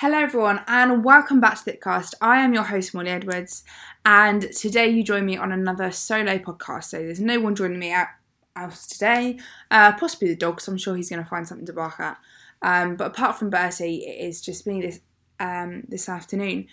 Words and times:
Hello, 0.00 0.18
everyone, 0.18 0.60
and 0.68 1.02
welcome 1.02 1.40
back 1.40 1.64
to 1.64 1.72
Thickcast. 1.72 2.12
I 2.20 2.40
am 2.40 2.52
your 2.52 2.64
host, 2.64 2.92
Molly 2.92 3.08
Edwards, 3.08 3.64
and 4.04 4.42
today 4.52 4.88
you 4.88 5.02
join 5.02 5.24
me 5.24 5.38
on 5.38 5.52
another 5.52 5.90
solo 5.90 6.36
podcast. 6.36 6.84
So 6.84 6.98
there's 6.98 7.18
no 7.18 7.40
one 7.40 7.54
joining 7.54 7.78
me 7.78 7.92
out 7.92 8.08
else 8.54 8.86
today, 8.86 9.38
uh, 9.70 9.94
possibly 9.94 10.28
the 10.28 10.36
dog, 10.36 10.56
because 10.56 10.68
I'm 10.68 10.76
sure 10.76 10.96
he's 10.96 11.08
going 11.08 11.22
to 11.22 11.28
find 11.30 11.48
something 11.48 11.64
to 11.64 11.72
bark 11.72 11.98
at. 11.98 12.18
Um, 12.60 12.96
but 12.96 13.06
apart 13.06 13.38
from 13.38 13.48
Bertie, 13.48 14.04
it 14.04 14.22
is 14.22 14.42
just 14.42 14.66
me 14.66 14.82
this 14.82 15.00
um, 15.40 15.84
this 15.88 16.10
afternoon. 16.10 16.66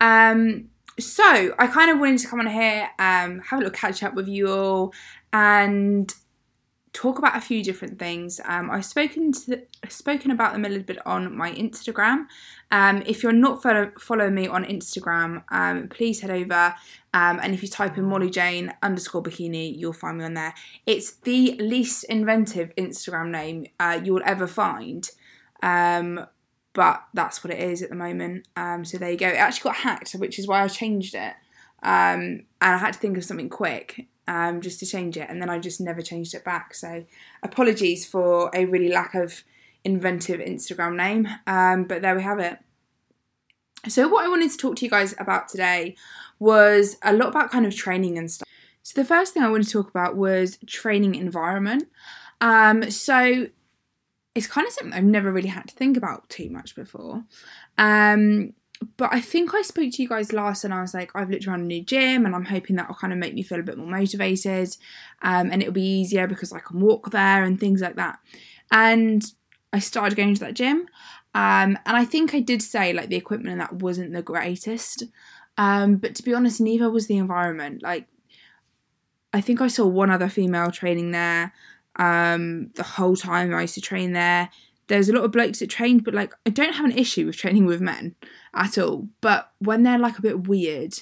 Um, 0.00 0.70
so 0.98 1.54
I 1.58 1.66
kind 1.66 1.90
of 1.90 2.00
wanted 2.00 2.20
to 2.20 2.28
come 2.28 2.40
on 2.40 2.46
here, 2.46 2.88
um, 2.98 3.40
have 3.40 3.58
a 3.58 3.64
little 3.64 3.70
catch 3.70 4.02
up 4.02 4.14
with 4.14 4.28
you 4.28 4.48
all, 4.48 4.94
and 5.30 6.10
talk 6.92 7.18
about 7.18 7.36
a 7.36 7.40
few 7.40 7.62
different 7.62 7.98
things. 7.98 8.40
Um, 8.44 8.70
I've 8.70 8.84
spoken 8.84 9.32
to 9.32 9.62
spoken 9.88 10.30
about 10.30 10.52
them 10.52 10.64
a 10.64 10.68
little 10.68 10.84
bit 10.84 11.04
on 11.06 11.34
my 11.36 11.52
Instagram. 11.52 12.26
Um, 12.70 13.02
if 13.06 13.22
you're 13.22 13.32
not 13.32 13.62
follow, 13.62 13.92
following 13.98 14.34
me 14.34 14.46
on 14.46 14.64
Instagram, 14.64 15.42
um, 15.50 15.88
please 15.88 16.20
head 16.20 16.30
over. 16.30 16.74
Um, 17.14 17.40
and 17.42 17.54
if 17.54 17.62
you 17.62 17.68
type 17.68 17.96
in 17.96 18.04
Molly 18.04 18.30
Jayne 18.30 18.74
underscore 18.82 19.22
bikini, 19.22 19.76
you'll 19.76 19.92
find 19.92 20.18
me 20.18 20.24
on 20.24 20.34
there. 20.34 20.54
It's 20.86 21.12
the 21.12 21.56
least 21.58 22.04
inventive 22.04 22.74
Instagram 22.76 23.30
name 23.30 23.66
uh, 23.80 24.00
you'll 24.02 24.22
ever 24.24 24.46
find. 24.46 25.10
Um, 25.62 26.26
but 26.74 27.04
that's 27.12 27.44
what 27.44 27.52
it 27.52 27.60
is 27.60 27.82
at 27.82 27.90
the 27.90 27.94
moment. 27.94 28.48
Um, 28.56 28.84
so 28.84 28.98
there 28.98 29.10
you 29.10 29.18
go. 29.18 29.28
It 29.28 29.36
actually 29.36 29.70
got 29.70 29.76
hacked, 29.76 30.12
which 30.12 30.38
is 30.38 30.46
why 30.46 30.62
I 30.62 30.68
changed 30.68 31.14
it. 31.14 31.34
and 31.82 32.44
I 32.60 32.76
had 32.78 32.94
to 32.94 32.98
think 32.98 33.18
of 33.18 33.24
something 33.24 33.50
quick 33.50 34.08
um, 34.28 34.60
just 34.60 34.80
to 34.80 34.86
change 34.86 35.16
it, 35.16 35.28
and 35.28 35.40
then 35.40 35.50
I 35.50 35.58
just 35.58 35.80
never 35.80 36.02
changed 36.02 36.34
it 36.34 36.44
back. 36.44 36.74
So 36.74 37.04
apologies 37.42 38.06
for 38.06 38.50
a 38.54 38.64
really 38.64 38.88
lack 38.88 39.14
of 39.14 39.44
inventive 39.84 40.40
Instagram 40.40 40.96
name, 40.96 41.28
um, 41.46 41.84
but 41.84 42.02
there 42.02 42.14
we 42.14 42.22
have 42.22 42.38
it. 42.38 42.58
So 43.88 44.06
what 44.08 44.24
I 44.24 44.28
wanted 44.28 44.50
to 44.52 44.56
talk 44.56 44.76
to 44.76 44.84
you 44.84 44.90
guys 44.90 45.14
about 45.18 45.48
today 45.48 45.96
was 46.38 46.96
a 47.02 47.12
lot 47.12 47.28
about 47.28 47.50
kind 47.50 47.66
of 47.66 47.74
training 47.74 48.16
and 48.16 48.30
stuff. 48.30 48.48
So 48.82 49.00
the 49.00 49.06
first 49.06 49.34
thing 49.34 49.42
I 49.42 49.50
wanted 49.50 49.66
to 49.66 49.72
talk 49.72 49.88
about 49.88 50.16
was 50.16 50.58
training 50.66 51.14
environment. 51.14 51.88
Um, 52.40 52.90
so 52.90 53.48
it's 54.34 54.46
kind 54.46 54.66
of 54.66 54.72
something 54.72 54.92
I've 54.92 55.04
never 55.04 55.32
really 55.32 55.48
had 55.48 55.68
to 55.68 55.74
think 55.74 55.96
about 55.96 56.28
too 56.28 56.48
much 56.50 56.74
before. 56.74 57.24
Um, 57.78 58.54
but 58.96 59.12
I 59.12 59.20
think 59.20 59.54
I 59.54 59.62
spoke 59.62 59.92
to 59.92 60.02
you 60.02 60.08
guys 60.08 60.32
last 60.32 60.64
and 60.64 60.72
I 60.72 60.80
was 60.80 60.94
like, 60.94 61.10
I've 61.14 61.30
looked 61.30 61.46
around 61.46 61.60
a 61.60 61.64
new 61.64 61.82
gym 61.82 62.26
and 62.26 62.34
I'm 62.34 62.44
hoping 62.44 62.76
that 62.76 62.88
will 62.88 62.94
kind 62.94 63.12
of 63.12 63.18
make 63.18 63.34
me 63.34 63.42
feel 63.42 63.60
a 63.60 63.62
bit 63.62 63.78
more 63.78 63.86
motivated 63.86 64.76
um, 65.22 65.50
and 65.50 65.62
it'll 65.62 65.74
be 65.74 66.00
easier 66.00 66.26
because 66.26 66.52
I 66.52 66.60
can 66.60 66.80
walk 66.80 67.10
there 67.10 67.44
and 67.44 67.58
things 67.58 67.80
like 67.80 67.96
that. 67.96 68.18
And 68.70 69.24
I 69.72 69.78
started 69.78 70.16
going 70.16 70.34
to 70.34 70.40
that 70.40 70.54
gym. 70.54 70.88
Um, 71.34 71.78
and 71.86 71.96
I 71.96 72.04
think 72.04 72.34
I 72.34 72.40
did 72.40 72.62
say 72.62 72.92
like 72.92 73.08
the 73.08 73.16
equipment 73.16 73.52
and 73.52 73.60
that 73.60 73.74
wasn't 73.74 74.12
the 74.12 74.22
greatest. 74.22 75.04
Um, 75.56 75.96
but 75.96 76.14
to 76.16 76.22
be 76.22 76.34
honest, 76.34 76.60
neither 76.60 76.90
was 76.90 77.06
the 77.06 77.18
environment. 77.18 77.82
Like, 77.82 78.06
I 79.32 79.40
think 79.40 79.60
I 79.60 79.68
saw 79.68 79.86
one 79.86 80.10
other 80.10 80.28
female 80.28 80.70
training 80.70 81.10
there 81.10 81.52
um, 81.96 82.70
the 82.74 82.82
whole 82.82 83.16
time 83.16 83.54
I 83.54 83.62
used 83.62 83.74
to 83.74 83.80
train 83.80 84.12
there 84.12 84.50
there's 84.92 85.08
a 85.08 85.12
lot 85.14 85.24
of 85.24 85.32
blokes 85.32 85.60
that 85.60 85.70
trained, 85.70 86.04
but 86.04 86.12
like 86.12 86.34
I 86.44 86.50
don't 86.50 86.74
have 86.74 86.84
an 86.84 86.98
issue 86.98 87.24
with 87.24 87.38
training 87.38 87.64
with 87.64 87.80
men 87.80 88.14
at 88.52 88.76
all. 88.76 89.08
But 89.22 89.50
when 89.58 89.84
they're 89.84 89.98
like 89.98 90.18
a 90.18 90.22
bit 90.22 90.46
weird, 90.46 91.00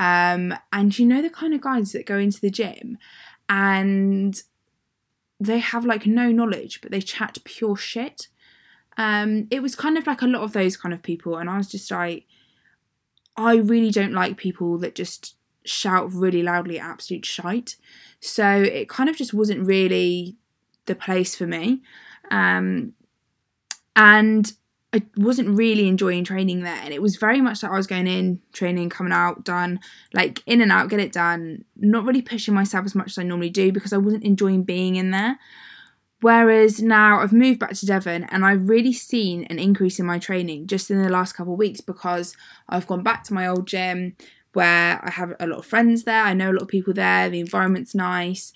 um, 0.00 0.52
and 0.72 0.98
you 0.98 1.06
know 1.06 1.22
the 1.22 1.30
kind 1.30 1.54
of 1.54 1.60
guys 1.60 1.92
that 1.92 2.06
go 2.06 2.18
into 2.18 2.40
the 2.40 2.50
gym 2.50 2.98
and 3.48 4.42
they 5.38 5.60
have 5.60 5.84
like 5.84 6.06
no 6.06 6.32
knowledge, 6.32 6.80
but 6.80 6.90
they 6.90 7.00
chat 7.00 7.38
pure 7.44 7.76
shit. 7.76 8.26
Um, 8.96 9.46
it 9.52 9.62
was 9.62 9.76
kind 9.76 9.96
of 9.96 10.08
like 10.08 10.22
a 10.22 10.26
lot 10.26 10.42
of 10.42 10.52
those 10.52 10.76
kind 10.76 10.92
of 10.92 11.00
people, 11.00 11.36
and 11.36 11.48
I 11.48 11.56
was 11.56 11.68
just 11.68 11.88
like, 11.88 12.26
I 13.36 13.54
really 13.54 13.92
don't 13.92 14.12
like 14.12 14.38
people 14.38 14.76
that 14.78 14.96
just 14.96 15.36
shout 15.64 16.12
really 16.12 16.42
loudly 16.42 16.80
absolute 16.80 17.24
shite. 17.24 17.76
So 18.18 18.44
it 18.60 18.88
kind 18.88 19.08
of 19.08 19.16
just 19.16 19.32
wasn't 19.32 19.64
really 19.64 20.36
the 20.86 20.96
place 20.96 21.36
for 21.36 21.46
me. 21.46 21.82
Um, 22.32 22.94
and 23.96 24.52
I 24.92 25.02
wasn't 25.16 25.56
really 25.56 25.86
enjoying 25.86 26.24
training 26.24 26.60
there. 26.60 26.78
And 26.82 26.92
it 26.92 27.00
was 27.00 27.16
very 27.16 27.40
much 27.40 27.60
that 27.60 27.70
I 27.70 27.76
was 27.76 27.86
going 27.86 28.08
in, 28.08 28.40
training, 28.52 28.90
coming 28.90 29.12
out, 29.12 29.44
done, 29.44 29.78
like 30.12 30.42
in 30.46 30.60
and 30.60 30.72
out, 30.72 30.90
get 30.90 30.98
it 30.98 31.12
done, 31.12 31.64
not 31.76 32.04
really 32.04 32.22
pushing 32.22 32.54
myself 32.54 32.84
as 32.84 32.94
much 32.94 33.08
as 33.08 33.18
I 33.18 33.22
normally 33.22 33.50
do 33.50 33.70
because 33.70 33.92
I 33.92 33.98
wasn't 33.98 34.24
enjoying 34.24 34.64
being 34.64 34.96
in 34.96 35.12
there. 35.12 35.38
Whereas 36.22 36.82
now 36.82 37.20
I've 37.20 37.32
moved 37.32 37.60
back 37.60 37.72
to 37.74 37.86
Devon 37.86 38.24
and 38.24 38.44
I've 38.44 38.68
really 38.68 38.92
seen 38.92 39.44
an 39.44 39.58
increase 39.58 39.98
in 39.98 40.06
my 40.06 40.18
training 40.18 40.66
just 40.66 40.90
in 40.90 41.00
the 41.00 41.08
last 41.08 41.32
couple 41.34 41.54
of 41.54 41.58
weeks 41.58 41.80
because 41.80 42.36
I've 42.68 42.86
gone 42.86 43.02
back 43.02 43.24
to 43.24 43.34
my 43.34 43.46
old 43.46 43.66
gym 43.66 44.16
where 44.52 45.00
I 45.02 45.10
have 45.10 45.34
a 45.38 45.46
lot 45.46 45.60
of 45.60 45.66
friends 45.66 46.02
there. 46.02 46.24
I 46.24 46.34
know 46.34 46.50
a 46.50 46.54
lot 46.54 46.62
of 46.62 46.68
people 46.68 46.92
there. 46.92 47.30
The 47.30 47.40
environment's 47.40 47.94
nice. 47.94 48.52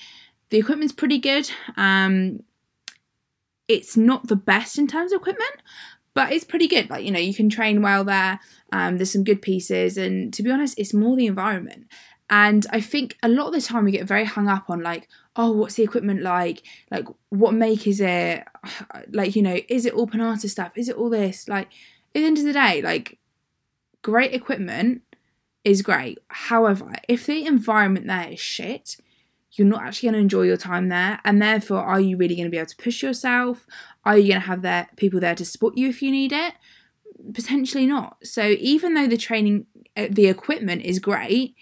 The 0.50 0.59
equipment's 0.59 0.93
pretty 0.93 1.19
good. 1.19 1.50
Um, 1.77 2.41
it's 3.69 3.97
not 3.97 4.29
the 4.29 4.37
best 4.37 4.79
in 4.79 4.87
terms 4.87 5.13
of 5.13 5.21
equipment, 5.21 5.57
but 6.15 6.33
it's 6.33 6.45
pretty 6.45 6.69
good. 6.69 6.91
Like, 6.91 7.05
you 7.05 7.11
know, 7.11 7.19
you 7.19 7.35
can 7.35 7.49
train 7.49 7.83
well 7.83 8.05
there. 8.05 8.41
Um, 8.73 8.99
there's 8.99 9.13
some 9.13 9.25
good 9.25 9.43
pieces. 9.43 9.97
And 9.97 10.33
to 10.35 10.43
be 10.43 10.51
honest, 10.51 10.79
it's 10.79 10.95
more 10.95 11.17
the 11.17 11.27
environment. 11.27 11.87
And 12.31 12.67
I 12.71 12.81
think 12.81 13.17
a 13.23 13.29
lot 13.29 13.49
of 13.49 13.53
the 13.53 13.61
time 13.61 13.85
we 13.85 13.93
get 13.93 14.07
very 14.07 14.25
hung 14.25 14.49
up 14.49 14.71
on 14.71 14.83
like, 14.83 15.09
oh, 15.37 15.51
what's 15.51 15.75
the 15.75 15.83
equipment 15.83 16.23
like? 16.23 16.63
Like, 16.91 17.07
what 17.29 17.55
make 17.55 17.87
is 17.87 18.01
it? 18.01 18.45
Like, 19.11 19.37
you 19.37 19.43
know, 19.43 19.61
is 19.69 19.85
it 19.87 19.93
all 19.93 20.07
Panatta 20.07 20.49
stuff? 20.49 20.73
Is 20.77 20.89
it 20.89 20.97
all 20.97 21.11
this? 21.11 21.49
Like, 21.49 21.67
at 21.67 22.21
the 22.21 22.25
end 22.25 22.39
of 22.39 22.45
the 22.45 22.53
day, 22.53 22.81
like, 22.81 23.19
great 24.03 24.33
equipment 24.33 25.03
is 25.65 25.83
great. 25.83 26.19
However, 26.29 26.93
if 27.09 27.27
the 27.27 27.45
environment 27.47 28.07
there 28.07 28.29
is 28.31 28.41
shit, 28.41 28.97
you're 29.55 29.67
not 29.67 29.83
actually 29.83 30.09
going 30.09 30.15
to 30.15 30.21
enjoy 30.21 30.43
your 30.43 30.57
time 30.57 30.89
there 30.89 31.21
and 31.25 31.41
therefore 31.41 31.79
are 31.79 32.01
you 32.01 32.17
really 32.17 32.35
going 32.35 32.47
to 32.47 32.51
be 32.51 32.59
able 32.59 32.67
to 32.67 32.77
push 32.77 33.03
yourself? 33.03 33.67
Are 34.05 34.19
you 34.19 34.29
going 34.29 34.41
to 34.41 34.47
have 34.47 34.63
there 34.63 34.89
people 34.97 35.21
there 35.21 35.35
to 35.37 35.45
support 35.45 35.77
you 35.77 35.89
if 35.89 36.03
you 36.03 36.11
need 36.11 36.33
it? 36.33 36.55
Potentially 37.33 37.87
not. 37.87 38.19
So 38.25 38.57
even 38.59 38.95
though 38.95 39.07
the 39.07 39.17
training 39.17 39.67
uh, 39.97 40.09
the 40.11 40.27
equipment 40.27 40.83
is 40.83 40.99
great 40.99 41.55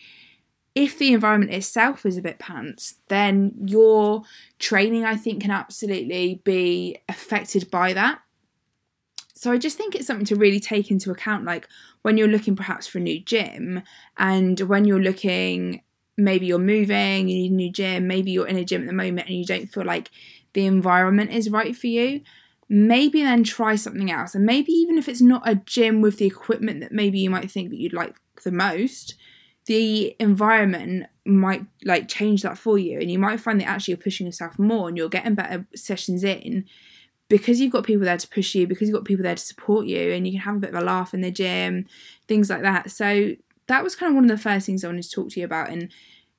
if 0.74 0.98
the 0.98 1.12
environment 1.12 1.50
itself 1.50 2.06
is 2.06 2.16
a 2.16 2.22
bit 2.22 2.38
pants 2.38 2.94
then 3.08 3.52
your 3.66 4.22
training 4.58 5.04
i 5.04 5.14
think 5.14 5.42
can 5.42 5.50
absolutely 5.50 6.40
be 6.44 6.96
affected 7.08 7.70
by 7.70 7.92
that. 7.92 8.20
So 9.34 9.52
i 9.52 9.58
just 9.58 9.76
think 9.76 9.94
it's 9.94 10.06
something 10.06 10.26
to 10.26 10.36
really 10.36 10.60
take 10.60 10.90
into 10.90 11.10
account 11.10 11.44
like 11.44 11.68
when 12.00 12.16
you're 12.16 12.28
looking 12.28 12.56
perhaps 12.56 12.86
for 12.86 12.98
a 12.98 13.02
new 13.02 13.20
gym 13.20 13.82
and 14.16 14.58
when 14.60 14.86
you're 14.86 15.02
looking 15.02 15.82
maybe 16.16 16.46
you're 16.46 16.58
moving, 16.58 17.28
you 17.28 17.36
need 17.36 17.52
a 17.52 17.54
new 17.54 17.72
gym, 17.72 18.06
maybe 18.06 18.30
you're 18.30 18.46
in 18.46 18.56
a 18.56 18.64
gym 18.64 18.82
at 18.82 18.86
the 18.86 18.92
moment 18.92 19.28
and 19.28 19.36
you 19.36 19.44
don't 19.44 19.66
feel 19.66 19.84
like 19.84 20.10
the 20.52 20.66
environment 20.66 21.30
is 21.30 21.50
right 21.50 21.74
for 21.74 21.86
you, 21.86 22.20
maybe 22.68 23.22
then 23.22 23.44
try 23.44 23.74
something 23.74 24.10
else. 24.10 24.34
And 24.34 24.44
maybe 24.44 24.72
even 24.72 24.98
if 24.98 25.08
it's 25.08 25.22
not 25.22 25.48
a 25.48 25.56
gym 25.56 26.00
with 26.00 26.18
the 26.18 26.26
equipment 26.26 26.80
that 26.80 26.92
maybe 26.92 27.18
you 27.18 27.30
might 27.30 27.50
think 27.50 27.70
that 27.70 27.78
you'd 27.78 27.92
like 27.92 28.16
the 28.44 28.52
most, 28.52 29.14
the 29.66 30.16
environment 30.18 31.06
might 31.24 31.64
like 31.84 32.08
change 32.08 32.42
that 32.42 32.58
for 32.58 32.78
you 32.78 32.98
and 32.98 33.10
you 33.10 33.18
might 33.18 33.40
find 33.40 33.60
that 33.60 33.68
actually 33.68 33.92
you're 33.92 34.02
pushing 34.02 34.26
yourself 34.26 34.58
more 34.58 34.88
and 34.88 34.96
you're 34.96 35.08
getting 35.08 35.34
better 35.34 35.66
sessions 35.74 36.24
in 36.24 36.64
because 37.28 37.60
you've 37.60 37.72
got 37.72 37.84
people 37.84 38.04
there 38.04 38.16
to 38.16 38.28
push 38.28 38.54
you 38.54 38.66
because 38.66 38.88
you've 38.88 38.96
got 38.96 39.04
people 39.04 39.22
there 39.22 39.36
to 39.36 39.42
support 39.42 39.86
you 39.86 40.12
and 40.12 40.26
you 40.26 40.32
can 40.32 40.40
have 40.40 40.56
a 40.56 40.58
bit 40.58 40.74
of 40.74 40.82
a 40.82 40.84
laugh 40.84 41.14
in 41.14 41.20
the 41.20 41.30
gym 41.30 41.86
things 42.26 42.50
like 42.50 42.62
that 42.62 42.90
so 42.90 43.32
that 43.72 43.82
was 43.82 43.96
kind 43.96 44.10
of 44.10 44.14
one 44.14 44.24
of 44.24 44.30
the 44.30 44.42
first 44.42 44.66
things 44.66 44.84
I 44.84 44.88
wanted 44.88 45.04
to 45.04 45.10
talk 45.10 45.30
to 45.30 45.40
you 45.40 45.46
about 45.46 45.70
and 45.70 45.90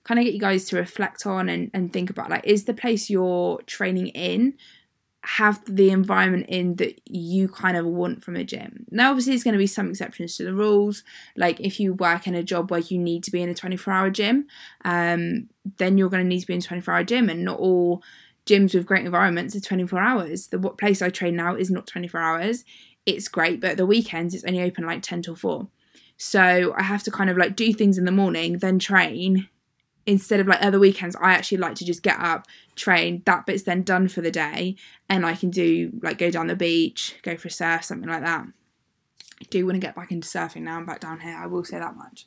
kind 0.03 0.19
of 0.19 0.25
get 0.25 0.33
you 0.33 0.39
guys 0.39 0.65
to 0.65 0.75
reflect 0.75 1.25
on 1.25 1.49
and, 1.49 1.71
and 1.73 1.91
think 1.91 2.09
about 2.09 2.29
like, 2.29 2.45
is 2.45 2.65
the 2.65 2.73
place 2.73 3.09
you're 3.09 3.59
training 3.65 4.07
in 4.09 4.55
have 5.25 5.63
the 5.65 5.89
environment 5.89 6.45
in 6.49 6.75
that 6.75 6.99
you 7.05 7.47
kind 7.47 7.77
of 7.77 7.85
want 7.85 8.21
from 8.21 8.35
a 8.35 8.43
gym. 8.43 8.85
Now, 8.91 9.09
obviously, 9.09 9.31
there's 9.31 9.43
going 9.43 9.53
to 9.53 9.59
be 9.59 9.67
some 9.67 9.89
exceptions 9.89 10.35
to 10.35 10.43
the 10.43 10.53
rules. 10.53 11.03
Like 11.37 11.61
if 11.61 11.79
you 11.79 11.93
work 11.93 12.27
in 12.27 12.35
a 12.35 12.43
job 12.43 12.69
where 12.69 12.81
you 12.81 12.99
need 12.99 13.23
to 13.23 13.31
be 13.31 13.41
in 13.41 13.47
a 13.47 13.53
24 13.53 13.93
hour 13.93 14.09
gym, 14.09 14.47
um, 14.83 15.47
then 15.77 15.97
you're 15.97 16.09
going 16.09 16.23
to 16.23 16.27
need 16.27 16.41
to 16.41 16.47
be 16.47 16.53
in 16.53 16.59
a 16.59 16.63
24 16.63 16.93
hour 16.93 17.03
gym, 17.05 17.29
and 17.29 17.45
not 17.45 17.59
all 17.59 18.03
gyms 18.45 18.75
with 18.75 18.85
great 18.85 19.05
environments 19.05 19.55
are 19.55 19.61
24 19.61 19.99
hours. 19.99 20.47
The 20.47 20.59
place 20.59 21.01
I 21.01 21.09
train 21.09 21.37
now 21.37 21.55
is 21.55 21.71
not 21.71 21.87
24 21.87 22.19
hours. 22.19 22.65
It's 23.05 23.29
great, 23.29 23.61
but 23.61 23.77
the 23.77 23.85
weekends 23.85 24.33
it's 24.33 24.43
only 24.43 24.61
open 24.61 24.85
like 24.85 25.01
10 25.01 25.21
till 25.21 25.35
4. 25.35 25.67
So 26.23 26.73
I 26.77 26.83
have 26.83 27.03
to 27.03 27.11
kind 27.11 27.29
of 27.29 27.35
like 27.35 27.53
do 27.53 27.73
things 27.73 27.97
in 27.97 28.05
the 28.05 28.11
morning, 28.11 28.59
then 28.59 28.79
train. 28.79 29.49
Instead 30.05 30.39
of 30.39 30.47
like 30.47 30.63
other 30.63 30.79
weekends, 30.79 31.17
I 31.17 31.33
actually 31.33 31.57
like 31.57 31.75
to 31.75 31.85
just 31.85 32.01
get 32.01 32.17
up, 32.17 32.47
train. 32.77 33.23
That 33.25 33.45
bit's 33.45 33.63
then 33.63 33.83
done 33.83 34.07
for 34.07 34.21
the 34.21 34.31
day, 34.31 34.77
and 35.09 35.25
I 35.25 35.35
can 35.35 35.49
do 35.49 35.91
like 36.01 36.17
go 36.17 36.31
down 36.31 36.47
the 36.47 36.55
beach, 36.55 37.15
go 37.23 37.35
for 37.35 37.49
a 37.49 37.51
surf, 37.51 37.83
something 37.83 38.07
like 38.07 38.21
that. 38.21 38.45
I 38.45 39.45
do 39.49 39.65
want 39.65 39.75
to 39.75 39.85
get 39.85 39.95
back 39.95 40.13
into 40.13 40.25
surfing 40.25 40.61
now. 40.61 40.77
I'm 40.77 40.85
back 40.85 41.01
down 41.01 41.19
here. 41.19 41.37
I 41.37 41.45
will 41.45 41.65
say 41.65 41.77
that 41.77 41.97
much. 41.97 42.25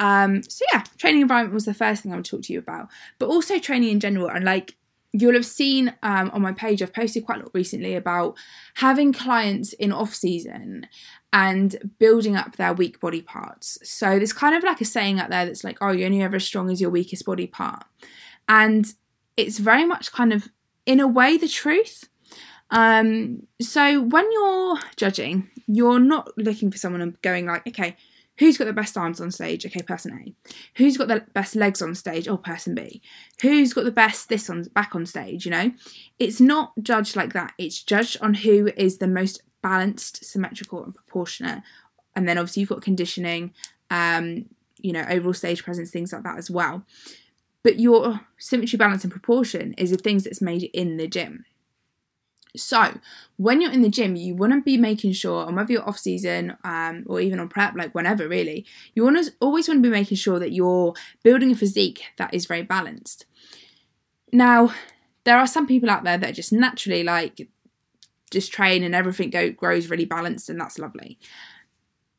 Um, 0.00 0.42
so 0.42 0.64
yeah, 0.72 0.82
training 0.98 1.22
environment 1.22 1.54
was 1.54 1.64
the 1.64 1.74
first 1.74 2.02
thing 2.02 2.12
I 2.12 2.16
would 2.16 2.24
talk 2.24 2.42
to 2.42 2.52
you 2.52 2.58
about, 2.58 2.88
but 3.20 3.28
also 3.28 3.60
training 3.60 3.90
in 3.90 4.00
general 4.00 4.28
and 4.28 4.44
like 4.44 4.74
you'll 5.12 5.34
have 5.34 5.46
seen 5.46 5.94
um, 6.02 6.30
on 6.32 6.42
my 6.42 6.52
page, 6.52 6.82
I've 6.82 6.94
posted 6.94 7.26
quite 7.26 7.40
a 7.40 7.42
lot 7.42 7.54
recently 7.54 7.94
about 7.94 8.36
having 8.74 9.12
clients 9.12 9.72
in 9.74 9.92
off 9.92 10.14
season 10.14 10.86
and 11.32 11.92
building 11.98 12.36
up 12.36 12.56
their 12.56 12.72
weak 12.72 13.00
body 13.00 13.22
parts. 13.22 13.78
So 13.82 14.16
there's 14.16 14.32
kind 14.32 14.54
of 14.54 14.62
like 14.62 14.80
a 14.80 14.84
saying 14.84 15.20
out 15.20 15.30
there 15.30 15.44
that's 15.46 15.64
like, 15.64 15.78
oh, 15.80 15.90
you're 15.90 16.06
only 16.06 16.22
ever 16.22 16.36
as 16.36 16.44
strong 16.44 16.70
as 16.70 16.80
your 16.80 16.90
weakest 16.90 17.24
body 17.24 17.46
part. 17.46 17.84
And 18.48 18.92
it's 19.36 19.58
very 19.58 19.84
much 19.84 20.12
kind 20.12 20.32
of, 20.32 20.48
in 20.86 21.00
a 21.00 21.06
way, 21.06 21.36
the 21.36 21.48
truth. 21.48 22.08
Um, 22.70 23.46
so 23.60 24.00
when 24.00 24.30
you're 24.32 24.78
judging, 24.96 25.50
you're 25.66 26.00
not 26.00 26.36
looking 26.38 26.70
for 26.70 26.78
someone 26.78 27.02
and 27.02 27.20
going 27.22 27.46
like, 27.46 27.66
okay, 27.66 27.96
Who's 28.38 28.56
got 28.56 28.64
the 28.64 28.72
best 28.72 28.96
arms 28.96 29.20
on 29.20 29.30
stage? 29.30 29.66
Okay, 29.66 29.82
person 29.82 30.12
A. 30.12 30.50
Who's 30.76 30.96
got 30.96 31.08
the 31.08 31.24
best 31.34 31.54
legs 31.54 31.82
on 31.82 31.94
stage? 31.94 32.26
Oh, 32.26 32.38
person 32.38 32.74
B. 32.74 33.02
Who's 33.42 33.74
got 33.74 33.84
the 33.84 33.90
best 33.90 34.28
this 34.28 34.48
on 34.48 34.64
back 34.74 34.94
on 34.94 35.04
stage? 35.06 35.44
You 35.44 35.50
know, 35.50 35.72
it's 36.18 36.40
not 36.40 36.72
judged 36.82 37.14
like 37.14 37.34
that. 37.34 37.52
It's 37.58 37.82
judged 37.82 38.18
on 38.22 38.34
who 38.34 38.70
is 38.76 38.98
the 38.98 39.06
most 39.06 39.42
balanced, 39.62 40.24
symmetrical, 40.24 40.82
and 40.82 40.94
proportionate. 40.94 41.62
And 42.16 42.28
then 42.28 42.38
obviously 42.38 42.60
you've 42.60 42.70
got 42.70 42.82
conditioning, 42.82 43.52
um, 43.90 44.46
you 44.78 44.92
know, 44.92 45.04
overall 45.08 45.34
stage 45.34 45.62
presence, 45.62 45.90
things 45.90 46.12
like 46.12 46.24
that 46.24 46.38
as 46.38 46.50
well. 46.50 46.84
But 47.62 47.78
your 47.78 48.20
symmetry, 48.38 48.76
balance, 48.76 49.04
and 49.04 49.12
proportion 49.12 49.74
is 49.74 49.90
the 49.90 49.96
things 49.96 50.24
that's 50.24 50.42
made 50.42 50.64
in 50.74 50.96
the 50.96 51.06
gym. 51.06 51.44
So, 52.54 52.98
when 53.36 53.62
you're 53.62 53.72
in 53.72 53.80
the 53.80 53.88
gym, 53.88 54.14
you 54.14 54.34
want 54.34 54.52
to 54.52 54.60
be 54.60 54.76
making 54.76 55.12
sure, 55.12 55.46
and 55.46 55.56
whether 55.56 55.72
you're 55.72 55.88
off 55.88 55.98
season 55.98 56.54
um, 56.64 57.04
or 57.06 57.18
even 57.18 57.40
on 57.40 57.48
prep, 57.48 57.74
like 57.74 57.94
whenever 57.94 58.28
really, 58.28 58.66
you 58.94 59.04
want 59.04 59.24
to 59.24 59.32
always 59.40 59.68
want 59.68 59.82
to 59.82 59.88
be 59.88 59.92
making 59.92 60.18
sure 60.18 60.38
that 60.38 60.52
you're 60.52 60.92
building 61.22 61.50
a 61.50 61.54
physique 61.54 62.04
that 62.18 62.34
is 62.34 62.44
very 62.44 62.62
balanced. 62.62 63.24
Now, 64.32 64.74
there 65.24 65.38
are 65.38 65.46
some 65.46 65.66
people 65.66 65.88
out 65.88 66.04
there 66.04 66.18
that 66.18 66.30
are 66.30 66.34
just 66.34 66.52
naturally 66.52 67.02
like 67.02 67.48
just 68.30 68.52
train 68.52 68.82
and 68.82 68.94
everything 68.94 69.30
go, 69.30 69.50
grows 69.50 69.88
really 69.88 70.04
balanced, 70.04 70.50
and 70.50 70.60
that's 70.60 70.78
lovely. 70.78 71.18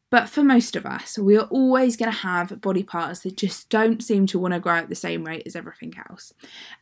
But 0.09 0.29
for 0.29 0.44
most 0.44 0.75
of 0.75 0.86
us, 0.86 1.18
we 1.18 1.38
are 1.38 1.47
always 1.50 1.97
going 1.97 2.12
to 2.12 2.18
have 2.19 2.62
body 2.62 2.83
parts 2.83 3.21
that 3.21 3.36
just 3.36 3.69
don't 3.69 4.03
seem 4.03 4.27
to 4.27 4.38
want 4.38 4.53
to 4.53 4.59
grow 4.59 4.75
at 4.75 4.89
the 4.89 4.95
same 4.95 5.24
rate 5.24 5.41
as 5.47 5.56
everything 5.56 5.94
else. 6.07 6.33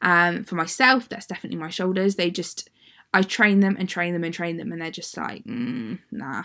Um, 0.01 0.44
for 0.44 0.56
myself, 0.56 1.07
that's 1.07 1.27
definitely 1.27 1.57
my 1.57 1.69
shoulders. 1.69 2.15
They 2.15 2.30
just 2.30 2.69
I 3.13 3.23
train 3.23 3.59
them 3.59 3.75
and 3.77 3.89
train 3.89 4.13
them 4.13 4.23
and 4.23 4.33
train 4.33 4.57
them, 4.57 4.71
and 4.71 4.81
they're 4.81 4.91
just 4.91 5.15
like, 5.17 5.43
mm, 5.43 5.99
nah. 6.11 6.43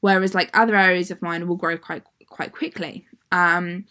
Whereas 0.00 0.34
like 0.34 0.50
other 0.52 0.74
areas 0.74 1.10
of 1.10 1.22
mine 1.22 1.46
will 1.46 1.56
grow 1.56 1.78
quite 1.78 2.02
quite 2.28 2.52
quickly. 2.52 3.06
Um, 3.30 3.84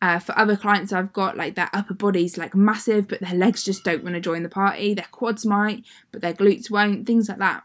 uh, 0.00 0.18
for 0.18 0.38
other 0.38 0.56
clients, 0.56 0.92
I've 0.92 1.12
got 1.12 1.36
like 1.36 1.56
their 1.56 1.70
upper 1.72 1.94
body's 1.94 2.38
like 2.38 2.54
massive, 2.54 3.08
but 3.08 3.20
their 3.20 3.34
legs 3.34 3.64
just 3.64 3.84
don't 3.84 4.04
want 4.04 4.14
to 4.14 4.20
join 4.20 4.42
the 4.42 4.48
party. 4.48 4.94
Their 4.94 5.08
quads 5.10 5.44
might, 5.44 5.84
but 6.12 6.22
their 6.22 6.32
glutes 6.32 6.70
won't. 6.70 7.06
Things 7.06 7.28
like 7.28 7.38
that. 7.38 7.64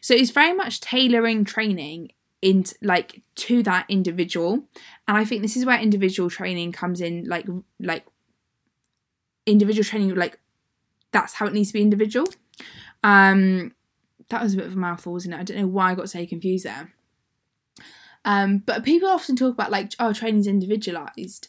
So 0.00 0.14
it's 0.14 0.30
very 0.30 0.54
much 0.54 0.80
tailoring 0.80 1.44
training 1.44 2.12
into 2.40 2.74
like 2.82 3.22
to 3.36 3.62
that 3.62 3.86
individual, 3.88 4.64
and 5.06 5.16
I 5.16 5.24
think 5.24 5.42
this 5.42 5.56
is 5.56 5.64
where 5.64 5.78
individual 5.78 6.30
training 6.30 6.72
comes 6.72 7.00
in. 7.00 7.24
Like 7.24 7.46
like 7.78 8.04
individual 9.46 9.84
training, 9.84 10.14
like 10.14 10.38
that's 11.12 11.34
how 11.34 11.46
it 11.46 11.52
needs 11.52 11.68
to 11.68 11.74
be 11.74 11.82
individual. 11.82 12.26
Um, 13.04 13.72
that 14.30 14.42
was 14.42 14.54
a 14.54 14.56
bit 14.56 14.66
of 14.66 14.72
a 14.72 14.78
mouthful, 14.78 15.12
wasn't 15.12 15.34
it? 15.34 15.38
I 15.38 15.42
don't 15.44 15.58
know 15.58 15.66
why 15.66 15.90
I 15.90 15.94
got 15.94 16.10
so 16.10 16.24
confused 16.26 16.64
there. 16.64 16.94
Um, 18.24 18.58
but 18.58 18.84
people 18.84 19.08
often 19.10 19.36
talk 19.36 19.52
about 19.52 19.70
like, 19.70 19.92
oh, 20.00 20.14
training's 20.14 20.46
individualized, 20.46 21.48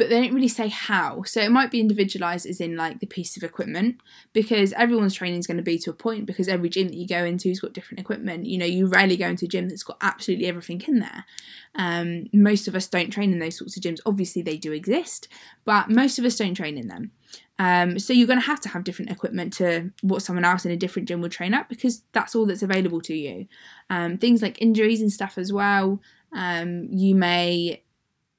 but 0.00 0.08
they 0.08 0.18
don't 0.18 0.32
really 0.32 0.48
say 0.48 0.68
how. 0.68 1.22
So 1.24 1.42
it 1.42 1.52
might 1.52 1.70
be 1.70 1.78
individualized 1.78 2.46
as 2.46 2.58
in 2.58 2.74
like 2.74 3.00
the 3.00 3.06
piece 3.06 3.36
of 3.36 3.42
equipment 3.42 4.00
because 4.32 4.72
everyone's 4.72 5.12
training 5.12 5.40
is 5.40 5.46
going 5.46 5.58
to 5.58 5.62
be 5.62 5.76
to 5.76 5.90
a 5.90 5.92
point 5.92 6.24
because 6.24 6.48
every 6.48 6.70
gym 6.70 6.88
that 6.88 6.96
you 6.96 7.06
go 7.06 7.22
into 7.22 7.50
has 7.50 7.60
got 7.60 7.74
different 7.74 8.00
equipment. 8.00 8.46
You 8.46 8.56
know, 8.56 8.64
you 8.64 8.86
rarely 8.86 9.18
go 9.18 9.28
into 9.28 9.44
a 9.44 9.48
gym 9.48 9.68
that's 9.68 9.82
got 9.82 9.98
absolutely 10.00 10.46
everything 10.46 10.80
in 10.88 11.00
there. 11.00 11.26
Um, 11.74 12.28
most 12.32 12.66
of 12.66 12.74
us 12.74 12.86
don't 12.86 13.10
train 13.10 13.30
in 13.34 13.40
those 13.40 13.58
sorts 13.58 13.76
of 13.76 13.82
gyms. 13.82 13.98
Obviously, 14.06 14.40
they 14.40 14.56
do 14.56 14.72
exist, 14.72 15.28
but 15.66 15.90
most 15.90 16.18
of 16.18 16.24
us 16.24 16.36
don't 16.36 16.54
train 16.54 16.78
in 16.78 16.88
them. 16.88 17.10
Um, 17.58 17.98
so 17.98 18.14
you're 18.14 18.26
going 18.26 18.40
to 18.40 18.46
have 18.46 18.62
to 18.62 18.70
have 18.70 18.84
different 18.84 19.10
equipment 19.10 19.52
to 19.54 19.90
what 20.00 20.22
someone 20.22 20.46
else 20.46 20.64
in 20.64 20.72
a 20.72 20.78
different 20.78 21.08
gym 21.08 21.20
would 21.20 21.30
train 21.30 21.52
at 21.52 21.68
because 21.68 22.04
that's 22.12 22.34
all 22.34 22.46
that's 22.46 22.62
available 22.62 23.02
to 23.02 23.14
you. 23.14 23.48
Um, 23.90 24.16
things 24.16 24.40
like 24.40 24.62
injuries 24.62 25.02
and 25.02 25.12
stuff 25.12 25.36
as 25.36 25.52
well. 25.52 26.00
Um, 26.32 26.88
you 26.90 27.14
may 27.14 27.82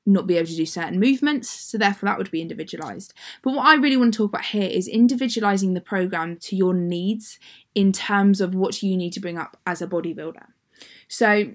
not 0.06 0.26
be 0.26 0.38
able 0.38 0.48
to 0.48 0.56
do 0.56 0.66
certain 0.66 1.00
movements, 1.00 1.50
so 1.50 1.78
therefore 1.78 2.08
that 2.10 2.18
would 2.18 2.32
be 2.32 2.42
individualized. 2.42 3.14
But 3.44 3.54
what 3.54 3.66
I 3.66 3.76
really 3.76 3.98
want 3.98 4.14
to 4.14 4.18
talk 4.18 4.32
about 4.32 4.46
here 4.46 4.70
is 4.70 4.88
individualizing 4.88 5.74
the 5.74 5.82
program 5.82 6.38
to 6.38 6.56
your 6.56 6.74
needs 6.74 7.40
in 7.76 7.92
terms 7.92 8.42
of 8.42 8.56
what 8.56 8.82
you 8.82 8.98
need 8.98 9.14
to 9.14 9.20
bring 9.20 9.38
up 9.38 9.58
as 9.66 9.82
a 9.82 9.88
bodybuilder. 9.88 10.48
So, 11.08 11.54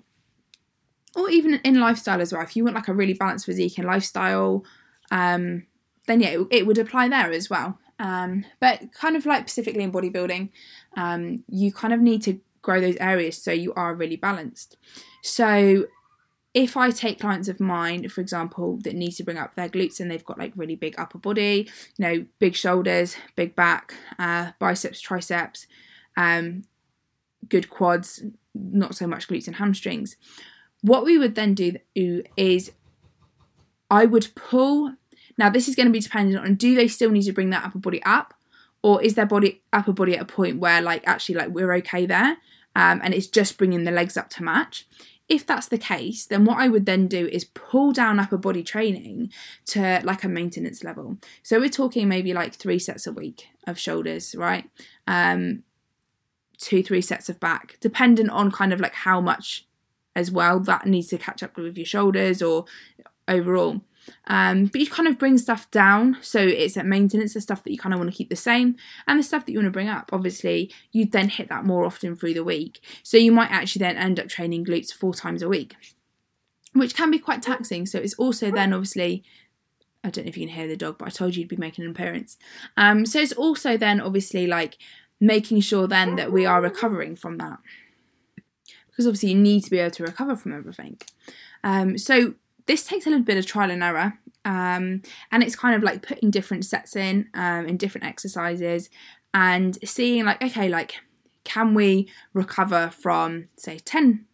or 1.17 1.31
even 1.31 1.55
in 1.65 1.81
lifestyle 1.81 2.21
as 2.21 2.33
well, 2.33 2.43
if 2.43 2.55
you 2.55 2.65
want 2.65 2.77
like 2.77 2.89
a 2.89 2.95
really 2.95 3.15
balanced 3.15 3.47
physique 3.47 3.79
and 3.79 3.87
lifestyle, 3.87 4.65
um, 5.11 5.67
then 6.07 6.21
yeah, 6.21 6.29
it, 6.29 6.47
it, 6.51 6.67
would 6.67 6.79
apply 6.79 7.09
there 7.09 7.33
as 7.33 7.51
well. 7.51 7.79
Um, 7.99 8.45
but 8.61 8.93
kind 8.93 9.17
of 9.17 9.27
like 9.27 9.49
specifically 9.49 9.83
in 9.83 9.93
bodybuilding, 9.93 10.51
um, 10.97 11.43
you 11.49 11.73
kind 11.73 11.95
of 11.95 12.01
need 12.01 12.23
to 12.23 12.41
grow 12.63 12.81
those 12.81 12.97
areas 12.97 13.43
so 13.43 13.51
you 13.51 13.73
are 13.75 13.95
really 13.95 14.17
balanced. 14.17 14.77
So 15.23 15.87
if 16.57 16.75
I 16.75 16.91
take 16.91 17.21
clients 17.21 17.49
of 17.49 17.61
mine, 17.61 18.09
for 18.09 18.23
example, 18.23 18.79
that 18.83 18.95
need 18.95 19.13
to 19.13 19.23
bring 19.23 19.37
up 19.37 19.55
their 19.55 19.69
glutes 19.69 20.01
and 20.01 20.11
they've 20.11 20.25
got 20.25 20.39
like 20.39 20.55
really 20.57 20.75
big 20.75 20.95
upper 20.97 21.19
body, 21.19 21.69
you 21.99 22.03
know, 22.03 22.25
big 22.39 22.57
shoulders, 22.57 23.15
big 23.37 23.55
back, 23.55 23.93
uh, 24.19 24.53
biceps, 24.59 24.99
triceps, 24.99 25.67
um, 26.17 26.63
good 27.47 27.69
quads, 27.69 28.23
not 28.55 28.95
so 28.95 29.07
much 29.07 29.29
glutes 29.29 29.47
and 29.47 29.57
hamstrings. 29.57 30.17
What 30.81 31.05
we 31.05 31.19
would 31.19 31.35
then 31.35 31.53
do 31.53 31.77
is 31.95 32.73
I 33.91 34.07
would 34.07 34.29
pull. 34.35 34.95
Now, 35.37 35.51
this 35.51 35.69
is 35.69 35.77
going 35.77 35.89
to 35.89 35.93
be 35.93 36.01
dependent 36.01 36.43
on 36.43 36.55
do 36.55 36.75
they 36.75 36.89
still 36.89 37.11
need 37.11 37.25
to 37.25 37.35
bring 37.35 37.51
that 37.51 37.67
upper 37.67 37.81
body 37.81 38.03
up, 38.05 38.33
or 38.83 39.03
is 39.03 39.15
their 39.15 39.27
body 39.27 39.61
upper 39.75 39.93
body 39.93 40.17
at 40.17 40.23
a 40.23 40.25
point 40.25 40.59
where 40.59 40.81
like 40.81 41.07
actually 41.07 41.35
like 41.35 41.51
we're 41.51 41.75
okay 41.75 42.07
there, 42.07 42.39
um, 42.75 43.03
and 43.05 43.13
it's 43.13 43.27
just 43.27 43.59
bringing 43.59 43.85
the 43.85 43.91
legs 43.91 44.17
up 44.17 44.31
to 44.31 44.43
match 44.43 44.87
if 45.29 45.45
that's 45.45 45.69
the 45.69 45.79
case, 45.79 46.27
then 46.27 46.45
what 46.45 46.59
I 46.59 46.69
would 46.69 46.87
then 46.87 47.09
do 47.09 47.27
is 47.27 47.45
pull 47.45 47.93
down 47.93 48.21
upper 48.21 48.37
body 48.37 48.63
training 48.63 49.33
to 49.67 50.01
like 50.05 50.23
a 50.23 50.29
maintenance 50.29 50.85
level. 50.85 51.19
So 51.43 51.59
we're 51.59 51.69
talking 51.69 52.09
maybe 52.09 52.33
like 52.33 52.55
three 52.55 52.79
sets 52.79 53.07
a 53.07 53.13
week 53.13 53.49
of 53.67 53.79
shoulders, 53.79 54.35
right? 54.37 54.71
Um, 55.07 55.65
two, 56.59 56.83
three 56.83 57.01
sets 57.01 57.29
of 57.29 57.41
back, 57.41 57.77
dependent 57.81 58.31
on 58.31 58.53
kind 58.53 58.73
of 58.73 58.81
like 58.81 58.95
how 58.95 59.21
much 59.21 59.67
as 60.15 60.31
well 60.31 60.61
that 60.61 60.87
needs 60.87 61.09
to 61.09 61.19
catch 61.19 61.43
up 61.43 61.57
with 61.57 61.77
your 61.77 61.87
shoulders 61.87 62.41
or 62.41 62.65
overall. 63.27 63.81
Um, 64.27 64.67
but 64.67 64.81
you 64.81 64.87
kind 64.87 65.09
of 65.09 65.19
bring 65.19 65.39
stuff 65.39 65.71
down, 65.71 66.19
so 66.21 66.41
it's 66.41 66.77
at 66.77 66.87
maintenance, 66.87 67.35
the 67.35 67.41
stuff 67.41 67.65
that 67.65 67.73
you 67.73 67.79
kind 67.79 67.93
of 67.93 68.01
want 68.01 68.11
to 68.11 68.17
keep 68.17 68.31
the 68.31 68.37
same, 68.37 68.77
and 69.07 69.19
the 69.19 69.23
stuff 69.23 69.47
that 69.47 69.53
you 69.53 69.59
want 69.59 69.67
to 69.67 69.71
bring 69.71 69.89
up. 69.89 70.11
Obviously, 70.13 70.73
you'd 70.93 71.13
then 71.13 71.29
hit 71.29 71.49
that 71.49 71.65
more 71.65 71.85
often 71.85 72.17
through 72.17 72.35
the 72.35 72.45
week, 72.45 72.81
so 73.03 73.17
you 73.17 73.33
might 73.33 73.51
actually 73.51 73.81
then 73.81 73.97
end 73.97 74.21
up 74.21 74.29
training 74.29 74.65
glutes 74.65 74.93
four 74.93 75.15
times 75.15 75.43
a 75.43 75.49
week, 75.49 75.75
which 76.73 76.95
can 76.95 77.11
be 77.11 77.19
quite 77.19 77.43
taxing. 77.43 77.87
So 77.87 77.99
it's 77.99 78.15
also 78.15 78.51
then 78.51 78.73
obviously 78.73 79.25
I 80.07 80.11
don't 80.11 80.25
know 80.25 80.29
if 80.29 80.37
you 80.37 80.47
can 80.47 80.55
hear 80.55 80.69
the 80.69 80.77
dog, 80.77 80.99
but 80.99 81.09
I 81.09 81.11
told 81.11 81.35
you 81.35 81.41
you'd 81.41 81.49
be 81.49 81.57
making 81.57 81.85
an 81.85 81.91
appearance. 81.91 82.37
Um, 82.77 83.07
so 83.07 83.19
it's 83.19 83.33
also 83.33 83.77
then 83.77 84.01
obviously 84.01 84.47
like 84.47 84.79
making 85.21 85.61
sure 85.61 85.89
then 85.89 86.17
that 86.17 86.31
we 86.31 86.47
are 86.47 86.61
recovering 86.61 87.17
from 87.17 87.39
that. 87.39 87.59
Because 88.89 89.07
obviously 89.07 89.31
you 89.31 89.39
need 89.39 89.65
to 89.65 89.71
be 89.71 89.79
able 89.79 89.91
to 89.91 90.05
recover 90.05 90.37
from 90.37 90.53
everything. 90.53 90.99
Um, 91.65 91.99
so 91.99 92.35
this 92.67 92.85
takes 92.85 93.07
a 93.07 93.11
little 93.11 93.25
bit 93.25 93.39
of 93.39 93.47
trial 93.47 93.71
and 93.71 93.83
error, 93.83 94.19
um, 94.45 95.03
and 95.33 95.43
it's 95.43 95.57
kind 95.57 95.75
of 95.75 95.83
like 95.83 96.03
putting 96.03 96.31
different 96.31 96.65
sets 96.65 96.97
in 96.97 97.29
um, 97.35 97.67
in 97.67 97.77
different 97.77 98.07
exercises 98.07 98.91
and 99.35 99.79
seeing 99.85 100.25
like 100.25 100.43
okay, 100.43 100.69
like 100.69 100.97
can 101.45 101.75
we 101.75 102.09
recover 102.33 102.91
from 102.91 103.49
say 103.57 103.79
ten 103.79 104.27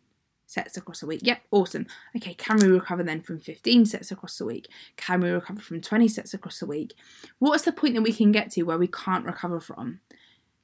sets 0.53 0.77
across 0.77 1.03
a 1.03 1.07
week? 1.07 1.21
Yep, 1.23 1.43
awesome. 1.51 1.87
Okay, 2.17 2.35
can 2.35 2.59
we 2.59 2.69
recover 2.69 3.03
then 3.03 3.23
from 3.23 3.41
15 3.41 3.87
sets 3.87 4.13
across 4.13 4.41
a 4.41 4.45
week? 4.45 4.69
Can 4.97 5.21
we 5.21 5.31
recover 5.31 5.61
from 5.61 5.81
20 5.81 6.09
sets 6.09 6.35
across 6.35 6.61
a 6.61 6.67
week? 6.67 6.93
What's 7.39 7.65
the 7.65 7.73
point 7.73 7.95
that 7.95 8.03
we 8.03 8.13
can 8.13 8.33
get 8.33 8.51
to 8.53 8.63
where 8.63 8.79
we 8.79 8.87
can't 8.87 9.25
recover 9.25 9.61
from? 9.61 10.01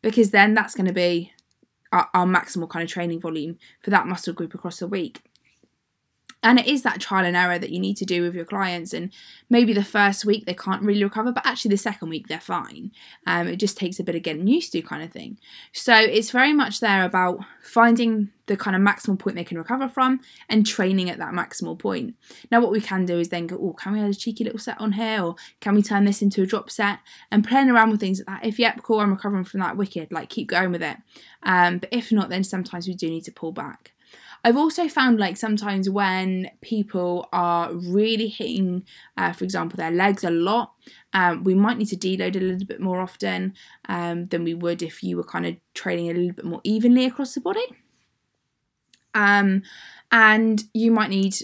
Because 0.03 0.31
then 0.31 0.55
that's 0.55 0.75
going 0.75 0.87
to 0.87 0.93
be 0.93 1.33
our, 1.91 2.09
our 2.15 2.27
maximal 2.27 2.69
kind 2.69 2.83
of 2.83 2.91
training 2.91 3.21
volume 3.21 3.59
for 3.83 3.91
that 3.91 4.07
muscle 4.07 4.35
group 4.35 4.55
across 4.55 4.79
the 4.79 4.87
week. 4.87 5.23
And 6.42 6.61
it 6.61 6.66
is 6.66 6.83
that 6.83 7.00
trial 7.00 7.25
and 7.25 7.37
error 7.37 7.59
that 7.59 7.71
you 7.71 7.80
need 7.80 7.97
to 7.97 8.04
do 8.04 8.23
with 8.23 8.35
your 8.35 8.45
clients. 8.45 8.92
And 8.92 9.12
maybe 9.50 9.73
the 9.73 9.83
first 9.85 10.25
week 10.25 10.47
they 10.47 10.54
can't 10.54 10.83
really 10.83 11.02
recover, 11.02 11.33
but 11.33 11.45
actually 11.45 11.71
the 11.71 11.78
second 11.78 12.11
week 12.11 12.28
they're 12.28 12.38
fine. 12.40 12.92
Um, 13.26 13.49
it 13.49 13.57
just 13.57 13.76
takes 13.76 13.99
a 13.99 14.04
bit 14.04 14.14
of 14.14 14.23
getting 14.23 14.47
used 14.47 14.73
to, 14.73 14.83
kind 14.83 15.02
of 15.02 15.11
thing. 15.11 15.38
So 15.73 15.95
it's 15.95 16.30
very 16.30 16.52
much 16.52 16.78
there 16.80 17.04
about 17.04 17.40
finding 17.62 18.30
the 18.47 18.57
kind 18.57 18.76
of 18.76 18.83
maximal 18.83 19.18
point 19.18 19.37
they 19.37 19.45
can 19.45 19.59
recover 19.59 19.88
from 19.88 20.21
and 20.49 20.64
training 20.64 21.11
at 21.11 21.18
that 21.18 21.35
maximal 21.35 21.78
point. 21.78 22.14
Now, 22.50 22.61
what 22.61 22.71
we 22.71 22.80
can 22.80 23.04
do 23.04 23.18
is 23.18 23.28
then 23.28 23.49
go, 23.49 23.57
oh, 23.57 23.73
can 23.73 23.92
we 23.92 24.00
add 24.00 24.11
a 24.11 24.14
cheeky 24.14 24.45
little 24.45 24.61
set 24.61 24.80
on 24.80 24.92
here? 24.92 25.23
Or 25.23 25.35
can 25.61 25.75
we 25.75 25.83
turn 25.83 26.04
this 26.04 26.23
into 26.23 26.42
a 26.42 26.47
drop 26.47 26.71
set? 26.71 27.00
And 27.30 27.47
playing 27.47 27.68
around 27.68 27.90
with 27.90 28.00
things 28.00 28.21
like 28.21 28.42
that. 28.42 28.49
If, 28.49 28.59
yep, 28.59 28.83
cool, 28.83 29.00
I'm 29.00 29.11
recovering 29.11 29.45
from 29.45 29.61
that 29.61 29.76
wicked, 29.76 30.12
like 30.12 30.30
keep 30.30 30.49
going 30.49 30.71
with 30.71 30.83
it. 30.83 30.97
Um, 31.42 31.78
but 31.78 31.90
if 31.92 32.12
not, 32.12 32.30
then 32.30 32.45
sometimes 32.45 32.87
we 32.87 32.95
do 32.95 33.11
need 33.11 33.25
to 33.25 33.33
pull 33.33 33.52
back. 33.52 33.92
I've 34.45 34.57
also 34.57 34.88
found 34.88 35.18
like 35.18 35.37
sometimes 35.37 35.90
when 35.90 36.50
people 36.61 37.28
are 37.33 37.73
really 37.73 38.28
hitting, 38.28 38.85
uh, 39.16 39.33
for 39.33 39.45
example, 39.45 39.76
their 39.76 39.90
legs 39.90 40.25
a 40.25 40.30
lot, 40.30 40.73
um, 41.12 41.45
we 41.45 41.54
might 41.54 41.78
need 41.78 41.88
to 41.88 41.97
deload 41.97 42.37
a 42.37 42.40
little 42.40 42.66
bit 42.66 42.80
more 42.80 43.00
often 43.00 43.54
um, 43.88 44.26
than 44.26 44.45
we 44.45 44.54
would 44.54 44.83
if 44.83 45.02
you 45.02 45.16
were 45.16 45.25
kind 45.25 45.47
of 45.47 45.57
training 45.75 46.11
a 46.11 46.14
little 46.14 46.33
bit 46.33 46.45
more 46.45 46.61
evenly 46.64 47.04
across 47.04 47.35
the 47.35 47.40
body. 47.40 47.66
Um, 49.14 49.62
and 50.12 50.64
you 50.73 50.90
might 50.90 51.11
need 51.11 51.35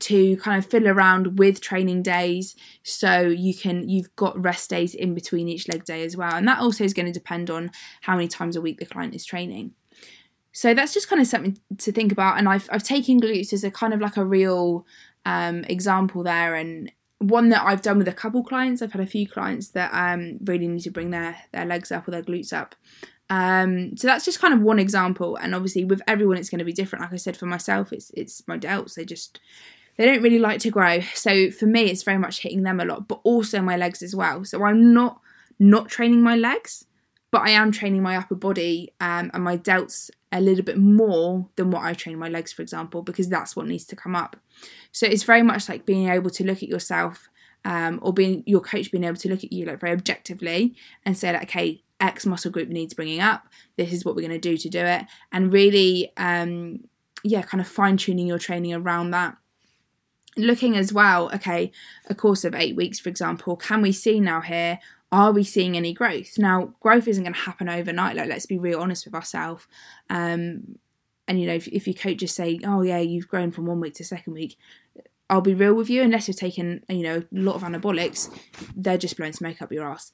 to 0.00 0.36
kind 0.38 0.58
of 0.58 0.68
fiddle 0.68 0.88
around 0.88 1.38
with 1.38 1.60
training 1.60 2.02
days 2.02 2.56
so 2.82 3.20
you 3.20 3.54
can 3.54 3.88
you've 3.88 4.14
got 4.16 4.42
rest 4.42 4.68
days 4.68 4.94
in 4.94 5.14
between 5.14 5.48
each 5.48 5.68
leg 5.68 5.84
day 5.84 6.04
as 6.04 6.16
well 6.16 6.34
and 6.34 6.48
that 6.48 6.58
also 6.58 6.82
is 6.82 6.92
going 6.92 7.06
to 7.06 7.12
depend 7.12 7.48
on 7.48 7.70
how 8.00 8.16
many 8.16 8.26
times 8.26 8.56
a 8.56 8.60
week 8.60 8.78
the 8.78 8.86
client 8.86 9.14
is 9.14 9.24
training 9.24 9.72
so 10.52 10.74
that's 10.74 10.94
just 10.94 11.08
kind 11.08 11.20
of 11.20 11.26
something 11.26 11.58
to 11.78 11.90
think 11.90 12.12
about 12.12 12.38
and 12.38 12.48
i've, 12.48 12.68
I've 12.70 12.82
taken 12.82 13.20
glutes 13.20 13.52
as 13.52 13.64
a 13.64 13.70
kind 13.70 13.94
of 13.94 14.00
like 14.00 14.16
a 14.16 14.24
real 14.24 14.86
um, 15.24 15.64
example 15.64 16.22
there 16.22 16.54
and 16.54 16.90
one 17.22 17.50
that 17.50 17.62
I've 17.64 17.82
done 17.82 17.98
with 17.98 18.08
a 18.08 18.12
couple 18.12 18.42
clients. 18.42 18.82
I've 18.82 18.92
had 18.92 19.00
a 19.00 19.06
few 19.06 19.28
clients 19.28 19.68
that 19.70 19.90
um, 19.92 20.38
really 20.44 20.66
need 20.66 20.82
to 20.82 20.90
bring 20.90 21.10
their 21.10 21.36
their 21.52 21.64
legs 21.64 21.92
up 21.92 22.06
or 22.06 22.10
their 22.10 22.22
glutes 22.22 22.52
up. 22.52 22.74
Um, 23.30 23.96
so 23.96 24.06
that's 24.06 24.24
just 24.24 24.40
kind 24.40 24.52
of 24.52 24.60
one 24.60 24.78
example, 24.78 25.36
and 25.36 25.54
obviously 25.54 25.84
with 25.84 26.02
everyone 26.06 26.36
it's 26.36 26.50
going 26.50 26.58
to 26.58 26.64
be 26.64 26.72
different. 26.72 27.04
Like 27.04 27.12
I 27.12 27.16
said, 27.16 27.36
for 27.36 27.46
myself, 27.46 27.92
it's 27.92 28.10
it's 28.14 28.46
my 28.46 28.58
delts. 28.58 28.94
They 28.94 29.04
just 29.04 29.40
they 29.96 30.06
don't 30.06 30.22
really 30.22 30.38
like 30.38 30.60
to 30.60 30.70
grow. 30.70 31.00
So 31.14 31.50
for 31.50 31.66
me, 31.66 31.84
it's 31.84 32.02
very 32.02 32.18
much 32.18 32.40
hitting 32.40 32.62
them 32.62 32.80
a 32.80 32.84
lot, 32.84 33.08
but 33.08 33.20
also 33.24 33.60
my 33.60 33.76
legs 33.76 34.02
as 34.02 34.16
well. 34.16 34.44
So 34.44 34.64
I'm 34.64 34.92
not 34.92 35.20
not 35.58 35.88
training 35.88 36.22
my 36.22 36.36
legs, 36.36 36.86
but 37.30 37.42
I 37.42 37.50
am 37.50 37.70
training 37.70 38.02
my 38.02 38.16
upper 38.16 38.34
body 38.34 38.92
um, 39.00 39.30
and 39.32 39.44
my 39.44 39.56
delts 39.56 40.10
a 40.32 40.40
little 40.40 40.64
bit 40.64 40.78
more 40.78 41.48
than 41.56 41.70
what 41.70 41.84
I 41.84 41.92
train 41.92 42.18
my 42.18 42.28
legs, 42.28 42.52
for 42.52 42.62
example, 42.62 43.02
because 43.02 43.28
that's 43.28 43.54
what 43.54 43.66
needs 43.66 43.84
to 43.86 43.96
come 43.96 44.16
up. 44.16 44.36
So 44.90 45.06
it's 45.06 45.22
very 45.22 45.42
much 45.42 45.68
like 45.68 45.84
being 45.84 46.08
able 46.08 46.30
to 46.30 46.44
look 46.44 46.62
at 46.62 46.68
yourself 46.68 47.28
um, 47.64 48.00
or 48.02 48.12
being 48.12 48.42
your 48.46 48.60
coach 48.60 48.90
being 48.90 49.04
able 49.04 49.16
to 49.16 49.28
look 49.28 49.44
at 49.44 49.52
you 49.52 49.66
like 49.66 49.80
very 49.80 49.92
objectively 49.92 50.74
and 51.04 51.16
say 51.16 51.32
like, 51.32 51.44
okay, 51.44 51.82
X 52.00 52.26
muscle 52.26 52.50
group 52.50 52.68
needs 52.68 52.94
bringing 52.94 53.20
up. 53.20 53.46
This 53.76 53.92
is 53.92 54.04
what 54.04 54.16
we're 54.16 54.26
going 54.26 54.32
to 54.32 54.38
do 54.38 54.56
to 54.56 54.68
do 54.68 54.80
it, 54.80 55.04
and 55.30 55.52
really, 55.52 56.12
um, 56.16 56.80
yeah, 57.22 57.42
kind 57.42 57.60
of 57.60 57.68
fine 57.68 57.96
tuning 57.96 58.26
your 58.26 58.38
training 58.38 58.74
around 58.74 59.12
that. 59.12 59.36
Looking 60.36 60.76
as 60.76 60.92
well, 60.92 61.32
okay, 61.34 61.70
a 62.08 62.14
course 62.14 62.42
of 62.42 62.54
eight 62.54 62.74
weeks, 62.74 62.98
for 62.98 63.10
example, 63.10 63.54
can 63.54 63.82
we 63.82 63.92
see 63.92 64.18
now 64.18 64.40
here? 64.40 64.80
Are 65.12 65.30
we 65.30 65.44
seeing 65.44 65.76
any 65.76 65.92
growth? 65.92 66.38
Now, 66.38 66.74
growth 66.80 67.06
isn't 67.06 67.22
going 67.22 67.34
to 67.34 67.40
happen 67.40 67.68
overnight. 67.68 68.16
Like, 68.16 68.30
let's 68.30 68.46
be 68.46 68.58
real 68.58 68.80
honest 68.80 69.04
with 69.04 69.14
ourselves. 69.14 69.68
Um, 70.08 70.78
and 71.28 71.38
you 71.40 71.46
know, 71.46 71.54
if, 71.54 71.68
if 71.68 71.86
your 71.86 71.94
coach 71.94 72.22
is 72.22 72.32
saying, 72.34 72.64
"Oh 72.64 72.82
yeah, 72.82 72.98
you've 72.98 73.28
grown 73.28 73.52
from 73.52 73.66
one 73.66 73.80
week 73.80 73.94
to 73.94 74.04
second 74.04 74.32
week," 74.32 74.56
I'll 75.30 75.40
be 75.40 75.54
real 75.54 75.74
with 75.74 75.88
you. 75.88 76.02
Unless 76.02 76.28
you've 76.28 76.36
taken, 76.36 76.82
you 76.88 77.02
know, 77.02 77.18
a 77.18 77.26
lot 77.30 77.54
of 77.54 77.62
anabolics, 77.62 78.30
they're 78.74 78.98
just 78.98 79.16
blowing 79.16 79.32
smoke 79.32 79.62
up 79.62 79.70
your 79.70 79.88
ass. 79.88 80.12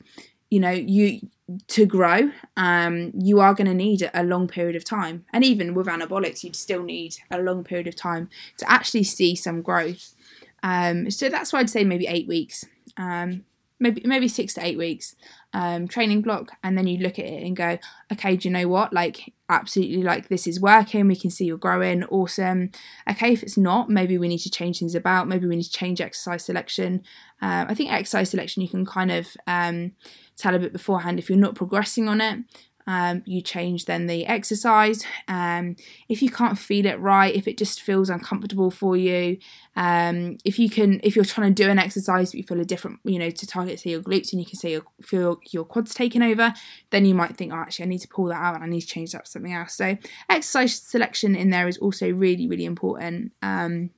You 0.51 0.61
know, 0.61 0.71
you 0.71 1.21
to 1.69 1.87
grow, 1.87 2.31
um, 2.57 3.13
you 3.15 3.41
are 3.41 3.55
going 3.55 3.67
to 3.67 3.75
need 3.75 4.09
a 4.13 4.23
long 4.23 4.49
period 4.49 4.77
of 4.77 4.85
time, 4.85 5.25
and 5.33 5.45
even 5.45 5.75
with 5.75 5.87
anabolics, 5.87 6.43
you'd 6.43 6.57
still 6.57 6.83
need 6.83 7.17
a 7.31 7.39
long 7.41 7.65
period 7.65 7.87
of 7.87 7.97
time 7.97 8.29
to 8.59 8.71
actually 8.71 9.05
see 9.05 9.35
some 9.35 9.63
growth. 9.63 10.15
Um, 10.63 11.11
so 11.11 11.29
that's 11.29 11.53
why 11.53 11.61
I'd 11.61 11.71
say 11.71 11.85
maybe 11.85 12.07
eight 12.07 12.27
weeks. 12.27 12.65
Um, 12.97 13.45
maybe 13.81 14.03
maybe 14.05 14.29
six 14.29 14.55
to 14.55 14.65
eight 14.65 14.79
weeks 14.79 15.15
um, 15.53 15.89
training 15.89 16.21
block 16.21 16.51
and 16.63 16.77
then 16.77 16.87
you 16.87 16.99
look 16.99 17.19
at 17.19 17.25
it 17.25 17.43
and 17.43 17.57
go 17.57 17.79
okay 18.13 18.37
do 18.37 18.49
you 18.49 18.53
know 18.53 18.69
what? 18.69 18.93
Like 18.93 19.33
absolutely 19.49 20.03
like 20.03 20.29
this 20.29 20.47
is 20.47 20.61
working. 20.61 21.09
We 21.09 21.17
can 21.17 21.31
see 21.31 21.47
you're 21.47 21.57
growing. 21.57 22.05
Awesome. 22.05 22.71
Okay 23.11 23.33
if 23.33 23.43
it's 23.43 23.57
not 23.57 23.89
maybe 23.89 24.19
we 24.19 24.29
need 24.29 24.39
to 24.41 24.51
change 24.51 24.79
things 24.79 24.95
about. 24.95 25.29
Maybe 25.29 25.47
we 25.47 25.57
need 25.57 25.65
to 25.65 25.71
change 25.71 26.01
exercise 26.01 26.45
selection. 26.45 27.03
Uh, 27.41 27.65
i 27.69 27.75
think 27.75 27.93
exercise 27.93 28.31
selection 28.31 28.63
you 28.63 28.69
can 28.69 28.85
kind 28.85 29.13
of 29.13 29.37
um, 29.47 29.93
tell 30.37 30.57
a 30.57 30.59
bit 30.59 30.73
beforehand 30.73 31.21
if 31.21 31.31
you're 31.31 31.39
not 31.39 31.55
progressing 31.55 32.09
on 32.09 32.21
it 32.21 32.41
um, 32.89 33.23
you 33.27 33.43
change 33.43 33.85
then 33.85 34.07
the 34.07 34.25
exercise. 34.25 35.05
Um, 35.29 35.77
if 36.09 36.23
you 36.23 36.31
can't 36.31 36.59
feel 36.59 36.87
it 36.87 36.99
right, 36.99 37.35
if 37.35 37.47
it 37.47 37.59
just 37.59 37.83
feels 37.83 38.09
uncomfortable 38.09 38.71
for 38.71 38.97
you, 38.97 39.37
um, 39.77 40.39
if 40.43 40.59
you 40.59 40.71
can, 40.71 40.99
if 41.05 41.15
you're 41.15 41.27
trying 41.27 41.55
to 41.55 41.63
do 41.63 41.69
an 41.69 41.79
exercise 41.79 42.31
but 42.31 42.39
you 42.39 42.45
feel 42.45 42.59
a 42.59 42.65
different, 42.65 43.01
you 43.05 43.19
know, 43.19 43.29
to 43.29 43.47
target 43.47 43.79
say 43.79 43.91
your 43.91 44.01
glutes 44.01 44.33
and 44.33 44.41
you 44.41 44.47
can 44.47 44.57
say 44.57 44.73
your 44.73 44.85
feel 45.03 45.39
your 45.51 45.67
quads 45.67 45.93
taking 45.93 46.23
over, 46.23 46.55
then 46.89 47.05
you 47.05 47.15
might 47.15 47.37
think, 47.37 47.53
oh, 47.53 47.57
actually, 47.57 47.85
I 47.85 47.89
need 47.89 48.01
to 48.01 48.09
pull 48.09 48.25
that 48.29 48.41
out 48.41 48.55
and 48.55 48.65
I 48.65 48.69
need 48.69 48.81
to 48.81 48.87
change 48.87 49.13
for 49.13 49.21
something 49.25 49.53
else. 49.53 49.75
So 49.75 49.99
exercise 50.31 50.75
selection 50.81 51.37
in 51.37 51.51
there 51.51 51.69
is 51.69 51.77
also 51.77 52.11
really, 52.11 52.49
really 52.49 52.65
important. 52.65 53.33
Um, 53.43 53.91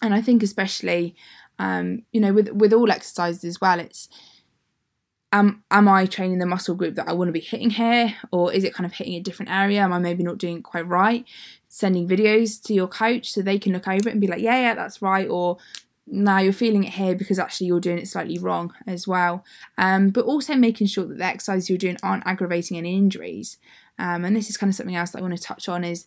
and 0.00 0.14
I 0.14 0.22
think 0.22 0.42
especially, 0.42 1.14
um, 1.58 2.04
you 2.12 2.22
know, 2.22 2.32
with 2.32 2.48
with 2.52 2.72
all 2.72 2.90
exercises 2.90 3.44
as 3.44 3.60
well, 3.60 3.78
it's 3.78 4.08
am 5.36 5.62
am 5.70 5.88
I 5.88 6.06
training 6.06 6.38
the 6.38 6.46
muscle 6.46 6.74
group 6.74 6.94
that 6.94 7.08
I 7.08 7.12
want 7.12 7.28
to 7.28 7.32
be 7.32 7.40
hitting 7.40 7.70
here, 7.70 8.14
or 8.32 8.52
is 8.52 8.64
it 8.64 8.74
kind 8.74 8.86
of 8.86 8.92
hitting 8.92 9.14
a 9.14 9.20
different 9.20 9.50
area? 9.50 9.80
Am 9.80 9.92
I 9.92 9.98
maybe 9.98 10.22
not 10.22 10.38
doing 10.38 10.58
it 10.58 10.64
quite 10.64 10.86
right? 10.86 11.24
Sending 11.68 12.08
videos 12.08 12.62
to 12.64 12.74
your 12.74 12.88
coach 12.88 13.30
so 13.30 13.42
they 13.42 13.58
can 13.58 13.72
look 13.72 13.86
over 13.86 14.08
it 14.08 14.12
and 14.12 14.20
be 14.20 14.26
like, 14.26 14.40
yeah, 14.40 14.60
yeah, 14.60 14.74
that's 14.74 15.02
right, 15.02 15.28
or 15.28 15.58
now 16.06 16.38
you're 16.38 16.52
feeling 16.52 16.84
it 16.84 16.94
here 16.94 17.14
because 17.14 17.38
actually 17.38 17.66
you're 17.66 17.80
doing 17.80 17.98
it 17.98 18.08
slightly 18.08 18.38
wrong 18.38 18.72
as 18.86 19.08
well. 19.08 19.44
Um, 19.76 20.10
but 20.10 20.24
also 20.24 20.54
making 20.54 20.86
sure 20.86 21.04
that 21.04 21.18
the 21.18 21.24
exercises 21.24 21.68
you're 21.68 21.78
doing 21.78 21.96
aren't 22.02 22.26
aggravating 22.26 22.78
any 22.78 22.96
injuries. 22.96 23.58
Um, 23.98 24.24
and 24.24 24.36
this 24.36 24.48
is 24.48 24.56
kind 24.56 24.70
of 24.70 24.76
something 24.76 24.94
else 24.94 25.10
that 25.10 25.18
I 25.18 25.22
want 25.22 25.36
to 25.36 25.42
touch 25.42 25.68
on 25.68 25.82
is 25.82 26.06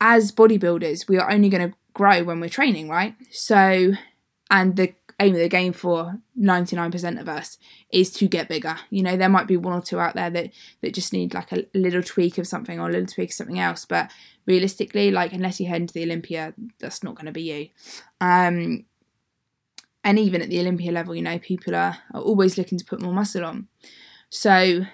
as 0.00 0.32
bodybuilders, 0.32 1.08
we 1.08 1.18
are 1.18 1.30
only 1.30 1.48
going 1.48 1.70
to 1.70 1.76
grow 1.94 2.24
when 2.24 2.40
we're 2.40 2.48
training, 2.48 2.88
right? 2.88 3.14
So, 3.30 3.92
and 4.50 4.76
the 4.76 4.94
aim 5.20 5.34
of 5.34 5.40
the 5.40 5.48
game 5.48 5.72
for 5.72 6.18
99% 6.38 7.20
of 7.20 7.28
us 7.28 7.58
is 7.90 8.10
to 8.12 8.28
get 8.28 8.48
bigger. 8.48 8.76
You 8.90 9.02
know, 9.02 9.16
there 9.16 9.28
might 9.28 9.46
be 9.46 9.56
one 9.56 9.74
or 9.74 9.82
two 9.82 10.00
out 10.00 10.14
there 10.14 10.30
that 10.30 10.50
that 10.80 10.94
just 10.94 11.12
need 11.12 11.34
like 11.34 11.52
a 11.52 11.66
little 11.74 12.02
tweak 12.02 12.38
of 12.38 12.46
something 12.46 12.78
or 12.78 12.88
a 12.88 12.92
little 12.92 13.06
tweak 13.06 13.30
of 13.30 13.34
something 13.34 13.58
else, 13.58 13.84
but 13.84 14.10
realistically, 14.46 15.10
like 15.10 15.32
unless 15.32 15.60
you 15.60 15.66
head 15.66 15.80
into 15.80 15.94
the 15.94 16.04
Olympia, 16.04 16.54
that's 16.78 17.02
not 17.02 17.14
going 17.14 17.26
to 17.26 17.32
be 17.32 17.42
you. 17.42 17.68
Um, 18.20 18.84
and 20.04 20.18
even 20.18 20.42
at 20.42 20.48
the 20.48 20.60
Olympia 20.60 20.92
level, 20.92 21.14
you 21.14 21.22
know, 21.22 21.38
people 21.38 21.74
are, 21.74 21.98
are 22.12 22.20
always 22.20 22.58
looking 22.58 22.78
to 22.78 22.84
put 22.84 23.00
more 23.00 23.12
muscle 23.12 23.44
on. 23.44 23.68
So 24.30 24.86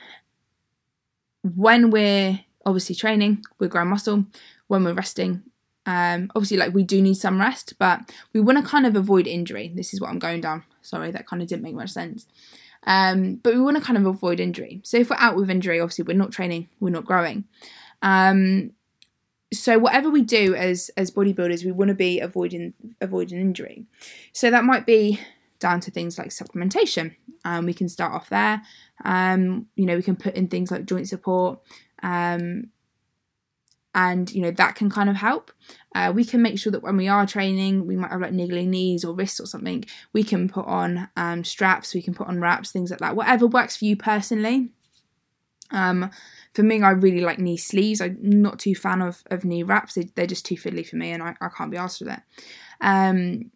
when 1.42 1.90
we're 1.90 2.40
obviously 2.66 2.94
training, 2.94 3.42
we're 3.58 3.68
growing 3.68 3.88
muscle. 3.88 4.26
When 4.66 4.84
we're 4.84 4.92
resting, 4.92 5.44
um, 5.88 6.30
obviously, 6.36 6.58
like 6.58 6.74
we 6.74 6.82
do 6.82 7.00
need 7.00 7.14
some 7.14 7.40
rest, 7.40 7.72
but 7.78 8.12
we 8.34 8.40
want 8.40 8.58
to 8.58 8.70
kind 8.70 8.84
of 8.84 8.94
avoid 8.94 9.26
injury. 9.26 9.72
This 9.74 9.94
is 9.94 10.02
what 10.02 10.10
I'm 10.10 10.18
going 10.18 10.42
down. 10.42 10.64
Sorry, 10.82 11.10
that 11.10 11.26
kind 11.26 11.40
of 11.40 11.48
didn't 11.48 11.62
make 11.62 11.74
much 11.74 11.88
sense. 11.88 12.26
Um, 12.86 13.36
but 13.36 13.54
we 13.54 13.60
want 13.60 13.78
to 13.78 13.82
kind 13.82 13.96
of 13.96 14.04
avoid 14.04 14.38
injury. 14.38 14.82
So 14.84 14.98
if 14.98 15.08
we're 15.08 15.16
out 15.16 15.34
with 15.34 15.48
injury, 15.48 15.80
obviously 15.80 16.04
we're 16.04 16.18
not 16.18 16.30
training, 16.30 16.68
we're 16.78 16.90
not 16.90 17.06
growing. 17.06 17.44
Um, 18.02 18.72
so 19.50 19.78
whatever 19.78 20.10
we 20.10 20.20
do 20.20 20.54
as 20.54 20.90
as 20.98 21.10
bodybuilders, 21.10 21.64
we 21.64 21.72
want 21.72 21.88
to 21.88 21.94
be 21.94 22.20
avoiding 22.20 22.74
avoiding 23.00 23.40
injury. 23.40 23.86
So 24.34 24.50
that 24.50 24.64
might 24.64 24.84
be 24.84 25.18
down 25.58 25.80
to 25.80 25.90
things 25.90 26.18
like 26.18 26.28
supplementation. 26.28 27.16
Um, 27.46 27.64
we 27.64 27.72
can 27.72 27.88
start 27.88 28.12
off 28.12 28.28
there. 28.28 28.60
Um, 29.06 29.68
you 29.74 29.86
know, 29.86 29.96
we 29.96 30.02
can 30.02 30.16
put 30.16 30.34
in 30.34 30.48
things 30.48 30.70
like 30.70 30.84
joint 30.84 31.08
support. 31.08 31.60
Um, 32.02 32.72
and 33.94 34.30
you 34.32 34.42
know 34.42 34.50
that 34.50 34.74
can 34.74 34.90
kind 34.90 35.08
of 35.08 35.16
help. 35.16 35.50
Uh, 35.94 36.12
we 36.14 36.24
can 36.24 36.42
make 36.42 36.58
sure 36.58 36.70
that 36.70 36.82
when 36.82 36.96
we 36.96 37.08
are 37.08 37.26
training, 37.26 37.86
we 37.86 37.96
might 37.96 38.10
have 38.10 38.20
like 38.20 38.32
niggling 38.32 38.70
knees 38.70 39.04
or 39.04 39.14
wrists 39.14 39.40
or 39.40 39.46
something. 39.46 39.84
We 40.12 40.22
can 40.22 40.48
put 40.48 40.66
on 40.66 41.08
um, 41.16 41.44
straps, 41.44 41.94
we 41.94 42.02
can 42.02 42.14
put 42.14 42.28
on 42.28 42.40
wraps, 42.40 42.70
things 42.70 42.90
like 42.90 43.00
that. 43.00 43.16
Whatever 43.16 43.46
works 43.46 43.76
for 43.76 43.86
you 43.86 43.96
personally. 43.96 44.68
Um, 45.70 46.10
for 46.54 46.62
me, 46.62 46.82
I 46.82 46.90
really 46.90 47.20
like 47.20 47.38
knee 47.38 47.56
sleeves. 47.56 48.00
I'm 48.00 48.18
not 48.20 48.58
too 48.58 48.74
fan 48.74 49.02
of, 49.02 49.22
of 49.30 49.44
knee 49.44 49.62
wraps. 49.62 49.94
They, 49.94 50.22
are 50.22 50.26
just 50.26 50.46
too 50.46 50.56
fiddly 50.56 50.86
for 50.86 50.96
me, 50.96 51.10
and 51.10 51.22
I, 51.22 51.34
I 51.40 51.48
can't 51.48 51.70
be 51.70 51.76
asked 51.76 52.00
with 52.00 52.10
it. 52.10 52.20
Um, 52.80 53.50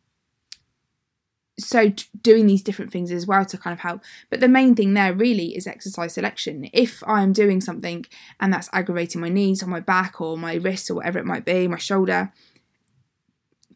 so 1.64 1.92
doing 2.22 2.46
these 2.46 2.62
different 2.62 2.92
things 2.92 3.10
as 3.10 3.26
well 3.26 3.44
to 3.44 3.58
kind 3.58 3.72
of 3.72 3.80
help. 3.80 4.02
But 4.30 4.40
the 4.40 4.48
main 4.48 4.74
thing 4.74 4.94
there 4.94 5.12
really 5.12 5.56
is 5.56 5.66
exercise 5.66 6.14
selection. 6.14 6.68
If 6.72 7.02
i'm 7.06 7.32
doing 7.32 7.60
something 7.60 8.06
and 8.40 8.52
that's 8.52 8.68
aggravating 8.72 9.20
my 9.20 9.28
knees 9.28 9.62
or 9.62 9.66
my 9.66 9.80
back 9.80 10.20
or 10.20 10.36
my 10.36 10.54
wrists 10.54 10.90
or 10.90 10.94
whatever 10.94 11.18
it 11.18 11.26
might 11.26 11.44
be 11.44 11.68
my 11.68 11.78
shoulder 11.78 12.32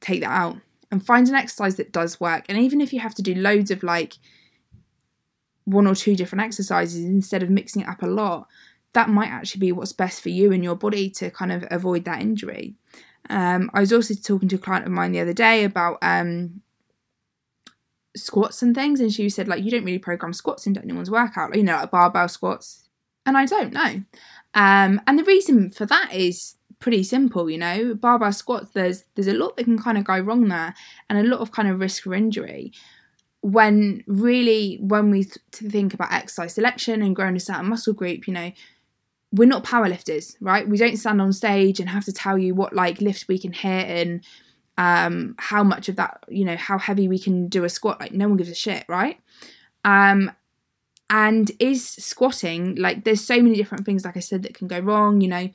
take 0.00 0.20
that 0.20 0.30
out 0.30 0.58
and 0.90 1.04
find 1.04 1.28
an 1.28 1.34
exercise 1.34 1.76
that 1.76 1.92
does 1.92 2.20
work. 2.20 2.44
And 2.48 2.58
even 2.58 2.80
if 2.80 2.92
you 2.92 3.00
have 3.00 3.14
to 3.16 3.22
do 3.22 3.34
loads 3.34 3.70
of 3.70 3.82
like 3.82 4.14
one 5.64 5.86
or 5.86 5.94
two 5.94 6.14
different 6.14 6.44
exercises 6.44 7.04
instead 7.04 7.42
of 7.42 7.50
mixing 7.50 7.82
it 7.82 7.88
up 7.88 8.02
a 8.02 8.06
lot 8.06 8.46
that 8.96 9.10
might 9.10 9.28
actually 9.28 9.58
be 9.58 9.72
what's 9.72 9.92
best 9.92 10.22
for 10.22 10.30
you 10.30 10.52
and 10.52 10.64
your 10.64 10.74
body 10.74 11.10
to 11.10 11.30
kind 11.30 11.52
of 11.52 11.66
avoid 11.70 12.06
that 12.06 12.22
injury. 12.22 12.74
Um, 13.28 13.70
I 13.74 13.80
was 13.80 13.92
also 13.92 14.14
talking 14.14 14.48
to 14.48 14.56
a 14.56 14.58
client 14.58 14.86
of 14.86 14.92
mine 14.92 15.12
the 15.12 15.20
other 15.20 15.34
day 15.34 15.64
about 15.64 15.98
um, 16.00 16.62
squats 18.16 18.62
and 18.62 18.74
things, 18.74 19.00
and 19.00 19.12
she 19.12 19.28
said 19.28 19.48
like 19.48 19.62
you 19.62 19.70
don't 19.70 19.84
really 19.84 19.98
program 19.98 20.32
squats 20.32 20.66
into 20.66 20.82
anyone's 20.82 21.10
workout, 21.10 21.56
you 21.56 21.62
know, 21.62 21.76
like 21.76 21.90
barbell 21.90 22.28
squats, 22.28 22.88
and 23.24 23.36
I 23.36 23.44
don't 23.46 23.72
know. 23.72 24.02
Um, 24.54 25.00
and 25.06 25.18
the 25.18 25.24
reason 25.24 25.70
for 25.70 25.86
that 25.86 26.12
is 26.12 26.56
pretty 26.78 27.02
simple, 27.02 27.50
you 27.50 27.58
know. 27.58 27.94
Barbell 27.94 28.32
squats, 28.32 28.70
there's 28.72 29.04
there's 29.14 29.28
a 29.28 29.34
lot 29.34 29.56
that 29.56 29.64
can 29.64 29.78
kind 29.78 29.98
of 29.98 30.04
go 30.04 30.18
wrong 30.18 30.48
there, 30.48 30.74
and 31.08 31.18
a 31.18 31.28
lot 31.28 31.40
of 31.40 31.52
kind 31.52 31.68
of 31.68 31.80
risk 31.80 32.02
for 32.02 32.14
injury. 32.14 32.72
When 33.42 34.02
really, 34.06 34.78
when 34.80 35.10
we 35.10 35.24
th- 35.24 35.72
think 35.72 35.94
about 35.94 36.12
exercise 36.12 36.54
selection 36.54 37.02
and 37.02 37.14
growing 37.14 37.36
a 37.36 37.40
certain 37.40 37.68
muscle 37.68 37.92
group, 37.92 38.26
you 38.26 38.34
know, 38.34 38.50
we're 39.32 39.48
not 39.48 39.64
powerlifters, 39.64 40.36
right? 40.40 40.68
We 40.68 40.78
don't 40.78 40.96
stand 40.96 41.20
on 41.20 41.32
stage 41.32 41.78
and 41.78 41.90
have 41.90 42.04
to 42.06 42.12
tell 42.12 42.38
you 42.38 42.54
what 42.54 42.72
like 42.72 43.00
lift 43.00 43.28
we 43.28 43.38
can 43.38 43.52
hit 43.52 43.88
and 43.88 44.24
um, 44.78 45.34
how 45.38 45.62
much 45.62 45.88
of 45.88 45.96
that, 45.96 46.24
you 46.28 46.44
know, 46.44 46.56
how 46.56 46.78
heavy 46.78 47.08
we 47.08 47.18
can 47.18 47.48
do 47.48 47.64
a 47.64 47.68
squat. 47.68 48.00
Like 48.00 48.12
no 48.12 48.28
one 48.28 48.36
gives 48.36 48.50
a 48.50 48.54
shit, 48.54 48.84
right? 48.88 49.18
Um, 49.84 50.32
and 51.08 51.52
is 51.60 51.88
squatting 51.88 52.74
like 52.76 53.04
there's 53.04 53.24
so 53.24 53.40
many 53.40 53.56
different 53.56 53.86
things, 53.86 54.04
like 54.04 54.16
I 54.16 54.20
said, 54.20 54.42
that 54.42 54.54
can 54.54 54.66
go 54.66 54.80
wrong. 54.80 55.20
You 55.20 55.28
know, 55.28 55.50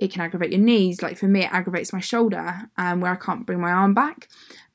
it 0.00 0.12
can 0.12 0.22
aggravate 0.22 0.50
your 0.50 0.60
knees. 0.60 1.02
Like 1.02 1.18
for 1.18 1.26
me, 1.26 1.44
it 1.44 1.52
aggravates 1.52 1.92
my 1.92 2.00
shoulder, 2.00 2.68
um, 2.76 3.00
where 3.00 3.12
I 3.12 3.16
can't 3.16 3.46
bring 3.46 3.60
my 3.60 3.70
arm 3.70 3.94
back. 3.94 4.28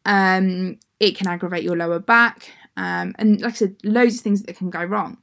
Um, 0.06 0.80
it 1.00 1.18
can 1.18 1.28
aggravate 1.28 1.64
your 1.64 1.76
lower 1.76 2.00
back, 2.00 2.52
um, 2.78 3.14
and 3.18 3.42
like 3.42 3.54
I 3.54 3.58
said, 3.58 3.76
loads 3.84 4.16
of 4.16 4.22
things 4.22 4.44
that 4.44 4.58
can 4.58 4.70
go 4.70 4.84
wrong. 4.84 5.18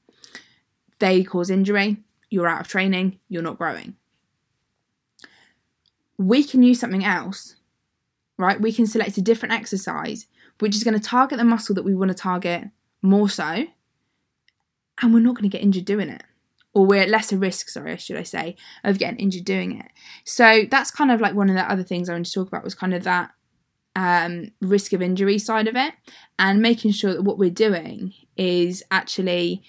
They 0.98 1.22
cause 1.22 1.50
injury. 1.50 1.98
You're 2.30 2.48
out 2.48 2.60
of 2.60 2.68
training. 2.68 3.20
You're 3.28 3.42
not 3.42 3.58
growing. 3.58 3.94
We 6.18 6.42
can 6.42 6.64
use 6.64 6.80
something 6.80 7.04
else 7.04 7.54
right? 8.38 8.60
We 8.60 8.72
can 8.72 8.86
select 8.86 9.18
a 9.18 9.22
different 9.22 9.54
exercise, 9.54 10.26
which 10.60 10.74
is 10.74 10.84
going 10.84 10.98
to 10.98 11.00
target 11.00 11.38
the 11.38 11.44
muscle 11.44 11.74
that 11.74 11.84
we 11.84 11.94
want 11.94 12.10
to 12.10 12.14
target 12.14 12.68
more 13.02 13.28
so, 13.28 13.66
and 15.02 15.14
we're 15.14 15.20
not 15.20 15.34
going 15.34 15.48
to 15.48 15.54
get 15.54 15.62
injured 15.62 15.84
doing 15.84 16.08
it. 16.08 16.22
Or 16.74 16.86
we're 16.86 17.02
at 17.02 17.08
lesser 17.08 17.36
risk, 17.36 17.70
sorry, 17.70 17.96
should 17.96 18.16
I 18.16 18.22
say, 18.22 18.54
of 18.84 18.98
getting 18.98 19.18
injured 19.18 19.44
doing 19.44 19.76
it. 19.78 19.86
So 20.24 20.64
that's 20.70 20.90
kind 20.90 21.10
of 21.10 21.20
like 21.20 21.34
one 21.34 21.48
of 21.48 21.56
the 21.56 21.68
other 21.68 21.82
things 21.82 22.08
I 22.08 22.12
wanted 22.12 22.26
to 22.26 22.32
talk 22.32 22.48
about 22.48 22.62
was 22.62 22.74
kind 22.74 22.94
of 22.94 23.04
that 23.04 23.30
um, 23.96 24.52
risk 24.60 24.92
of 24.92 25.02
injury 25.02 25.38
side 25.38 25.66
of 25.66 25.74
it, 25.74 25.94
and 26.38 26.62
making 26.62 26.92
sure 26.92 27.14
that 27.14 27.22
what 27.22 27.38
we're 27.38 27.50
doing 27.50 28.12
is 28.36 28.84
actually 28.90 29.62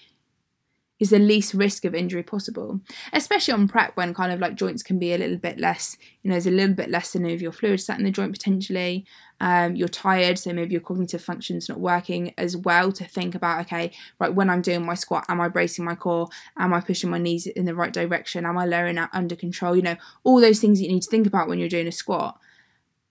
is 0.99 1.11
the 1.11 1.19
least 1.19 1.53
risk 1.53 1.85
of 1.85 1.95
injury 1.95 2.23
possible, 2.23 2.81
especially 3.13 3.53
on 3.53 3.67
prep 3.67 3.95
when 3.95 4.13
kind 4.13 4.31
of 4.31 4.39
like 4.39 4.55
joints 4.55 4.83
can 4.83 4.99
be 4.99 5.13
a 5.13 5.17
little 5.17 5.37
bit 5.37 5.57
less, 5.57 5.97
you 6.21 6.29
know, 6.29 6.33
there's 6.33 6.45
a 6.45 6.51
little 6.51 6.75
bit 6.75 6.89
less 6.89 7.13
synovial 7.13 7.53
fluid 7.53 7.79
sat 7.79 7.97
in 7.97 8.03
the 8.03 8.11
joint 8.11 8.33
potentially. 8.33 9.05
Um, 9.39 9.77
you're 9.77 9.87
tired, 9.87 10.37
so 10.37 10.51
maybe 10.51 10.73
your 10.73 10.81
cognitive 10.81 11.23
function's 11.23 11.69
not 11.69 11.79
working 11.79 12.33
as 12.37 12.57
well 12.57 12.91
to 12.91 13.05
think 13.05 13.35
about, 13.35 13.61
okay, 13.61 13.91
right, 14.19 14.33
when 14.33 14.49
I'm 14.49 14.61
doing 14.61 14.85
my 14.85 14.95
squat, 14.95 15.25
am 15.29 15.39
I 15.39 15.47
bracing 15.47 15.85
my 15.85 15.95
core? 15.95 16.27
Am 16.57 16.73
I 16.73 16.81
pushing 16.81 17.09
my 17.09 17.19
knees 17.19 17.47
in 17.47 17.63
the 17.63 17.75
right 17.75 17.93
direction? 17.93 18.45
Am 18.45 18.57
I 18.57 18.65
lowering 18.65 18.97
out 18.97 19.09
under 19.13 19.37
control? 19.37 19.77
You 19.77 19.83
know, 19.83 19.95
all 20.25 20.41
those 20.41 20.59
things 20.59 20.81
you 20.81 20.89
need 20.89 21.03
to 21.03 21.09
think 21.09 21.25
about 21.25 21.47
when 21.47 21.59
you're 21.59 21.69
doing 21.69 21.87
a 21.87 21.91
squat. 21.93 22.37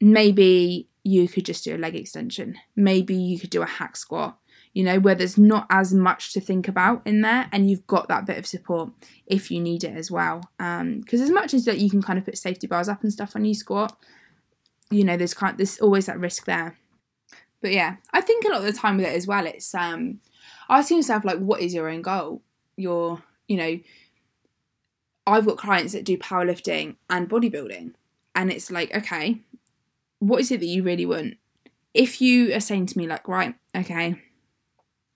Maybe 0.02 0.88
you 1.02 1.26
could 1.28 1.46
just 1.46 1.64
do 1.64 1.74
a 1.74 1.78
leg 1.78 1.96
extension. 1.96 2.56
Maybe 2.76 3.14
you 3.14 3.38
could 3.38 3.50
do 3.50 3.62
a 3.62 3.66
hack 3.66 3.96
squat 3.96 4.38
you 4.72 4.84
know, 4.84 4.98
where 4.98 5.14
there's 5.14 5.38
not 5.38 5.66
as 5.70 5.92
much 5.92 6.32
to 6.32 6.40
think 6.40 6.68
about 6.68 7.06
in 7.06 7.22
there, 7.22 7.48
and 7.52 7.68
you've 7.68 7.86
got 7.86 8.08
that 8.08 8.26
bit 8.26 8.38
of 8.38 8.46
support 8.46 8.90
if 9.26 9.50
you 9.50 9.60
need 9.60 9.84
it 9.84 9.96
as 9.96 10.10
well. 10.10 10.50
Because 10.58 11.20
um, 11.20 11.24
as 11.24 11.30
much 11.30 11.54
as 11.54 11.64
that 11.64 11.78
you 11.78 11.90
can 11.90 12.02
kind 12.02 12.18
of 12.18 12.24
put 12.24 12.38
safety 12.38 12.66
bars 12.66 12.88
up 12.88 13.02
and 13.02 13.12
stuff 13.12 13.34
on 13.34 13.44
you 13.44 13.54
squat, 13.54 13.96
you 14.90 15.04
know, 15.04 15.16
there's 15.16 15.34
kind 15.34 15.52
of, 15.52 15.58
there's 15.58 15.78
always 15.80 16.06
that 16.06 16.18
risk 16.18 16.44
there. 16.44 16.76
But 17.60 17.72
yeah, 17.72 17.96
I 18.12 18.20
think 18.20 18.44
a 18.44 18.48
lot 18.48 18.58
of 18.58 18.64
the 18.64 18.72
time 18.72 18.96
with 18.96 19.06
it 19.06 19.16
as 19.16 19.26
well, 19.26 19.44
it's 19.44 19.74
um, 19.74 20.20
asking 20.68 20.98
yourself 20.98 21.24
like, 21.24 21.38
what 21.38 21.60
is 21.60 21.74
your 21.74 21.88
own 21.88 22.02
goal? 22.02 22.42
Your, 22.76 23.22
you 23.48 23.56
know, 23.56 23.80
I've 25.26 25.44
got 25.44 25.58
clients 25.58 25.92
that 25.92 26.04
do 26.04 26.16
powerlifting 26.16 26.96
and 27.10 27.28
bodybuilding, 27.28 27.94
and 28.34 28.52
it's 28.52 28.70
like, 28.70 28.94
okay, 28.94 29.40
what 30.20 30.40
is 30.40 30.50
it 30.50 30.60
that 30.60 30.66
you 30.66 30.82
really 30.82 31.04
want? 31.04 31.34
If 31.92 32.20
you 32.20 32.54
are 32.54 32.60
saying 32.60 32.86
to 32.86 32.98
me 32.98 33.06
like, 33.06 33.26
right, 33.26 33.54
okay, 33.76 34.22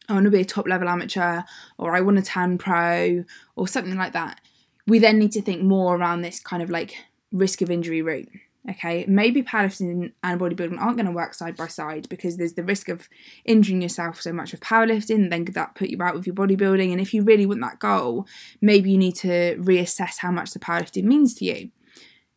I 0.08 0.14
want 0.14 0.24
to 0.24 0.30
be 0.30 0.40
a 0.40 0.44
top 0.44 0.66
level 0.66 0.88
amateur 0.88 1.42
or 1.78 1.94
I 1.94 2.00
want 2.00 2.18
to 2.18 2.24
turn 2.24 2.58
pro 2.58 3.24
or 3.56 3.68
something 3.68 3.96
like 3.96 4.12
that. 4.12 4.40
We 4.86 4.98
then 4.98 5.18
need 5.18 5.32
to 5.32 5.42
think 5.42 5.62
more 5.62 5.96
around 5.96 6.22
this 6.22 6.40
kind 6.40 6.62
of 6.62 6.70
like 6.70 6.96
risk 7.30 7.62
of 7.62 7.70
injury 7.70 8.02
route. 8.02 8.28
Okay, 8.70 9.04
maybe 9.08 9.42
powerlifting 9.42 10.12
and 10.22 10.40
bodybuilding 10.40 10.78
aren't 10.78 10.96
going 10.96 11.06
to 11.06 11.12
work 11.12 11.34
side 11.34 11.56
by 11.56 11.66
side 11.66 12.08
because 12.08 12.36
there's 12.36 12.52
the 12.52 12.62
risk 12.62 12.88
of 12.88 13.08
injuring 13.44 13.82
yourself 13.82 14.20
so 14.20 14.32
much 14.32 14.52
with 14.52 14.60
powerlifting, 14.60 15.30
then 15.30 15.44
could 15.44 15.56
that 15.56 15.74
put 15.74 15.90
you 15.90 16.00
out 16.00 16.14
with 16.14 16.28
your 16.28 16.36
bodybuilding? 16.36 16.92
And 16.92 17.00
if 17.00 17.12
you 17.12 17.24
really 17.24 17.44
want 17.44 17.60
that 17.62 17.80
goal, 17.80 18.24
maybe 18.60 18.92
you 18.92 18.98
need 18.98 19.16
to 19.16 19.56
reassess 19.56 20.18
how 20.18 20.30
much 20.30 20.52
the 20.52 20.60
powerlifting 20.60 21.02
means 21.02 21.34
to 21.34 21.44
you. 21.44 21.70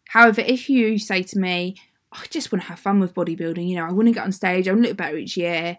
However, 0.09 0.41
if 0.41 0.67
you 0.67 0.97
say 0.97 1.21
to 1.21 1.37
me, 1.37 1.75
I 2.11 2.25
just 2.31 2.51
want 2.51 2.63
to 2.63 2.69
have 2.69 2.79
fun 2.79 2.99
with 2.99 3.13
bodybuilding, 3.13 3.67
you 3.67 3.75
know, 3.75 3.85
I 3.85 3.91
want 3.91 4.07
to 4.07 4.13
get 4.13 4.23
on 4.23 4.31
stage, 4.31 4.67
I 4.67 4.71
want 4.71 4.83
to 4.83 4.89
look 4.89 4.97
better 4.97 5.17
each 5.17 5.37
year, 5.37 5.77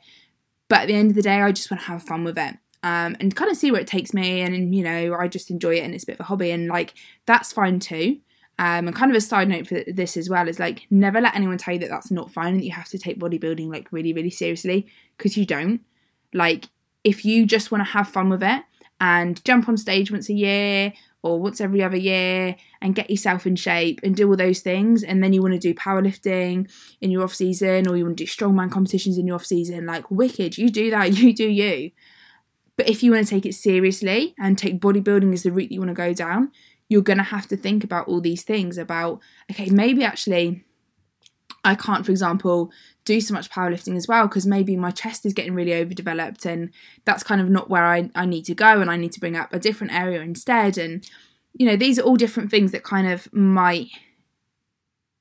but 0.69 0.81
at 0.81 0.89
the 0.89 0.95
end 0.95 1.11
of 1.11 1.17
the 1.17 1.23
day, 1.23 1.41
I 1.41 1.53
just 1.53 1.71
want 1.71 1.83
to 1.83 1.87
have 1.89 2.03
fun 2.03 2.25
with 2.25 2.39
it. 2.39 2.57
Um, 2.83 3.17
and 3.19 3.35
kind 3.35 3.51
of 3.51 3.57
see 3.57 3.73
where 3.73 3.81
it 3.81 3.87
takes 3.87 4.15
me, 4.15 4.43
and 4.43 4.75
you 4.75 4.85
know, 4.85 5.15
I 5.15 5.29
just 5.29 5.51
enjoy 5.51 5.77
it, 5.77 5.85
and 5.85 5.95
it's 5.95 6.05
a 6.05 6.07
bit 6.07 6.17
of 6.17 6.21
a 6.21 6.25
hobby, 6.25 6.51
and 6.51 6.69
like 6.69 6.95
that's 7.27 7.53
fine 7.53 7.81
too. 7.81 8.19
Um, 8.59 8.87
and 8.87 8.97
kind 8.97 9.11
of 9.11 9.17
a 9.17 9.21
side 9.21 9.49
note 9.49 9.67
for 9.67 9.83
this 9.87 10.17
as 10.17 10.31
well 10.31 10.49
is 10.49 10.59
like 10.59 10.87
never 10.91 11.21
let 11.21 11.35
anyone 11.35 11.59
tell 11.59 11.75
you 11.75 11.81
that 11.81 11.91
that's 11.91 12.11
not 12.11 12.31
fine 12.31 12.55
and 12.55 12.61
that 12.61 12.65
you 12.65 12.73
have 12.73 12.89
to 12.89 12.99
take 12.99 13.21
bodybuilding 13.21 13.69
like 13.71 13.93
really 13.93 14.15
really 14.15 14.31
seriously 14.31 14.87
because 15.17 15.37
you 15.37 15.45
don't. 15.45 15.83
Like 16.33 16.69
if 17.05 17.25
you 17.25 17.45
just 17.45 17.71
want 17.71 17.81
to 17.85 17.91
have 17.93 18.09
fun 18.09 18.31
with 18.31 18.43
it 18.43 18.63
and 19.01 19.45
jump 19.45 19.69
on 19.69 19.77
stage 19.77 20.11
once 20.11 20.29
a 20.29 20.35
year 20.35 20.93
or 21.23 21.41
once 21.41 21.61
every 21.61 21.83
other 21.83 21.97
year 21.97 22.57
and 22.81 22.95
get 22.95 23.11
yourself 23.11 23.47
in 23.47 23.57
shape 23.57 24.01
and 24.03 24.15
do 24.17 24.29
all 24.29 24.37
those 24.37 24.61
things. 24.61 25.03
And 25.03 25.23
then 25.23 25.33
you 25.33 25.43
want 25.43 25.55
to 25.55 25.61
do 25.61 25.75
powerlifting 25.75 26.71
in 27.01 27.11
your 27.11 27.25
off 27.25 27.35
season 27.35 27.89
or 27.89 27.97
you 27.97 28.05
want 28.05 28.17
to 28.19 28.25
do 28.25 28.31
strongman 28.31 28.71
competitions 28.71 29.19
in 29.19 29.27
your 29.27 29.37
off 29.37 29.47
season 29.47 29.87
like 29.87 30.11
wicked 30.11 30.57
you 30.57 30.71
do 30.71 30.91
that 30.91 31.13
you 31.19 31.35
do 31.35 31.49
you. 31.49 31.91
But 32.77 32.89
if 32.89 33.03
you 33.03 33.13
want 33.13 33.27
to 33.27 33.31
take 33.31 33.47
it 33.47 33.55
seriously 33.55 34.35
and 34.39 34.57
take 34.57 34.81
bodybuilding 34.81 35.33
as 35.33 35.43
the 35.43 35.51
route 35.51 35.73
you 35.73 35.81
want 35.81 35.91
to 35.91 35.95
go 35.95 36.13
down 36.13 36.53
you're 36.89 37.03
going 37.03 37.19
to 37.19 37.25
have 37.25 37.47
to 37.49 37.57
think 37.57 37.85
about 37.85 38.09
all 38.09 38.21
these 38.21 38.43
things 38.43 38.79
about 38.79 39.21
okay 39.51 39.69
maybe 39.71 40.05
actually 40.05 40.65
I 41.67 41.75
can't, 41.75 42.07
for 42.07 42.13
example, 42.13 42.71
do 43.05 43.21
so 43.21 43.35
much 43.35 43.51
powerlifting 43.51 43.97
as 43.97 44.07
well 44.07 44.29
because 44.29 44.47
maybe 44.47 44.77
my 44.77 44.93
chest 44.93 45.27
is 45.27 45.33
getting 45.33 45.53
really 45.53 45.75
overdeveloped 45.75 46.47
and 46.47 46.71
that's 47.05 47.25
kind 47.25 47.41
of 47.41 47.51
not 47.51 47.69
where 47.69 47.85
I, 47.85 48.09
I 48.15 48.25
need 48.25 48.45
to 48.45 48.55
go 48.55 48.81
and 48.81 48.89
I 48.89 48.97
need 48.97 49.13
to 49.13 49.21
bring 49.21 49.37
up 49.37 49.53
a 49.53 49.59
different 49.59 49.93
area 49.93 50.21
instead. 50.21 50.79
And, 50.79 51.05
you 51.55 51.67
know, 51.67 51.77
these 51.77 51.99
are 51.99 52.03
all 52.03 52.17
different 52.17 52.53
things 52.53 52.71
that 52.71 52.85
kind 52.85 53.09
of 53.09 53.33
might 53.33 53.89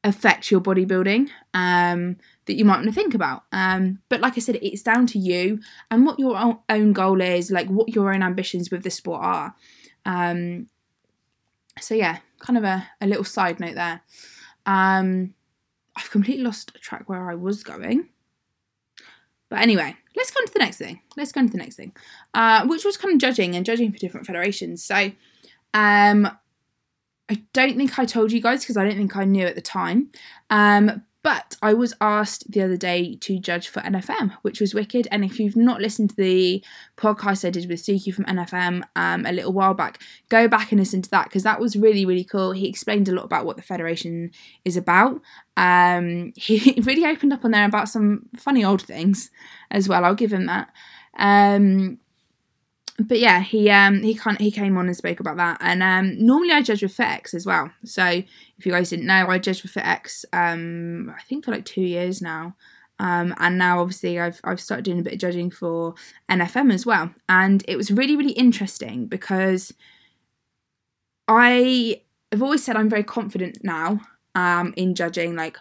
affect 0.03 0.51
your 0.51 0.61
bodybuilding 0.61 1.29
um, 1.55 2.17
that 2.45 2.53
you 2.53 2.63
might 2.63 2.75
want 2.75 2.85
to 2.85 2.91
think 2.91 3.15
about. 3.15 3.43
Um, 3.51 3.99
but 4.07 4.21
like 4.21 4.33
I 4.37 4.39
said, 4.39 4.59
it's 4.61 4.83
down 4.83 5.07
to 5.07 5.19
you 5.19 5.61
and 5.89 6.05
what 6.05 6.19
your 6.19 6.59
own 6.69 6.93
goal 6.93 7.21
is, 7.21 7.49
like 7.49 7.67
what 7.69 7.95
your 7.95 8.13
own 8.13 8.21
ambitions 8.21 8.69
with 8.69 8.83
the 8.83 8.91
sport 8.91 9.23
are. 9.23 9.55
Um, 10.05 10.67
so, 11.81 11.95
yeah, 11.95 12.19
kind 12.37 12.57
of 12.57 12.63
a, 12.63 12.87
a 13.01 13.07
little 13.07 13.23
side 13.23 13.59
note 13.59 13.73
there. 13.73 14.01
Um, 14.67 15.33
I've 15.97 16.11
completely 16.11 16.43
lost 16.43 16.75
track 16.81 17.07
where 17.07 17.29
I 17.29 17.35
was 17.35 17.63
going. 17.63 18.09
But 19.49 19.59
anyway, 19.59 19.95
let's 20.15 20.31
go 20.31 20.39
on 20.39 20.47
to 20.47 20.53
the 20.53 20.59
next 20.59 20.77
thing. 20.77 21.01
Let's 21.15 21.31
go 21.31 21.39
on 21.39 21.47
to 21.47 21.51
the 21.51 21.59
next 21.59 21.75
thing, 21.75 21.93
uh, 22.33 22.65
which 22.67 22.83
was 22.83 22.97
kind 22.97 23.13
of 23.13 23.21
judging 23.21 23.55
and 23.55 23.65
judging 23.65 23.91
for 23.91 23.99
different 23.99 24.25
federations. 24.25 24.83
So, 24.83 25.11
um, 25.73 26.29
I 27.29 27.43
don't 27.53 27.77
think 27.77 27.97
I 27.97 28.05
told 28.05 28.31
you 28.31 28.41
guys 28.41 28.61
because 28.61 28.77
I 28.77 28.83
don't 28.83 28.97
think 28.97 29.15
I 29.15 29.23
knew 29.23 29.45
at 29.45 29.55
the 29.55 29.61
time. 29.61 30.11
Um, 30.49 31.03
but 31.25 31.57
I 31.59 31.73
was 31.73 31.91
asked 31.99 32.51
the 32.51 32.61
other 32.61 32.77
day 32.77 33.15
to 33.21 33.39
judge 33.39 33.67
for 33.67 33.79
NFM, 33.79 34.33
which 34.43 34.61
was 34.61 34.75
wicked. 34.75 35.07
And 35.09 35.25
if 35.25 35.39
you've 35.39 35.55
not 35.55 35.81
listened 35.81 36.11
to 36.11 36.15
the 36.15 36.63
podcast 36.97 37.43
I 37.43 37.49
did 37.49 37.67
with 37.67 37.81
Suki 37.81 38.13
from 38.13 38.25
NFM 38.25 38.83
um, 38.95 39.25
a 39.25 39.31
little 39.31 39.51
while 39.51 39.73
back, 39.73 39.99
go 40.29 40.47
back 40.47 40.71
and 40.71 40.79
listen 40.79 41.01
to 41.01 41.09
that 41.09 41.23
because 41.23 41.41
that 41.41 41.59
was 41.59 41.75
really, 41.75 42.05
really 42.05 42.23
cool. 42.23 42.51
He 42.51 42.69
explained 42.69 43.09
a 43.09 43.11
lot 43.11 43.25
about 43.25 43.43
what 43.43 43.57
the 43.57 43.63
Federation 43.63 44.29
is 44.65 44.77
about. 44.77 45.19
Um, 45.57 46.31
he 46.35 46.79
really 46.83 47.07
opened 47.07 47.33
up 47.33 47.43
on 47.43 47.49
there 47.49 47.65
about 47.65 47.89
some 47.89 48.29
funny 48.37 48.63
old 48.63 48.83
things 48.83 49.31
as 49.71 49.89
well. 49.89 50.05
I'll 50.05 50.13
give 50.13 50.31
him 50.31 50.45
that. 50.45 50.69
Um, 51.17 51.97
but 52.99 53.19
yeah, 53.19 53.41
he 53.41 53.69
um 53.69 54.01
he 54.01 54.15
can 54.15 54.37
he 54.37 54.51
came 54.51 54.77
on 54.77 54.87
and 54.87 54.95
spoke 54.95 55.19
about 55.19 55.37
that. 55.37 55.57
And 55.61 55.83
um 55.83 56.23
normally 56.23 56.51
I 56.51 56.61
judge 56.61 56.81
with 56.81 56.95
FitX 56.95 57.33
as 57.33 57.45
well. 57.45 57.71
So 57.83 58.05
if 58.05 58.65
you 58.65 58.71
guys 58.71 58.89
didn't 58.89 59.05
know, 59.07 59.27
I 59.27 59.37
judge 59.37 59.63
with 59.63 59.73
FitX 59.73 60.25
um 60.33 61.13
I 61.15 61.21
think 61.23 61.45
for 61.45 61.51
like 61.51 61.65
two 61.65 61.81
years 61.81 62.21
now. 62.21 62.55
Um, 62.97 63.35
and 63.39 63.57
now 63.57 63.81
obviously 63.81 64.19
I've 64.19 64.39
I've 64.43 64.61
started 64.61 64.85
doing 64.85 64.99
a 64.99 65.03
bit 65.03 65.13
of 65.13 65.19
judging 65.19 65.51
for 65.51 65.95
NFM 66.29 66.73
as 66.73 66.85
well. 66.85 67.13
And 67.27 67.63
it 67.67 67.75
was 67.75 67.91
really, 67.91 68.15
really 68.15 68.31
interesting 68.31 69.07
because 69.07 69.73
I 71.27 72.01
have 72.31 72.41
always 72.41 72.63
said 72.63 72.75
I'm 72.75 72.89
very 72.89 73.03
confident 73.03 73.59
now 73.63 74.01
um, 74.33 74.73
in 74.77 74.95
judging. 74.95 75.35
Like, 75.35 75.57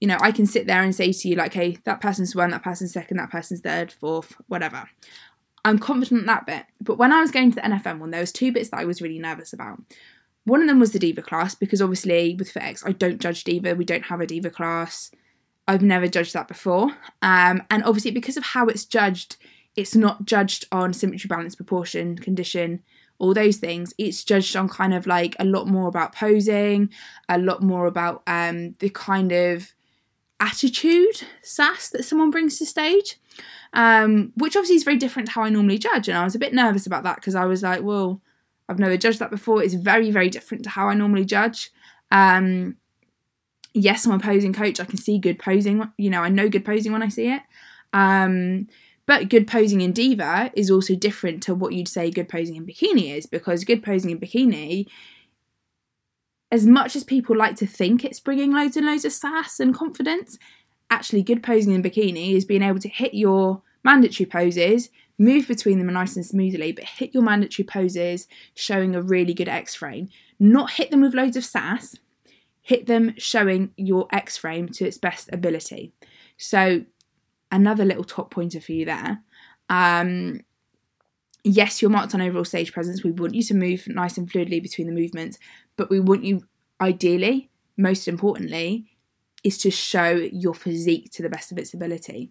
you 0.00 0.08
know, 0.08 0.18
I 0.20 0.32
can 0.32 0.46
sit 0.46 0.66
there 0.66 0.82
and 0.82 0.94
say 0.94 1.12
to 1.12 1.28
you, 1.28 1.36
like, 1.36 1.54
hey, 1.54 1.78
that 1.84 2.00
person's 2.00 2.34
one, 2.36 2.50
that 2.50 2.62
person's 2.62 2.92
second, 2.92 3.16
that 3.16 3.30
person's 3.30 3.60
third, 3.60 3.92
fourth, 3.92 4.36
whatever. 4.48 4.88
I'm 5.64 5.78
confident 5.78 6.26
that 6.26 6.46
bit. 6.46 6.64
But 6.80 6.98
when 6.98 7.12
I 7.12 7.20
was 7.20 7.30
going 7.30 7.50
to 7.50 7.56
the 7.56 7.62
NFM 7.62 7.98
one, 7.98 8.10
there 8.10 8.20
was 8.20 8.32
two 8.32 8.52
bits 8.52 8.70
that 8.70 8.80
I 8.80 8.84
was 8.84 9.02
really 9.02 9.18
nervous 9.18 9.52
about. 9.52 9.82
One 10.44 10.62
of 10.62 10.68
them 10.68 10.80
was 10.80 10.92
the 10.92 10.98
diva 10.98 11.22
class 11.22 11.54
because 11.54 11.82
obviously 11.82 12.34
with 12.38 12.52
FitX 12.52 12.82
I 12.86 12.92
don't 12.92 13.20
judge 13.20 13.44
diva. 13.44 13.74
We 13.74 13.84
don't 13.84 14.06
have 14.06 14.20
a 14.20 14.26
diva 14.26 14.50
class. 14.50 15.10
I've 15.68 15.82
never 15.82 16.08
judged 16.08 16.32
that 16.32 16.48
before. 16.48 16.96
Um, 17.22 17.62
and 17.70 17.84
obviously 17.84 18.10
because 18.10 18.36
of 18.36 18.44
how 18.44 18.66
it's 18.66 18.84
judged, 18.84 19.36
it's 19.76 19.94
not 19.94 20.24
judged 20.24 20.66
on 20.72 20.92
symmetry, 20.92 21.28
balance, 21.28 21.54
proportion, 21.54 22.16
condition, 22.18 22.82
all 23.18 23.34
those 23.34 23.58
things. 23.58 23.92
It's 23.98 24.24
judged 24.24 24.56
on 24.56 24.68
kind 24.68 24.94
of 24.94 25.06
like 25.06 25.36
a 25.38 25.44
lot 25.44 25.68
more 25.68 25.88
about 25.88 26.14
posing, 26.14 26.90
a 27.28 27.38
lot 27.38 27.62
more 27.62 27.86
about 27.86 28.22
um, 28.26 28.72
the 28.78 28.88
kind 28.88 29.30
of 29.30 29.74
attitude 30.40 31.22
sass 31.42 31.90
that 31.90 32.04
someone 32.04 32.30
brings 32.30 32.58
to 32.58 32.66
stage 32.66 33.16
um, 33.72 34.32
which 34.36 34.56
obviously 34.56 34.76
is 34.76 34.82
very 34.82 34.96
different 34.96 35.28
to 35.28 35.32
how 35.32 35.42
I 35.42 35.50
normally 35.50 35.78
judge. 35.78 36.08
And 36.08 36.18
I 36.18 36.24
was 36.24 36.34
a 36.34 36.40
bit 36.40 36.54
nervous 36.54 36.86
about 36.86 37.04
that 37.04 37.16
because 37.16 37.34
I 37.34 37.44
was 37.44 37.62
like, 37.62 37.82
well, 37.82 38.20
I've 38.68 38.78
never 38.78 38.96
judged 38.96 39.18
that 39.18 39.30
before. 39.30 39.62
It's 39.62 39.74
very, 39.74 40.10
very 40.10 40.28
different 40.28 40.64
to 40.64 40.70
how 40.70 40.88
I 40.88 40.94
normally 40.94 41.24
judge. 41.24 41.70
Um, 42.10 42.76
yes, 43.74 44.06
I'm 44.06 44.12
a 44.12 44.18
posing 44.18 44.52
coach. 44.52 44.80
I 44.80 44.84
can 44.84 44.98
see 44.98 45.18
good 45.18 45.38
posing. 45.38 45.90
You 45.96 46.10
know, 46.10 46.22
I 46.22 46.28
know 46.28 46.48
good 46.48 46.64
posing 46.64 46.92
when 46.92 47.02
I 47.02 47.08
see 47.08 47.28
it. 47.28 47.42
Um, 47.92 48.68
but 49.06 49.28
good 49.28 49.48
posing 49.48 49.80
in 49.80 49.92
diva 49.92 50.52
is 50.54 50.70
also 50.70 50.94
different 50.94 51.42
to 51.42 51.54
what 51.54 51.72
you'd 51.72 51.88
say 51.88 52.12
good 52.12 52.28
posing 52.28 52.54
in 52.54 52.64
bikini 52.64 53.12
is 53.12 53.26
because 53.26 53.64
good 53.64 53.82
posing 53.82 54.10
in 54.10 54.20
bikini, 54.20 54.86
as 56.52 56.64
much 56.64 56.94
as 56.94 57.02
people 57.02 57.36
like 57.36 57.56
to 57.56 57.66
think 57.66 58.04
it's 58.04 58.20
bringing 58.20 58.52
loads 58.52 58.76
and 58.76 58.86
loads 58.86 59.04
of 59.04 59.12
sass 59.12 59.58
and 59.58 59.74
confidence, 59.74 60.38
actually 60.90 61.22
good 61.22 61.42
posing 61.42 61.72
in 61.72 61.82
bikini 61.82 62.34
is 62.34 62.44
being 62.44 62.62
able 62.62 62.80
to 62.80 62.88
hit 62.88 63.14
your 63.14 63.62
mandatory 63.84 64.26
poses, 64.26 64.90
move 65.18 65.46
between 65.48 65.78
them 65.78 65.92
nice 65.92 66.16
and 66.16 66.26
smoothly, 66.26 66.72
but 66.72 66.84
hit 66.84 67.14
your 67.14 67.22
mandatory 67.22 67.64
poses 67.64 68.26
showing 68.54 68.94
a 68.94 69.02
really 69.02 69.34
good 69.34 69.48
X 69.48 69.74
frame. 69.74 70.08
Not 70.38 70.72
hit 70.72 70.90
them 70.90 71.00
with 71.00 71.14
loads 71.14 71.36
of 71.36 71.44
sass, 71.44 71.96
hit 72.62 72.86
them 72.86 73.14
showing 73.16 73.72
your 73.76 74.08
X 74.12 74.36
frame 74.36 74.68
to 74.70 74.86
its 74.86 74.98
best 74.98 75.28
ability. 75.32 75.92
So, 76.36 76.84
another 77.52 77.84
little 77.84 78.04
top 78.04 78.30
pointer 78.30 78.60
for 78.60 78.72
you 78.72 78.84
there. 78.84 79.20
Um, 79.68 80.40
yes, 81.44 81.82
you're 81.82 81.90
marked 81.90 82.14
on 82.14 82.20
overall 82.20 82.44
stage 82.44 82.72
presence. 82.72 83.04
We 83.04 83.12
want 83.12 83.34
you 83.34 83.42
to 83.44 83.54
move 83.54 83.86
nice 83.88 84.16
and 84.16 84.30
fluidly 84.30 84.62
between 84.62 84.86
the 84.86 84.92
movements, 84.92 85.38
but 85.76 85.90
we 85.90 86.00
want 86.00 86.24
you, 86.24 86.42
ideally, 86.80 87.50
most 87.76 88.08
importantly, 88.08 88.89
is 89.42 89.58
to 89.58 89.70
show 89.70 90.10
your 90.10 90.54
physique 90.54 91.10
to 91.12 91.22
the 91.22 91.28
best 91.28 91.52
of 91.52 91.58
its 91.58 91.74
ability. 91.74 92.30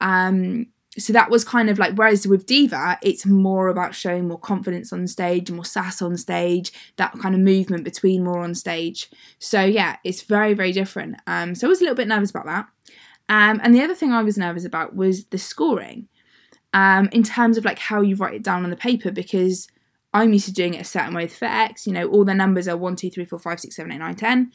Um, 0.00 0.66
so 0.98 1.12
that 1.12 1.30
was 1.30 1.44
kind 1.44 1.68
of 1.68 1.78
like 1.78 1.94
whereas 1.94 2.26
with 2.26 2.46
diva 2.46 2.98
it's 3.02 3.26
more 3.26 3.68
about 3.68 3.94
showing 3.94 4.28
more 4.28 4.38
confidence 4.38 4.92
on 4.92 5.06
stage 5.06 5.50
more 5.50 5.64
sass 5.64 6.00
on 6.00 6.16
stage 6.16 6.72
that 6.96 7.12
kind 7.18 7.34
of 7.34 7.40
movement 7.40 7.84
between 7.84 8.24
more 8.24 8.40
on 8.40 8.54
stage. 8.54 9.10
So 9.38 9.64
yeah 9.64 9.96
it's 10.04 10.22
very 10.22 10.54
very 10.54 10.72
different. 10.72 11.16
Um, 11.26 11.54
so 11.54 11.66
i 11.66 11.68
was 11.68 11.80
a 11.80 11.84
little 11.84 11.96
bit 11.96 12.08
nervous 12.08 12.30
about 12.30 12.46
that. 12.46 12.66
Um, 13.28 13.60
and 13.62 13.74
the 13.74 13.82
other 13.82 13.94
thing 13.94 14.12
i 14.12 14.22
was 14.22 14.38
nervous 14.38 14.64
about 14.64 14.94
was 14.94 15.26
the 15.26 15.38
scoring 15.38 16.08
um, 16.72 17.08
in 17.10 17.22
terms 17.22 17.56
of 17.56 17.64
like 17.64 17.78
how 17.78 18.00
you 18.02 18.16
write 18.16 18.34
it 18.34 18.42
down 18.42 18.64
on 18.64 18.70
the 18.70 18.76
paper 18.76 19.10
because 19.10 19.68
i'm 20.14 20.32
used 20.32 20.46
to 20.46 20.52
doing 20.52 20.74
it 20.74 20.82
a 20.82 20.84
certain 20.84 21.14
way 21.14 21.24
with 21.24 21.38
FitX 21.38 21.86
you 21.86 21.92
know 21.92 22.06
all 22.06 22.24
the 22.24 22.34
numbers 22.34 22.68
are 22.68 22.76
1 22.76 22.96
2 22.96 23.10
3 23.10 23.24
4 23.24 23.38
5 23.38 23.60
6 23.60 23.76
7 23.76 23.92
8 23.92 23.98
9 23.98 24.14
10 24.14 24.52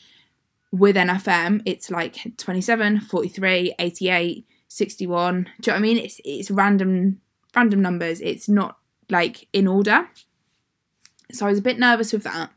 with 0.71 0.95
NFM, 0.95 1.61
it's 1.65 1.91
like 1.91 2.17
27, 2.37 3.01
43, 3.01 3.75
88, 3.77 4.47
61. 4.67 5.43
Do 5.43 5.49
you 5.49 5.53
know 5.67 5.73
what 5.73 5.77
I 5.77 5.81
mean? 5.81 5.97
It's 5.97 6.21
it's 6.23 6.49
random 6.49 7.19
random 7.53 7.81
numbers. 7.81 8.21
It's 8.21 8.47
not 8.47 8.77
like 9.09 9.47
in 9.51 9.67
order. 9.67 10.07
So 11.31 11.45
I 11.45 11.49
was 11.49 11.59
a 11.59 11.63
bit 11.63 11.77
nervous 11.77 12.13
with 12.13 12.23
that. 12.23 12.51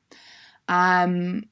Um 0.69 1.45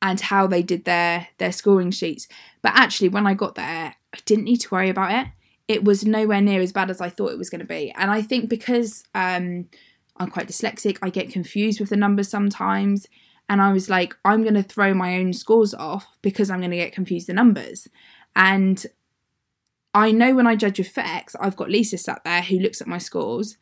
and 0.00 0.20
how 0.20 0.46
they 0.46 0.62
did 0.62 0.84
their 0.84 1.28
their 1.38 1.50
scoring 1.50 1.90
sheets. 1.90 2.28
But 2.62 2.72
actually 2.76 3.08
when 3.08 3.26
I 3.26 3.34
got 3.34 3.56
there, 3.56 3.96
I 4.14 4.18
didn't 4.24 4.44
need 4.44 4.58
to 4.58 4.70
worry 4.70 4.90
about 4.90 5.10
it. 5.10 5.32
It 5.66 5.84
was 5.84 6.06
nowhere 6.06 6.40
near 6.40 6.60
as 6.60 6.72
bad 6.72 6.90
as 6.90 7.00
I 7.00 7.10
thought 7.10 7.32
it 7.32 7.38
was 7.38 7.50
going 7.50 7.60
to 7.60 7.66
be. 7.66 7.92
And 7.96 8.10
I 8.10 8.22
think 8.22 8.48
because 8.48 9.02
um 9.16 9.66
I'm 10.16 10.30
quite 10.30 10.48
dyslexic, 10.48 10.98
I 11.02 11.10
get 11.10 11.32
confused 11.32 11.80
with 11.80 11.90
the 11.90 11.96
numbers 11.96 12.28
sometimes 12.28 13.08
and 13.48 13.62
I 13.62 13.72
was 13.72 13.88
like, 13.88 14.14
I'm 14.24 14.42
going 14.42 14.54
to 14.54 14.62
throw 14.62 14.92
my 14.94 15.16
own 15.16 15.32
scores 15.32 15.74
off 15.74 16.06
because 16.22 16.50
I'm 16.50 16.60
going 16.60 16.70
to 16.70 16.76
get 16.76 16.92
confused 16.92 17.28
the 17.28 17.32
numbers. 17.32 17.88
And 18.36 18.84
I 19.94 20.12
know 20.12 20.34
when 20.34 20.46
I 20.46 20.54
judge 20.54 20.78
FitX, 20.78 21.34
I've 21.40 21.56
got 21.56 21.70
Lisa 21.70 21.98
sat 21.98 22.22
there 22.24 22.42
who 22.42 22.58
looks 22.58 22.80
at 22.80 22.86
my 22.86 22.98
scores. 22.98 23.56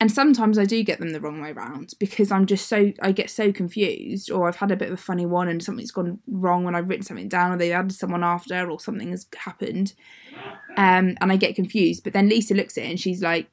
And 0.00 0.12
sometimes 0.12 0.58
I 0.58 0.64
do 0.64 0.82
get 0.84 1.00
them 1.00 1.10
the 1.10 1.20
wrong 1.20 1.40
way 1.40 1.50
around 1.50 1.94
because 1.98 2.30
I'm 2.30 2.46
just 2.46 2.68
so, 2.68 2.92
I 3.02 3.10
get 3.10 3.30
so 3.30 3.50
confused, 3.50 4.30
or 4.30 4.46
I've 4.46 4.56
had 4.56 4.70
a 4.70 4.76
bit 4.76 4.88
of 4.88 4.94
a 4.94 5.02
funny 5.02 5.26
one 5.26 5.48
and 5.48 5.62
something's 5.62 5.90
gone 5.90 6.20
wrong 6.28 6.62
when 6.62 6.76
I've 6.76 6.88
written 6.88 7.04
something 7.04 7.28
down, 7.28 7.52
or 7.52 7.56
they've 7.58 7.72
added 7.72 7.92
someone 7.92 8.22
after, 8.22 8.70
or 8.70 8.78
something 8.78 9.10
has 9.10 9.26
happened. 9.36 9.94
Um, 10.76 11.16
and 11.20 11.32
I 11.32 11.36
get 11.36 11.56
confused. 11.56 12.04
But 12.04 12.12
then 12.12 12.28
Lisa 12.28 12.54
looks 12.54 12.78
at 12.78 12.84
it 12.84 12.90
and 12.90 13.00
she's 13.00 13.22
like, 13.22 13.48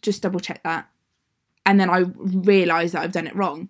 just 0.00 0.22
double 0.22 0.40
check 0.40 0.62
that. 0.64 0.88
And 1.66 1.78
then 1.78 1.90
I 1.90 2.04
realise 2.16 2.92
that 2.92 3.02
I've 3.02 3.12
done 3.12 3.26
it 3.26 3.36
wrong. 3.36 3.68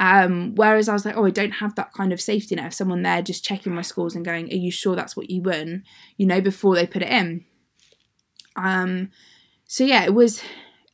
Um, 0.00 0.54
whereas 0.54 0.88
I 0.88 0.92
was 0.92 1.04
like, 1.04 1.16
oh, 1.16 1.24
I 1.24 1.30
don't 1.30 1.52
have 1.52 1.74
that 1.74 1.92
kind 1.92 2.12
of 2.12 2.20
safety 2.20 2.54
net 2.54 2.66
of 2.66 2.74
someone 2.74 3.02
there 3.02 3.20
just 3.20 3.44
checking 3.44 3.74
my 3.74 3.82
scores 3.82 4.14
and 4.14 4.24
going, 4.24 4.46
are 4.52 4.56
you 4.56 4.70
sure 4.70 4.94
that's 4.94 5.16
what 5.16 5.30
you 5.30 5.42
won? 5.42 5.82
You 6.16 6.26
know, 6.26 6.40
before 6.40 6.74
they 6.74 6.86
put 6.86 7.02
it 7.02 7.10
in. 7.10 7.44
Um, 8.54 9.10
so 9.66 9.84
yeah, 9.84 10.04
it 10.04 10.14
was. 10.14 10.42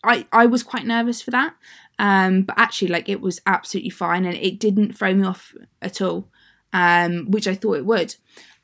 I 0.03 0.27
I 0.33 0.47
was 0.47 0.63
quite 0.63 0.87
nervous 0.87 1.23
for 1.23 1.31
that, 1.31 1.55
um, 1.99 2.43
but 2.43 2.59
actually, 2.59 2.89
like, 2.89 3.09
it 3.09 3.21
was 3.21 3.41
absolutely 3.47 3.91
fine 3.91 4.25
and 4.25 4.37
it 4.37 4.59
didn't 4.59 4.97
throw 4.97 5.15
me 5.15 5.27
off 5.27 5.55
at 5.81 6.01
all, 6.01 6.29
um, 6.73 7.31
which 7.31 7.47
I 7.47 7.55
thought 7.55 7.79
it 7.79 7.87
would. 7.87 8.17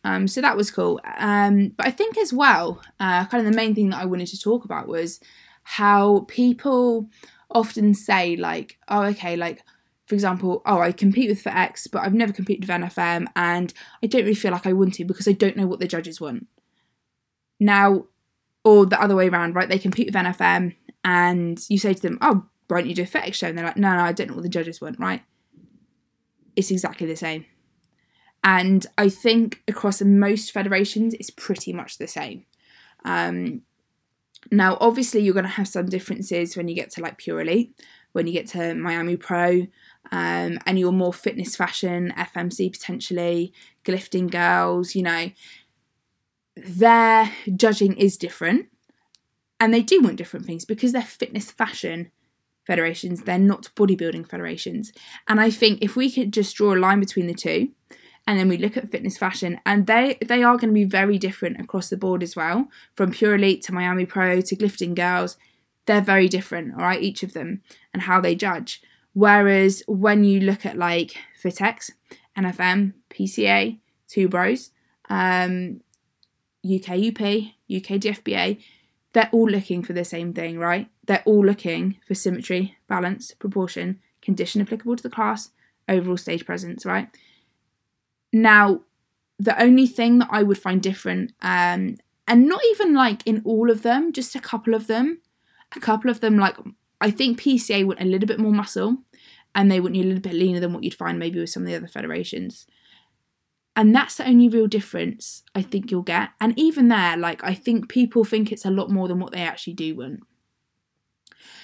Um, 0.02 0.26
so 0.26 0.40
that 0.40 0.56
was 0.56 0.70
cool. 0.70 1.00
Um, 1.18 1.68
but 1.76 1.86
I 1.86 1.90
think 1.90 2.16
as 2.16 2.32
well, 2.32 2.82
uh, 2.98 3.26
kind 3.26 3.46
of 3.46 3.50
the 3.50 3.56
main 3.56 3.74
thing 3.74 3.90
that 3.90 4.00
I 4.00 4.06
wanted 4.06 4.28
to 4.28 4.40
talk 4.40 4.64
about 4.64 4.88
was 4.88 5.20
how 5.62 6.24
people 6.28 7.08
often 7.50 7.94
say 7.94 8.36
like, 8.36 8.78
oh, 8.88 9.02
okay, 9.04 9.36
like 9.36 9.62
for 10.10 10.16
example, 10.16 10.60
oh, 10.66 10.80
I 10.80 10.90
compete 10.90 11.28
with 11.28 11.40
for 11.40 11.50
X, 11.50 11.86
but 11.86 12.02
I've 12.02 12.12
never 12.12 12.32
competed 12.32 12.68
with 12.68 12.80
NFM, 12.80 13.28
and 13.36 13.72
I 14.02 14.08
don't 14.08 14.22
really 14.22 14.34
feel 14.34 14.50
like 14.50 14.66
I 14.66 14.72
want 14.72 14.94
to 14.94 15.04
because 15.04 15.28
I 15.28 15.32
don't 15.32 15.56
know 15.56 15.68
what 15.68 15.78
the 15.78 15.86
judges 15.86 16.20
want. 16.20 16.48
Now, 17.60 18.06
or 18.64 18.86
the 18.86 19.00
other 19.00 19.14
way 19.14 19.28
around, 19.28 19.54
right? 19.54 19.68
They 19.68 19.78
compete 19.78 20.08
with 20.08 20.16
NFM, 20.16 20.74
and 21.04 21.64
you 21.68 21.78
say 21.78 21.94
to 21.94 22.02
them, 22.02 22.18
oh, 22.22 22.44
why 22.66 22.80
don't 22.80 22.88
you 22.88 22.94
do 22.96 23.04
a 23.04 23.06
FitX 23.06 23.34
show? 23.34 23.46
And 23.46 23.56
they're 23.56 23.64
like, 23.64 23.76
no, 23.76 23.94
no, 23.94 24.02
I 24.02 24.10
don't 24.10 24.30
know 24.30 24.34
what 24.34 24.42
the 24.42 24.48
judges 24.48 24.80
want, 24.80 24.98
right? 24.98 25.22
It's 26.56 26.72
exactly 26.72 27.06
the 27.06 27.14
same. 27.14 27.46
And 28.42 28.84
I 28.98 29.10
think 29.10 29.62
across 29.68 30.02
most 30.02 30.50
federations, 30.50 31.14
it's 31.14 31.30
pretty 31.30 31.72
much 31.72 31.98
the 31.98 32.08
same. 32.08 32.46
Um, 33.04 33.62
now, 34.50 34.76
obviously, 34.80 35.20
you're 35.20 35.34
going 35.34 35.44
to 35.44 35.50
have 35.50 35.68
some 35.68 35.86
differences 35.86 36.56
when 36.56 36.66
you 36.66 36.74
get 36.74 36.90
to 36.92 37.00
like 37.00 37.18
Pure 37.18 37.42
Elite, 37.42 37.80
when 38.10 38.26
you 38.26 38.32
get 38.32 38.48
to 38.48 38.74
Miami 38.74 39.16
Pro, 39.16 39.66
um, 40.12 40.58
and 40.66 40.78
your 40.78 40.92
more 40.92 41.12
fitness 41.12 41.56
fashion, 41.56 42.12
FMC 42.16 42.72
potentially, 42.72 43.52
Glifting 43.84 44.26
girls, 44.26 44.94
you 44.94 45.02
know, 45.02 45.30
their 46.54 47.32
judging 47.56 47.96
is 47.96 48.16
different. 48.16 48.66
And 49.58 49.72
they 49.72 49.82
do 49.82 50.00
want 50.00 50.16
different 50.16 50.46
things 50.46 50.64
because 50.64 50.92
they're 50.92 51.02
fitness 51.02 51.50
fashion 51.50 52.10
federations, 52.66 53.22
they're 53.22 53.38
not 53.38 53.70
bodybuilding 53.74 54.28
federations. 54.28 54.92
And 55.26 55.40
I 55.40 55.50
think 55.50 55.82
if 55.82 55.96
we 55.96 56.10
could 56.10 56.32
just 56.32 56.54
draw 56.54 56.74
a 56.74 56.76
line 56.76 57.00
between 57.00 57.26
the 57.26 57.34
two, 57.34 57.70
and 58.26 58.38
then 58.38 58.48
we 58.48 58.58
look 58.58 58.76
at 58.76 58.90
fitness 58.90 59.18
fashion, 59.18 59.58
and 59.66 59.86
they 59.86 60.18
they 60.24 60.42
are 60.42 60.56
going 60.56 60.68
to 60.68 60.74
be 60.74 60.84
very 60.84 61.18
different 61.18 61.60
across 61.60 61.88
the 61.88 61.96
board 61.96 62.22
as 62.22 62.36
well, 62.36 62.68
from 62.94 63.10
Pure 63.10 63.36
Elite 63.36 63.62
to 63.62 63.72
Miami 63.72 64.06
Pro 64.06 64.40
to 64.40 64.56
glifting 64.56 64.94
girls. 64.94 65.36
They're 65.86 66.00
very 66.00 66.28
different, 66.28 66.74
all 66.74 66.82
right, 66.82 67.02
each 67.02 67.22
of 67.22 67.32
them, 67.32 67.62
and 67.92 68.02
how 68.02 68.20
they 68.20 68.34
judge. 68.34 68.82
Whereas 69.12 69.82
when 69.86 70.24
you 70.24 70.40
look 70.40 70.64
at 70.64 70.76
like 70.76 71.16
FitX, 71.42 71.90
NFM, 72.36 72.94
PCA, 73.10 73.78
Two 74.08 74.28
Bros, 74.28 74.70
um, 75.08 75.80
UK 76.64 76.90
UP, 76.90 77.20
UK 77.70 77.98
DFBA, 77.98 78.62
they're 79.12 79.30
all 79.32 79.48
looking 79.48 79.82
for 79.82 79.92
the 79.92 80.04
same 80.04 80.32
thing, 80.32 80.58
right? 80.58 80.88
They're 81.06 81.22
all 81.24 81.44
looking 81.44 81.96
for 82.06 82.14
symmetry, 82.14 82.76
balance, 82.88 83.32
proportion, 83.32 84.00
condition 84.22 84.60
applicable 84.60 84.96
to 84.96 85.02
the 85.02 85.10
class, 85.10 85.50
overall 85.88 86.16
stage 86.16 86.46
presence, 86.46 86.86
right? 86.86 87.08
Now, 88.32 88.82
the 89.38 89.60
only 89.60 89.86
thing 89.86 90.18
that 90.18 90.28
I 90.30 90.42
would 90.42 90.58
find 90.58 90.80
different, 90.80 91.32
um, 91.42 91.96
and 92.28 92.46
not 92.46 92.60
even 92.70 92.94
like 92.94 93.26
in 93.26 93.42
all 93.44 93.70
of 93.70 93.82
them, 93.82 94.12
just 94.12 94.36
a 94.36 94.40
couple 94.40 94.74
of 94.74 94.86
them, 94.86 95.20
a 95.74 95.80
couple 95.80 96.10
of 96.10 96.20
them 96.20 96.36
like 96.36 96.56
I 97.00 97.10
think 97.10 97.40
PCA 97.40 97.84
want 97.86 98.00
a 98.00 98.04
little 98.04 98.26
bit 98.26 98.38
more 98.38 98.52
muscle 98.52 98.98
and 99.54 99.70
they 99.70 99.80
want 99.80 99.94
you 99.94 100.02
a 100.02 100.06
little 100.06 100.20
bit 100.20 100.34
leaner 100.34 100.60
than 100.60 100.72
what 100.72 100.84
you'd 100.84 100.94
find 100.94 101.18
maybe 101.18 101.40
with 101.40 101.50
some 101.50 101.62
of 101.62 101.68
the 101.68 101.74
other 101.74 101.88
federations. 101.88 102.66
And 103.76 103.94
that's 103.94 104.16
the 104.16 104.26
only 104.26 104.48
real 104.48 104.66
difference 104.66 105.42
I 105.54 105.62
think 105.62 105.90
you'll 105.90 106.02
get. 106.02 106.30
And 106.40 106.58
even 106.58 106.88
there, 106.88 107.16
like 107.16 107.42
I 107.42 107.54
think 107.54 107.88
people 107.88 108.24
think 108.24 108.52
it's 108.52 108.64
a 108.64 108.70
lot 108.70 108.90
more 108.90 109.08
than 109.08 109.20
what 109.20 109.32
they 109.32 109.40
actually 109.40 109.74
do 109.74 109.96
want. 109.96 110.20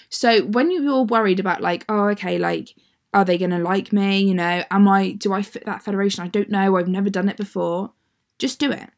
So 0.08 0.42
when 0.42 0.70
you're 0.70 1.02
worried 1.02 1.40
about 1.40 1.60
like, 1.60 1.84
oh, 1.88 2.08
okay, 2.10 2.38
like, 2.38 2.74
are 3.12 3.24
they 3.24 3.38
gonna 3.38 3.58
like 3.58 3.92
me? 3.92 4.20
You 4.20 4.34
know, 4.34 4.62
am 4.70 4.88
I 4.88 5.12
do 5.12 5.32
I 5.32 5.42
fit 5.42 5.66
that 5.66 5.82
federation? 5.82 6.24
I 6.24 6.28
don't 6.28 6.50
know, 6.50 6.76
I've 6.76 6.88
never 6.88 7.10
done 7.10 7.28
it 7.28 7.36
before. 7.36 7.92
Just 8.38 8.58
do 8.58 8.70
it. 8.70 8.90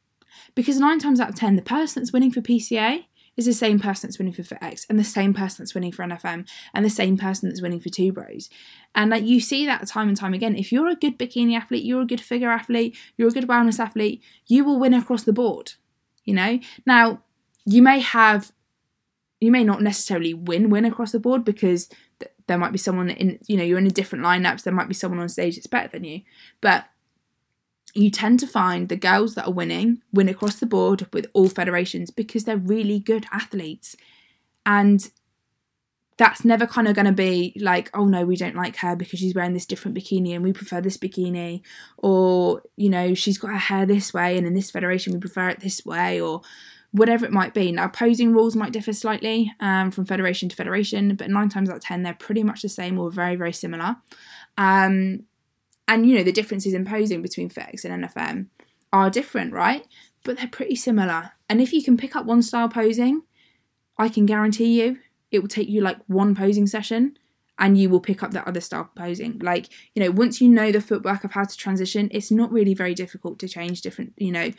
Because 0.55 0.79
nine 0.79 0.98
times 0.98 1.20
out 1.20 1.31
of 1.31 1.35
ten, 1.35 1.57
the 1.57 1.62
person 1.62 2.03
that's 2.03 2.12
winning 2.12 2.33
for 2.33 2.40
PCA 2.40 3.07
is 3.38 3.46
the 3.46 3.53
same 3.55 3.79
person 3.79 4.09
that's 4.09 4.18
winning 4.18 4.35
for 4.35 4.42
FitX 4.42 4.85
and 4.90 4.98
the 4.98 5.05
same 5.05 5.33
person 5.33 5.62
that's 5.62 5.74
winning 5.74 5.92
for 5.92 6.05
NFM 6.05 6.46
and 6.74 6.85
the 6.85 6.90
same 6.90 7.16
person 7.16 7.48
that's 7.48 7.62
winning 7.62 7.81
for 7.81 7.88
Two 7.88 8.12
Bros. 8.12 8.51
And 8.94 9.11
like 9.11 9.24
you 9.24 9.40
see 9.40 9.64
that 9.64 9.87
time 9.87 10.09
and 10.09 10.16
time 10.16 10.35
again. 10.35 10.57
If 10.57 10.72
you're 10.72 10.88
a 10.88 10.96
good 10.96 11.18
bikini 11.18 11.57
athlete, 11.57 11.85
you're 11.85 12.03
a 12.03 12.07
good 12.07 12.20
figure 12.20 12.51
athlete, 12.51 12.96
you're 13.16 13.29
a 13.29 13.33
good 13.33 13.46
wellness 13.46 13.79
athlete, 13.79 14.22
you 14.46 14.64
will 14.64 14.79
win 14.79 14.92
across 14.92 15.22
the 15.22 15.33
board. 15.33 15.74
You 16.24 16.35
know? 16.35 16.59
Now, 16.85 17.22
you 17.64 17.81
may 17.81 18.01
have 18.01 18.53
you 19.40 19.53
may 19.53 19.62
not 19.62 19.83
necessarily 19.83 20.35
win 20.35 20.68
win 20.68 20.85
across 20.85 21.12
the 21.12 21.20
board 21.20 21.44
because 21.44 21.88
th- 22.18 22.33
there 22.48 22.59
might 22.59 22.72
be 22.72 22.79
someone 22.79 23.11
in 23.11 23.38
you 23.46 23.57
know 23.57 23.62
you're 23.62 23.79
in 23.79 23.87
a 23.87 23.90
different 23.90 24.24
lineups 24.24 24.64
there 24.64 24.74
might 24.74 24.88
be 24.88 24.94
someone 24.94 25.20
on 25.20 25.29
stage 25.29 25.55
that's 25.55 25.66
better 25.66 25.88
than 25.88 26.03
you 26.03 26.22
but 26.61 26.87
you 27.94 28.11
tend 28.11 28.40
to 28.40 28.46
find 28.46 28.88
the 28.88 28.96
girls 28.96 29.35
that 29.35 29.46
are 29.46 29.53
winning 29.53 30.03
win 30.12 30.29
across 30.29 30.57
the 30.57 30.66
board 30.66 31.07
with 31.12 31.27
all 31.33 31.48
federations 31.48 32.11
because 32.11 32.44
they're 32.44 32.57
really 32.57 32.98
good 32.98 33.27
athletes. 33.33 33.96
And 34.66 35.11
that's 36.16 36.44
never 36.44 36.66
kind 36.66 36.88
of 36.88 36.94
going 36.94 37.07
to 37.07 37.12
be 37.12 37.57
like, 37.61 37.90
oh 37.94 38.05
no, 38.05 38.24
we 38.24 38.37
don't 38.37 38.57
like 38.57 38.77
her 38.77 38.96
because 38.96 39.20
she's 39.20 39.35
wearing 39.35 39.53
this 39.53 39.66
different 39.66 39.96
bikini 39.96 40.35
and 40.35 40.44
we 40.44 40.53
prefer 40.53 40.81
this 40.81 40.96
bikini. 40.96 41.62
Or, 41.96 42.62
you 42.77 42.90
know, 42.90 43.14
she's 43.14 43.38
got 43.38 43.53
her 43.53 43.59
hair 43.59 43.87
this 43.87 44.12
way 44.12 44.37
and 44.37 44.46
in 44.46 44.55
this 44.55 44.70
federation 44.70 45.12
we 45.12 45.20
prefer 45.20 45.48
it 45.48 45.61
this 45.61 45.85
way. 45.87 46.20
Or 46.20 46.42
whatever 46.90 47.24
it 47.27 47.33
might 47.33 47.55
be. 47.55 47.70
Now, 47.70 47.88
posing 47.88 48.33
rules 48.33 48.57
might 48.57 48.72
differ 48.72 48.92
slightly 48.92 49.53
um, 49.61 49.90
from 49.90 50.07
federation 50.07 50.48
to 50.48 50.57
federation, 50.57 51.14
but 51.16 51.31
nine 51.31 51.48
times 51.48 51.68
out 51.68 51.77
of 51.77 51.83
ten, 51.83 52.03
they're 52.03 52.14
pretty 52.14 52.42
much 52.42 52.62
the 52.62 52.68
same 52.68 52.98
or 52.98 53.11
very, 53.11 53.37
very 53.37 53.53
similar. 53.53 53.96
Um, 54.57 55.24
and 55.88 56.09
you 56.09 56.16
know 56.16 56.22
the 56.22 56.33
differences 56.33 56.74
in 56.74 56.85
posing 56.85 57.22
between 57.22 57.48
FitX 57.48 57.85
and 57.85 58.05
NFM 58.05 58.46
are 58.92 59.11
different, 59.11 59.53
right? 59.53 59.87
But 60.22 60.37
they're 60.37 60.46
pretty 60.46 60.77
similar. 60.77 61.33
And 61.48 61.61
if 61.61 61.72
you 61.72 61.83
can 61.83 61.96
pick 61.96 62.14
up 62.14 62.27
one 62.27 62.42
style 62.42 62.68
posing, 62.68 63.22
I 63.96 64.09
can 64.09 64.27
guarantee 64.27 64.81
you 64.81 64.98
it 65.31 65.40
will 65.40 65.48
take 65.48 65.68
you 65.68 65.81
like 65.81 65.98
one 66.07 66.35
posing 66.35 66.66
session 66.66 67.18
and 67.59 67.77
you 67.77 67.90
will 67.90 68.01
pick 68.01 68.22
up 68.22 68.31
that 68.33 68.46
other 68.46 68.61
style 68.61 68.90
posing. 68.94 69.38
Like, 69.40 69.68
you 69.94 70.03
know, 70.03 70.11
once 70.11 70.40
you 70.40 70.48
know 70.48 70.70
the 70.70 70.81
footwork 70.81 71.24
of 71.24 71.33
how 71.33 71.44
to 71.44 71.57
transition, 71.57 72.09
it's 72.12 72.31
not 72.31 72.53
really 72.53 72.74
very 72.74 72.94
difficult 72.94 73.38
to 73.40 73.48
change 73.48 73.81
different, 73.81 74.12
you 74.16 74.31
know, 74.31 74.53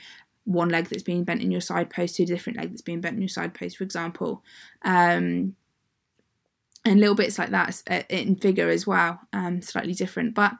one 0.43 0.69
leg 0.69 0.87
that's 0.89 1.03
being 1.03 1.23
bent 1.23 1.41
in 1.41 1.51
your 1.51 1.61
side 1.61 1.89
post 1.89 2.15
to 2.15 2.23
a 2.23 2.25
different 2.25 2.57
leg 2.57 2.69
that's 2.69 2.81
being 2.81 3.01
bent 3.01 3.15
in 3.15 3.21
your 3.21 3.29
side 3.29 3.53
post, 3.53 3.77
for 3.77 3.83
example. 3.83 4.43
Um, 4.83 5.55
and 6.85 6.99
little 6.99 7.15
bits 7.15 7.37
like 7.37 7.49
that 7.51 7.81
uh, 7.89 8.03
in 8.09 8.35
figure 8.35 8.69
as 8.69 8.87
well, 8.87 9.21
um, 9.31 9.61
slightly 9.61 9.93
different. 9.93 10.33
But 10.33 10.53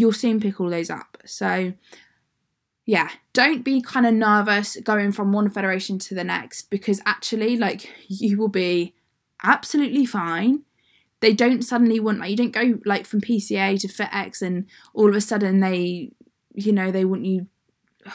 you'll 0.00 0.12
soon 0.12 0.40
pick 0.40 0.58
all 0.58 0.70
those 0.70 0.88
up. 0.88 1.18
So, 1.26 1.74
yeah, 2.86 3.10
don't 3.34 3.62
be 3.62 3.82
kind 3.82 4.06
of 4.06 4.14
nervous 4.14 4.76
going 4.82 5.12
from 5.12 5.32
one 5.32 5.50
federation 5.50 5.98
to 6.00 6.14
the 6.14 6.24
next 6.24 6.70
because 6.70 7.02
actually, 7.04 7.56
like, 7.58 7.92
you 8.08 8.38
will 8.38 8.48
be 8.48 8.94
absolutely 9.44 10.06
fine. 10.06 10.62
They 11.20 11.34
don't 11.34 11.62
suddenly 11.62 12.00
want, 12.00 12.18
like, 12.18 12.30
you 12.30 12.36
don't 12.36 12.50
go 12.50 12.80
like 12.86 13.06
from 13.06 13.20
PCA 13.20 13.78
to 13.80 13.88
FitX 13.88 14.40
and 14.40 14.66
all 14.94 15.10
of 15.10 15.14
a 15.14 15.20
sudden 15.20 15.60
they, 15.60 16.12
you 16.54 16.72
know, 16.72 16.90
they 16.90 17.04
want 17.04 17.26
you. 17.26 17.46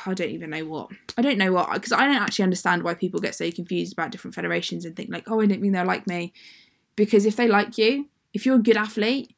I 0.07 0.15
don't 0.15 0.31
even 0.31 0.49
know 0.49 0.65
what. 0.65 0.89
I 1.15 1.21
don't 1.21 1.37
know 1.37 1.51
what 1.51 1.71
because 1.73 1.91
I 1.91 2.07
don't 2.07 2.15
actually 2.15 2.43
understand 2.43 2.81
why 2.81 2.95
people 2.95 3.19
get 3.19 3.35
so 3.35 3.51
confused 3.51 3.93
about 3.93 4.09
different 4.09 4.33
federations 4.33 4.83
and 4.83 4.95
think 4.95 5.11
like, 5.11 5.29
oh, 5.29 5.39
I 5.39 5.45
don't 5.45 5.61
mean 5.61 5.73
they're 5.73 5.85
like 5.85 6.07
me. 6.07 6.33
Because 6.95 7.27
if 7.27 7.35
they 7.35 7.47
like 7.47 7.77
you, 7.77 8.09
if 8.33 8.43
you're 8.43 8.55
a 8.55 8.63
good 8.63 8.77
athlete, 8.77 9.35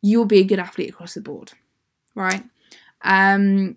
you'll 0.00 0.24
be 0.24 0.38
a 0.38 0.44
good 0.44 0.58
athlete 0.58 0.88
across 0.88 1.12
the 1.12 1.20
board 1.20 1.52
right? 2.14 2.44
Um, 3.02 3.76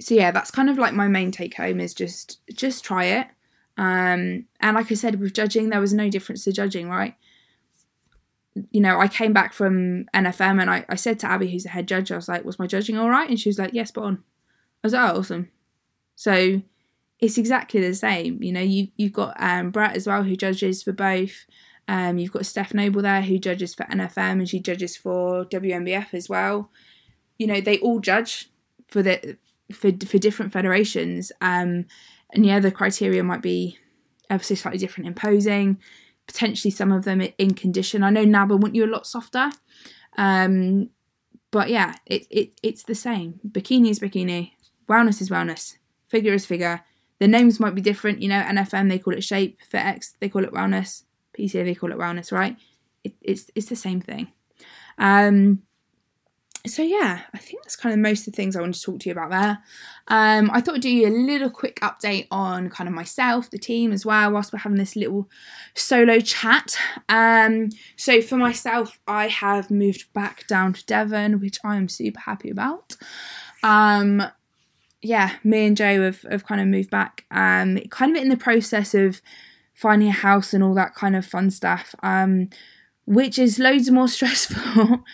so 0.00 0.14
yeah, 0.14 0.30
that's 0.30 0.50
kind 0.50 0.68
of 0.68 0.78
like 0.78 0.94
my 0.94 1.08
main 1.08 1.30
take 1.30 1.56
home 1.56 1.80
is 1.80 1.94
just 1.94 2.40
just 2.54 2.84
try 2.84 3.04
it. 3.04 3.26
Um, 3.76 4.46
and 4.60 4.74
like 4.74 4.90
I 4.90 4.94
said, 4.94 5.20
with 5.20 5.32
judging, 5.32 5.70
there 5.70 5.80
was 5.80 5.94
no 5.94 6.10
difference 6.10 6.44
to 6.44 6.52
judging, 6.52 6.88
right? 6.88 7.14
You 8.70 8.80
know, 8.80 9.00
I 9.00 9.08
came 9.08 9.32
back 9.32 9.54
from 9.54 10.04
NFM 10.14 10.60
and 10.60 10.70
I, 10.70 10.84
I 10.88 10.94
said 10.96 11.18
to 11.20 11.30
Abby, 11.30 11.50
who's 11.50 11.62
the 11.62 11.70
head 11.70 11.88
judge, 11.88 12.12
I 12.12 12.16
was 12.16 12.28
like, 12.28 12.44
was 12.44 12.58
my 12.58 12.66
judging 12.66 12.98
all 12.98 13.08
right? 13.08 13.28
And 13.28 13.40
she 13.40 13.48
was 13.48 13.58
like, 13.58 13.72
yes, 13.72 13.90
but 13.90 14.04
on. 14.04 14.22
I 14.84 14.86
was 14.86 14.92
like, 14.92 15.10
oh, 15.10 15.18
awesome. 15.18 15.50
So 16.16 16.60
it's 17.18 17.38
exactly 17.38 17.80
the 17.80 17.94
same. 17.94 18.42
You 18.42 18.52
know, 18.52 18.60
you, 18.60 18.88
you've 18.96 19.14
got 19.14 19.34
um, 19.38 19.70
Brett 19.70 19.96
as 19.96 20.06
well, 20.06 20.24
who 20.24 20.36
judges 20.36 20.82
for 20.82 20.92
both. 20.92 21.46
Um, 21.88 22.18
you've 22.18 22.32
got 22.32 22.46
Steph 22.46 22.74
Noble 22.74 23.02
there, 23.02 23.22
who 23.22 23.38
judges 23.38 23.74
for 23.74 23.84
NFM 23.84 24.32
and 24.32 24.48
she 24.48 24.60
judges 24.60 24.96
for 24.96 25.44
WNBF 25.46 26.14
as 26.14 26.28
well. 26.28 26.70
You 27.38 27.46
know 27.46 27.60
they 27.60 27.78
all 27.78 27.98
judge 27.98 28.50
for 28.88 29.02
the 29.02 29.36
for 29.72 29.90
for 30.06 30.18
different 30.18 30.52
federations 30.52 31.32
um 31.40 31.86
and 32.32 32.46
yeah 32.46 32.60
the 32.60 32.70
criteria 32.70 33.22
might 33.24 33.42
be 33.42 33.78
so 34.40 34.54
slightly 34.54 34.78
different 34.78 35.06
in 35.06 35.14
posing 35.14 35.78
potentially 36.26 36.70
some 36.70 36.92
of 36.92 37.04
them 37.04 37.20
in 37.36 37.52
condition. 37.52 38.02
I 38.02 38.08
know 38.10 38.24
NABBA 38.24 38.60
want 38.60 38.74
you 38.74 38.86
a 38.86 38.94
lot 38.94 39.06
softer? 39.06 39.50
Um 40.16 40.90
but 41.50 41.68
yeah 41.68 41.96
it, 42.06 42.26
it 42.30 42.52
it's 42.62 42.84
the 42.84 42.94
same. 42.94 43.40
Bikini 43.46 43.90
is 43.90 44.00
bikini 44.00 44.52
wellness 44.88 45.20
is 45.20 45.30
wellness 45.30 45.76
figure 46.06 46.32
is 46.32 46.46
figure. 46.46 46.84
The 47.18 47.28
names 47.28 47.60
might 47.60 47.74
be 47.74 47.80
different 47.80 48.20
you 48.20 48.28
know 48.28 48.42
nfm 48.42 48.88
they 48.88 48.98
call 48.98 49.14
it 49.14 49.24
shape 49.24 49.60
FitX 49.70 50.12
they 50.20 50.28
call 50.28 50.44
it 50.44 50.52
wellness 50.52 51.04
they 51.36 51.74
call 51.74 51.92
it 51.92 51.98
wellness 51.98 52.32
right 52.32 52.56
it, 53.04 53.14
it's 53.20 53.50
it's 53.54 53.68
the 53.68 53.76
same 53.76 54.00
thing 54.00 54.28
um 54.98 55.62
so 56.66 56.82
yeah, 56.82 57.22
I 57.34 57.38
think 57.38 57.62
that's 57.62 57.74
kind 57.74 57.92
of 57.92 57.98
most 57.98 58.20
of 58.20 58.32
the 58.32 58.36
things 58.36 58.54
I 58.54 58.60
wanted 58.60 58.74
to 58.74 58.82
talk 58.82 59.00
to 59.00 59.08
you 59.08 59.12
about 59.12 59.30
there. 59.30 59.58
Um, 60.06 60.48
I 60.52 60.60
thought 60.60 60.76
I'd 60.76 60.82
do 60.82 60.90
you 60.90 61.08
a 61.08 61.10
little 61.10 61.50
quick 61.50 61.80
update 61.80 62.28
on 62.30 62.70
kind 62.70 62.86
of 62.86 62.94
myself, 62.94 63.50
the 63.50 63.58
team 63.58 63.90
as 63.90 64.06
well, 64.06 64.30
whilst 64.30 64.52
we're 64.52 64.60
having 64.60 64.78
this 64.78 64.94
little 64.94 65.28
solo 65.74 66.20
chat. 66.20 66.76
Um, 67.08 67.70
so 67.96 68.22
for 68.22 68.36
myself, 68.36 69.00
I 69.08 69.26
have 69.26 69.72
moved 69.72 70.12
back 70.12 70.46
down 70.46 70.72
to 70.74 70.86
Devon, 70.86 71.40
which 71.40 71.58
I 71.64 71.76
am 71.76 71.88
super 71.88 72.20
happy 72.20 72.50
about. 72.50 72.96
Um, 73.64 74.22
yeah, 75.00 75.34
me 75.42 75.66
and 75.66 75.76
Joe 75.76 76.02
have, 76.02 76.22
have 76.22 76.46
kind 76.46 76.60
of 76.60 76.68
moved 76.68 76.90
back, 76.90 77.24
um, 77.32 77.78
kind 77.90 78.16
of 78.16 78.22
in 78.22 78.28
the 78.28 78.36
process 78.36 78.94
of 78.94 79.20
finding 79.74 80.08
a 80.08 80.12
house 80.12 80.52
and 80.52 80.62
all 80.62 80.74
that 80.74 80.94
kind 80.94 81.16
of 81.16 81.26
fun 81.26 81.50
stuff, 81.50 81.94
um, 82.02 82.48
which 83.06 83.38
is 83.38 83.58
loads 83.58 83.90
more 83.90 84.08
stressful 84.16 85.04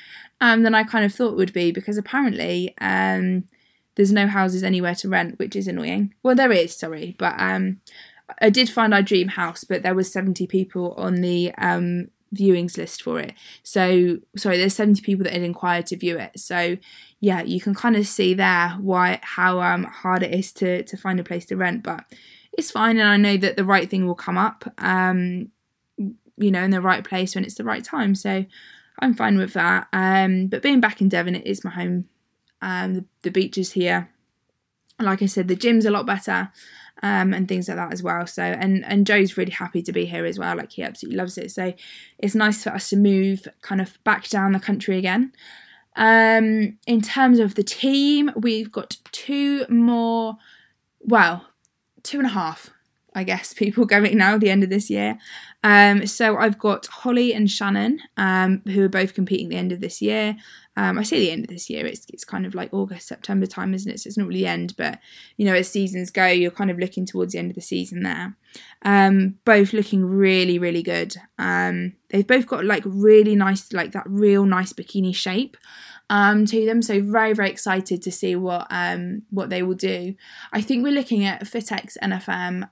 um, 0.40 0.62
than 0.62 0.74
I 0.74 0.84
kind 0.84 1.04
of 1.04 1.14
thought 1.14 1.32
it 1.32 1.36
would 1.36 1.52
be 1.52 1.72
because 1.72 1.98
apparently 1.98 2.74
um, 2.80 3.44
there's 3.94 4.12
no 4.12 4.26
houses 4.26 4.62
anywhere 4.62 4.94
to 4.96 5.08
rent, 5.08 5.38
which 5.38 5.56
is 5.56 5.66
annoying. 5.66 6.14
Well, 6.22 6.34
there 6.34 6.52
is, 6.52 6.76
sorry, 6.76 7.16
but 7.18 7.34
um, 7.38 7.80
I 8.40 8.50
did 8.50 8.68
find 8.68 8.94
our 8.94 9.02
dream 9.02 9.28
house, 9.28 9.64
but 9.64 9.82
there 9.82 9.94
was 9.94 10.12
70 10.12 10.46
people 10.46 10.94
on 10.94 11.16
the 11.16 11.52
um, 11.58 12.08
viewings 12.34 12.76
list 12.76 13.02
for 13.02 13.18
it. 13.18 13.34
So, 13.62 14.18
sorry, 14.36 14.58
there's 14.58 14.74
70 14.74 15.02
people 15.02 15.24
that 15.24 15.32
had 15.32 15.42
inquired 15.42 15.86
to 15.86 15.96
view 15.96 16.18
it. 16.18 16.38
So, 16.38 16.76
yeah, 17.20 17.42
you 17.42 17.60
can 17.60 17.74
kind 17.74 17.96
of 17.96 18.06
see 18.06 18.34
there 18.34 18.70
why 18.80 19.20
how 19.22 19.60
um, 19.60 19.84
hard 19.84 20.22
it 20.22 20.32
is 20.32 20.52
to 20.54 20.84
to 20.84 20.96
find 20.96 21.18
a 21.18 21.24
place 21.24 21.46
to 21.46 21.56
rent, 21.56 21.82
but 21.82 22.04
it's 22.58 22.72
fine, 22.72 22.98
and 22.98 23.08
I 23.08 23.16
know 23.16 23.36
that 23.36 23.56
the 23.56 23.64
right 23.64 23.88
thing 23.88 24.06
will 24.06 24.16
come 24.16 24.36
up. 24.36 24.64
Um, 24.78 25.52
you 25.96 26.50
know, 26.50 26.62
in 26.62 26.70
the 26.70 26.80
right 26.80 27.04
place 27.04 27.34
when 27.34 27.44
it's 27.44 27.54
the 27.54 27.64
right 27.64 27.82
time. 27.82 28.14
So 28.14 28.44
I'm 29.00 29.14
fine 29.14 29.38
with 29.38 29.52
that. 29.54 29.88
Um, 29.92 30.46
but 30.48 30.62
being 30.62 30.80
back 30.80 31.00
in 31.00 31.08
Devon, 31.08 31.36
it 31.36 31.46
is 31.46 31.64
my 31.64 31.70
home. 31.70 32.08
Um, 32.60 32.94
the, 32.94 33.04
the 33.22 33.30
beach 33.30 33.58
is 33.58 33.72
here. 33.72 34.10
Like 35.00 35.22
I 35.22 35.26
said, 35.26 35.46
the 35.46 35.56
gym's 35.56 35.86
a 35.86 35.90
lot 35.90 36.06
better, 36.06 36.50
um, 37.04 37.32
and 37.32 37.46
things 37.46 37.68
like 37.68 37.76
that 37.76 37.92
as 37.92 38.02
well. 38.02 38.26
So, 38.26 38.42
and 38.42 38.84
and 38.84 39.06
Joe's 39.06 39.36
really 39.36 39.52
happy 39.52 39.80
to 39.82 39.92
be 39.92 40.06
here 40.06 40.26
as 40.26 40.38
well. 40.38 40.56
Like 40.56 40.72
he 40.72 40.82
absolutely 40.82 41.16
loves 41.16 41.38
it. 41.38 41.52
So, 41.52 41.72
it's 42.18 42.34
nice 42.34 42.64
for 42.64 42.70
us 42.70 42.90
to 42.90 42.96
move 42.96 43.46
kind 43.62 43.80
of 43.80 44.02
back 44.02 44.28
down 44.28 44.52
the 44.52 44.58
country 44.58 44.98
again. 44.98 45.32
Um, 45.94 46.78
in 46.86 47.00
terms 47.00 47.38
of 47.38 47.54
the 47.54 47.62
team, 47.62 48.32
we've 48.36 48.72
got 48.72 48.96
two 49.12 49.66
more, 49.68 50.36
well, 51.00 51.46
two 52.08 52.18
and 52.18 52.26
a 52.26 52.30
half 52.30 52.70
I 53.14 53.24
guess, 53.24 53.52
people 53.62 53.84
going 53.84 54.16
now 54.16 54.34
at 54.34 54.40
the 54.40 54.50
end 54.50 54.62
of 54.62 54.70
this 54.70 54.88
year. 54.90 55.18
Um, 55.64 56.06
so 56.06 56.36
I've 56.36 56.58
got 56.58 56.86
Holly 56.86 57.34
and 57.34 57.50
Shannon, 57.50 58.00
um, 58.16 58.62
who 58.66 58.84
are 58.84 58.88
both 58.88 59.14
competing 59.14 59.46
at 59.46 59.50
the 59.50 59.56
end 59.56 59.72
of 59.72 59.80
this 59.80 60.00
year. 60.00 60.36
Um, 60.76 60.96
I 60.96 61.02
say 61.02 61.18
the 61.18 61.32
end 61.32 61.44
of 61.44 61.50
this 61.50 61.68
year, 61.68 61.84
it's, 61.84 62.06
it's 62.12 62.24
kind 62.24 62.46
of 62.46 62.54
like 62.54 62.72
August, 62.72 63.08
September 63.08 63.46
time, 63.46 63.74
isn't 63.74 63.90
it? 63.90 63.98
So 63.98 64.06
it's 64.06 64.16
not 64.16 64.28
really 64.28 64.42
the 64.42 64.46
end, 64.46 64.74
but 64.76 65.00
you 65.36 65.44
know, 65.44 65.54
as 65.54 65.68
seasons 65.68 66.12
go, 66.12 66.26
you're 66.26 66.52
kind 66.52 66.70
of 66.70 66.78
looking 66.78 67.04
towards 67.04 67.32
the 67.32 67.40
end 67.40 67.50
of 67.50 67.56
the 67.56 67.60
season 67.60 68.04
there. 68.04 68.36
Um, 68.82 69.38
both 69.44 69.72
looking 69.72 70.04
really, 70.04 70.58
really 70.58 70.84
good. 70.84 71.16
Um, 71.36 71.94
they've 72.10 72.26
both 72.26 72.46
got 72.46 72.64
like 72.64 72.84
really 72.86 73.34
nice, 73.34 73.72
like 73.72 73.90
that 73.92 74.04
real 74.06 74.46
nice 74.46 74.72
bikini 74.72 75.14
shape 75.14 75.56
um, 76.10 76.46
to 76.46 76.64
them. 76.64 76.82
So 76.82 77.02
very 77.02 77.32
very 77.32 77.50
excited 77.50 78.02
to 78.02 78.12
see 78.12 78.36
what 78.36 78.66
um, 78.70 79.22
what 79.30 79.50
they 79.50 79.62
will 79.62 79.74
do. 79.74 80.14
I 80.52 80.60
think 80.60 80.82
we're 80.82 80.92
looking 80.92 81.24
at 81.24 81.44
FitX 81.44 81.96
NFM 82.02 82.62
um, 82.62 82.70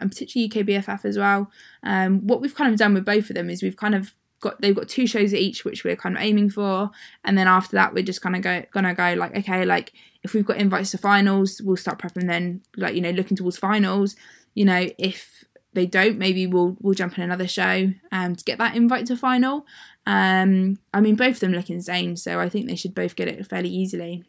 and 0.00 0.10
particularly 0.10 0.50
UK 0.50 0.66
BFF 0.66 1.04
as 1.04 1.18
well. 1.18 1.50
Um, 1.84 2.26
what 2.26 2.40
we've 2.40 2.54
kind 2.54 2.72
of 2.72 2.78
done 2.78 2.94
with 2.94 3.04
both 3.04 3.30
of 3.30 3.36
them 3.36 3.50
is 3.50 3.62
we've 3.62 3.76
kind 3.76 3.94
of 3.94 4.12
got 4.40 4.60
they've 4.60 4.74
got 4.74 4.88
two 4.88 5.06
shows 5.06 5.32
each 5.32 5.64
which 5.64 5.84
we're 5.84 5.96
kind 5.96 6.16
of 6.16 6.22
aiming 6.22 6.50
for, 6.50 6.90
and 7.24 7.38
then 7.38 7.46
after 7.46 7.76
that 7.76 7.94
we're 7.94 8.04
just 8.04 8.22
kind 8.22 8.36
of 8.36 8.42
go 8.42 8.64
gonna 8.72 8.94
go 8.94 9.14
like 9.16 9.36
okay 9.36 9.64
like 9.64 9.92
if 10.22 10.34
we've 10.34 10.46
got 10.46 10.56
invites 10.56 10.90
to 10.90 10.98
finals 10.98 11.60
we'll 11.62 11.76
start 11.76 11.98
prepping 11.98 12.26
then 12.26 12.62
like 12.76 12.94
you 12.94 13.00
know 13.00 13.10
looking 13.10 13.36
towards 13.36 13.56
finals. 13.56 14.16
You 14.54 14.64
know 14.64 14.88
if 14.98 15.44
they 15.74 15.86
don't, 15.86 16.18
maybe 16.18 16.46
we'll 16.46 16.76
we'll 16.80 16.94
jump 16.94 17.18
in 17.18 17.24
another 17.24 17.48
show 17.48 17.92
um, 18.12 18.36
to 18.36 18.44
get 18.44 18.58
that 18.58 18.76
invite 18.76 19.06
to 19.06 19.16
final. 19.16 19.66
Um, 20.06 20.78
I 20.92 21.00
mean, 21.00 21.16
both 21.16 21.36
of 21.36 21.40
them 21.40 21.52
look 21.52 21.70
insane, 21.70 22.16
so 22.16 22.40
I 22.40 22.48
think 22.48 22.66
they 22.66 22.76
should 22.76 22.94
both 22.94 23.16
get 23.16 23.28
it 23.28 23.46
fairly 23.46 23.68
easily. 23.68 24.24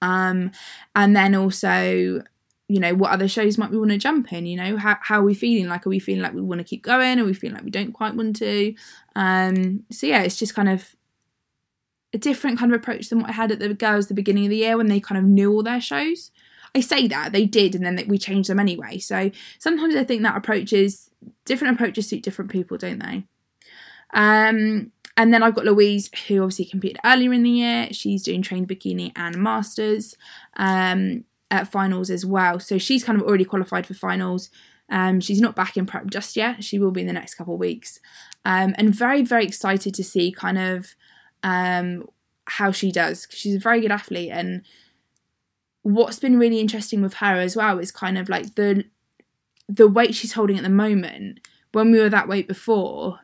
Um, 0.00 0.50
and 0.96 1.14
then 1.14 1.34
also, 1.34 2.22
you 2.68 2.80
know, 2.80 2.94
what 2.94 3.10
other 3.10 3.28
shows 3.28 3.58
might 3.58 3.70
we 3.70 3.78
want 3.78 3.90
to 3.90 3.98
jump 3.98 4.32
in? 4.32 4.46
You 4.46 4.56
know, 4.56 4.76
how 4.76 4.96
how 5.00 5.20
are 5.20 5.24
we 5.24 5.34
feeling? 5.34 5.68
Like, 5.68 5.86
are 5.86 5.90
we 5.90 5.98
feeling 5.98 6.22
like 6.22 6.34
we 6.34 6.40
want 6.40 6.60
to 6.60 6.64
keep 6.64 6.82
going? 6.82 7.18
Are 7.18 7.24
we 7.24 7.34
feeling 7.34 7.54
like 7.54 7.64
we 7.64 7.70
don't 7.70 7.92
quite 7.92 8.14
want 8.14 8.36
to? 8.36 8.74
Um, 9.14 9.84
so 9.90 10.06
yeah, 10.06 10.22
it's 10.22 10.38
just 10.38 10.54
kind 10.54 10.68
of 10.68 10.94
a 12.14 12.18
different 12.18 12.58
kind 12.58 12.72
of 12.72 12.80
approach 12.80 13.08
than 13.08 13.20
what 13.20 13.30
I 13.30 13.32
had 13.32 13.52
at 13.52 13.58
the 13.58 13.72
girls 13.74 14.06
the 14.06 14.14
beginning 14.14 14.44
of 14.44 14.50
the 14.50 14.58
year 14.58 14.76
when 14.76 14.88
they 14.88 15.00
kind 15.00 15.18
of 15.18 15.24
knew 15.24 15.52
all 15.52 15.62
their 15.62 15.80
shows. 15.80 16.30
I 16.74 16.80
say 16.80 17.06
that 17.08 17.32
they 17.32 17.44
did, 17.44 17.74
and 17.74 17.84
then 17.84 18.02
we 18.08 18.16
changed 18.16 18.48
them 18.48 18.60
anyway. 18.60 18.98
So 18.98 19.30
sometimes 19.58 19.94
I 19.94 20.04
think 20.04 20.22
that 20.22 20.36
approaches 20.36 21.10
different 21.44 21.74
approaches 21.74 22.08
suit 22.08 22.22
different 22.22 22.50
people, 22.50 22.78
don't 22.78 22.98
they? 22.98 23.24
Um, 24.14 24.92
and 25.16 25.34
then 25.34 25.42
I've 25.42 25.54
got 25.54 25.66
Louise, 25.66 26.10
who 26.26 26.42
obviously 26.42 26.64
competed 26.64 26.98
earlier 27.04 27.32
in 27.32 27.42
the 27.42 27.50
year. 27.50 27.88
She's 27.92 28.22
doing 28.22 28.40
trained 28.40 28.68
bikini 28.68 29.12
and 29.14 29.36
masters 29.36 30.16
um, 30.56 31.24
at 31.52 31.70
finals 31.70 32.10
as 32.10 32.24
well. 32.24 32.58
So 32.58 32.78
she's 32.78 33.04
kind 33.04 33.20
of 33.20 33.26
already 33.26 33.44
qualified 33.44 33.86
for 33.86 33.94
finals. 33.94 34.48
Um, 34.88 35.20
she's 35.20 35.40
not 35.40 35.54
back 35.54 35.76
in 35.76 35.86
prep 35.86 36.06
just 36.10 36.34
yet. 36.34 36.64
She 36.64 36.78
will 36.78 36.90
be 36.90 37.02
in 37.02 37.06
the 37.06 37.12
next 37.12 37.34
couple 37.34 37.54
of 37.54 37.60
weeks. 37.60 38.00
Um, 38.44 38.74
and 38.78 38.94
very, 38.94 39.22
very 39.22 39.44
excited 39.44 39.94
to 39.94 40.02
see 40.02 40.32
kind 40.32 40.58
of 40.58 40.96
um, 41.42 42.08
how 42.46 42.72
she 42.72 42.90
does. 42.90 43.28
She's 43.30 43.54
a 43.54 43.60
very 43.60 43.82
good 43.82 43.92
athlete. 43.92 44.30
And 44.32 44.62
what's 45.82 46.18
been 46.18 46.38
really 46.38 46.58
interesting 46.58 47.02
with 47.02 47.14
her 47.14 47.36
as 47.36 47.54
well 47.54 47.78
is 47.78 47.92
kind 47.92 48.18
of 48.18 48.28
like 48.28 48.54
the 48.56 48.84
the 49.68 49.88
weight 49.88 50.14
she's 50.14 50.32
holding 50.32 50.56
at 50.56 50.64
the 50.64 50.68
moment. 50.68 51.40
When 51.72 51.90
we 51.92 51.98
were 51.98 52.10
that 52.10 52.28
weight 52.28 52.48
before, 52.48 53.20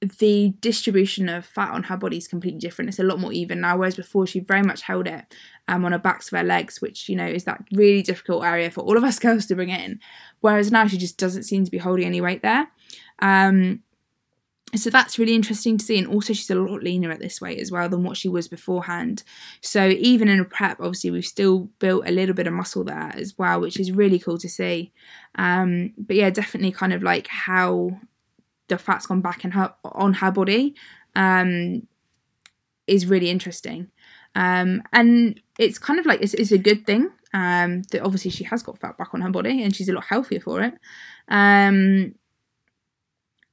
the 0.00 0.54
distribution 0.60 1.28
of 1.28 1.46
fat 1.46 1.72
on 1.72 1.84
her 1.84 1.96
body 1.96 2.18
is 2.18 2.28
completely 2.28 2.60
different. 2.60 2.90
It's 2.90 2.98
a 2.98 3.02
lot 3.02 3.18
more 3.18 3.32
even 3.32 3.60
now, 3.60 3.78
whereas 3.78 3.96
before 3.96 4.26
she 4.26 4.40
very 4.40 4.62
much 4.62 4.82
held 4.82 5.06
it 5.06 5.34
um, 5.68 5.84
on 5.84 5.92
her 5.92 5.98
backs 5.98 6.30
of 6.30 6.38
her 6.38 6.44
legs, 6.44 6.80
which 6.82 7.08
you 7.08 7.16
know 7.16 7.26
is 7.26 7.44
that 7.44 7.64
really 7.72 8.02
difficult 8.02 8.44
area 8.44 8.70
for 8.70 8.82
all 8.82 8.96
of 8.96 9.04
us 9.04 9.18
girls 9.20 9.46
to 9.46 9.54
bring 9.54 9.70
in. 9.70 10.00
Whereas 10.40 10.70
now 10.70 10.86
she 10.86 10.98
just 10.98 11.18
doesn't 11.18 11.44
seem 11.44 11.64
to 11.64 11.70
be 11.70 11.78
holding 11.78 12.06
any 12.06 12.20
weight 12.20 12.42
there. 12.42 12.68
Um, 13.20 13.82
so 14.74 14.90
that's 14.90 15.18
really 15.18 15.34
interesting 15.34 15.78
to 15.78 15.84
see, 15.84 15.96
and 15.96 16.08
also 16.08 16.32
she's 16.32 16.50
a 16.50 16.54
lot 16.56 16.82
leaner 16.82 17.10
at 17.10 17.20
this 17.20 17.40
weight 17.40 17.60
as 17.60 17.70
well 17.70 17.88
than 17.88 18.02
what 18.02 18.16
she 18.16 18.28
was 18.28 18.48
beforehand. 18.48 19.22
So 19.62 19.86
even 19.86 20.28
in 20.28 20.40
a 20.40 20.44
prep, 20.44 20.80
obviously 20.80 21.10
we've 21.10 21.24
still 21.24 21.70
built 21.78 22.06
a 22.06 22.10
little 22.10 22.34
bit 22.34 22.48
of 22.48 22.52
muscle 22.52 22.84
there 22.84 23.12
as 23.14 23.34
well, 23.38 23.60
which 23.60 23.80
is 23.80 23.92
really 23.92 24.18
cool 24.18 24.38
to 24.38 24.48
see. 24.48 24.92
Um, 25.36 25.94
but 25.96 26.16
yeah, 26.16 26.30
definitely 26.30 26.72
kind 26.72 26.92
of 26.92 27.02
like 27.02 27.28
how 27.28 27.98
the 28.68 28.78
fat's 28.78 29.06
gone 29.06 29.20
back 29.20 29.44
in 29.44 29.52
her 29.52 29.74
on 29.84 30.14
her 30.14 30.30
body 30.30 30.74
um, 31.14 31.86
is 32.86 33.06
really 33.06 33.30
interesting. 33.30 33.88
Um, 34.34 34.82
and 34.92 35.40
it's 35.58 35.78
kind 35.78 35.98
of 35.98 36.06
like 36.06 36.20
it's, 36.20 36.34
it's 36.34 36.52
a 36.52 36.58
good 36.58 36.86
thing 36.86 37.10
um, 37.32 37.82
that 37.90 38.02
obviously 38.02 38.30
she 38.30 38.44
has 38.44 38.62
got 38.62 38.78
fat 38.78 38.98
back 38.98 39.14
on 39.14 39.22
her 39.22 39.30
body 39.30 39.62
and 39.62 39.74
she's 39.74 39.88
a 39.88 39.92
lot 39.92 40.04
healthier 40.04 40.40
for 40.40 40.62
it. 40.62 40.74
Um, 41.28 42.14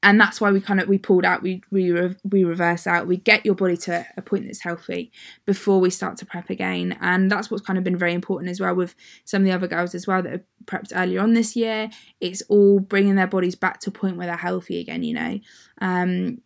and 0.03 0.19
that's 0.19 0.41
why 0.41 0.51
we 0.51 0.59
kind 0.59 0.79
of 0.79 0.87
we 0.87 0.97
pulled 0.97 1.25
out 1.25 1.41
we 1.41 1.63
we, 1.71 1.91
we 2.29 2.43
reverse 2.43 2.85
out. 2.85 3.07
We 3.07 3.17
get 3.17 3.45
your 3.45 3.55
body 3.55 3.77
to 3.77 4.05
a 4.17 4.21
point 4.21 4.45
that's 4.45 4.61
healthy 4.61 5.11
before 5.45 5.79
we 5.79 5.89
start 5.89 6.17
to 6.17 6.25
prep 6.25 6.49
again. 6.49 6.97
And 7.01 7.31
that's 7.31 7.49
what's 7.49 7.65
kind 7.65 7.77
of 7.79 7.85
been 7.85 7.97
very 7.97 8.13
important 8.13 8.51
as 8.51 8.59
well 8.59 8.75
with 8.75 8.95
some 9.23 9.41
of 9.41 9.45
the 9.45 9.53
other 9.53 9.67
girls 9.67 9.95
as 9.95 10.05
well 10.05 10.21
that 10.21 10.31
have 10.31 10.43
prepped 10.65 10.91
earlier 10.93 11.21
on 11.21 11.33
this 11.33 11.55
year. 11.55 11.89
It's 12.19 12.43
all 12.43 12.79
bringing 12.79 13.15
their 13.15 13.27
bodies 13.27 13.55
back 13.55 13.79
to 13.81 13.89
a 13.89 13.93
point 13.93 14.17
where 14.17 14.27
they're 14.27 14.37
healthy 14.37 14.79
again 14.79 15.03
you 15.03 15.13
know. 15.13 15.39
Um 15.79 16.41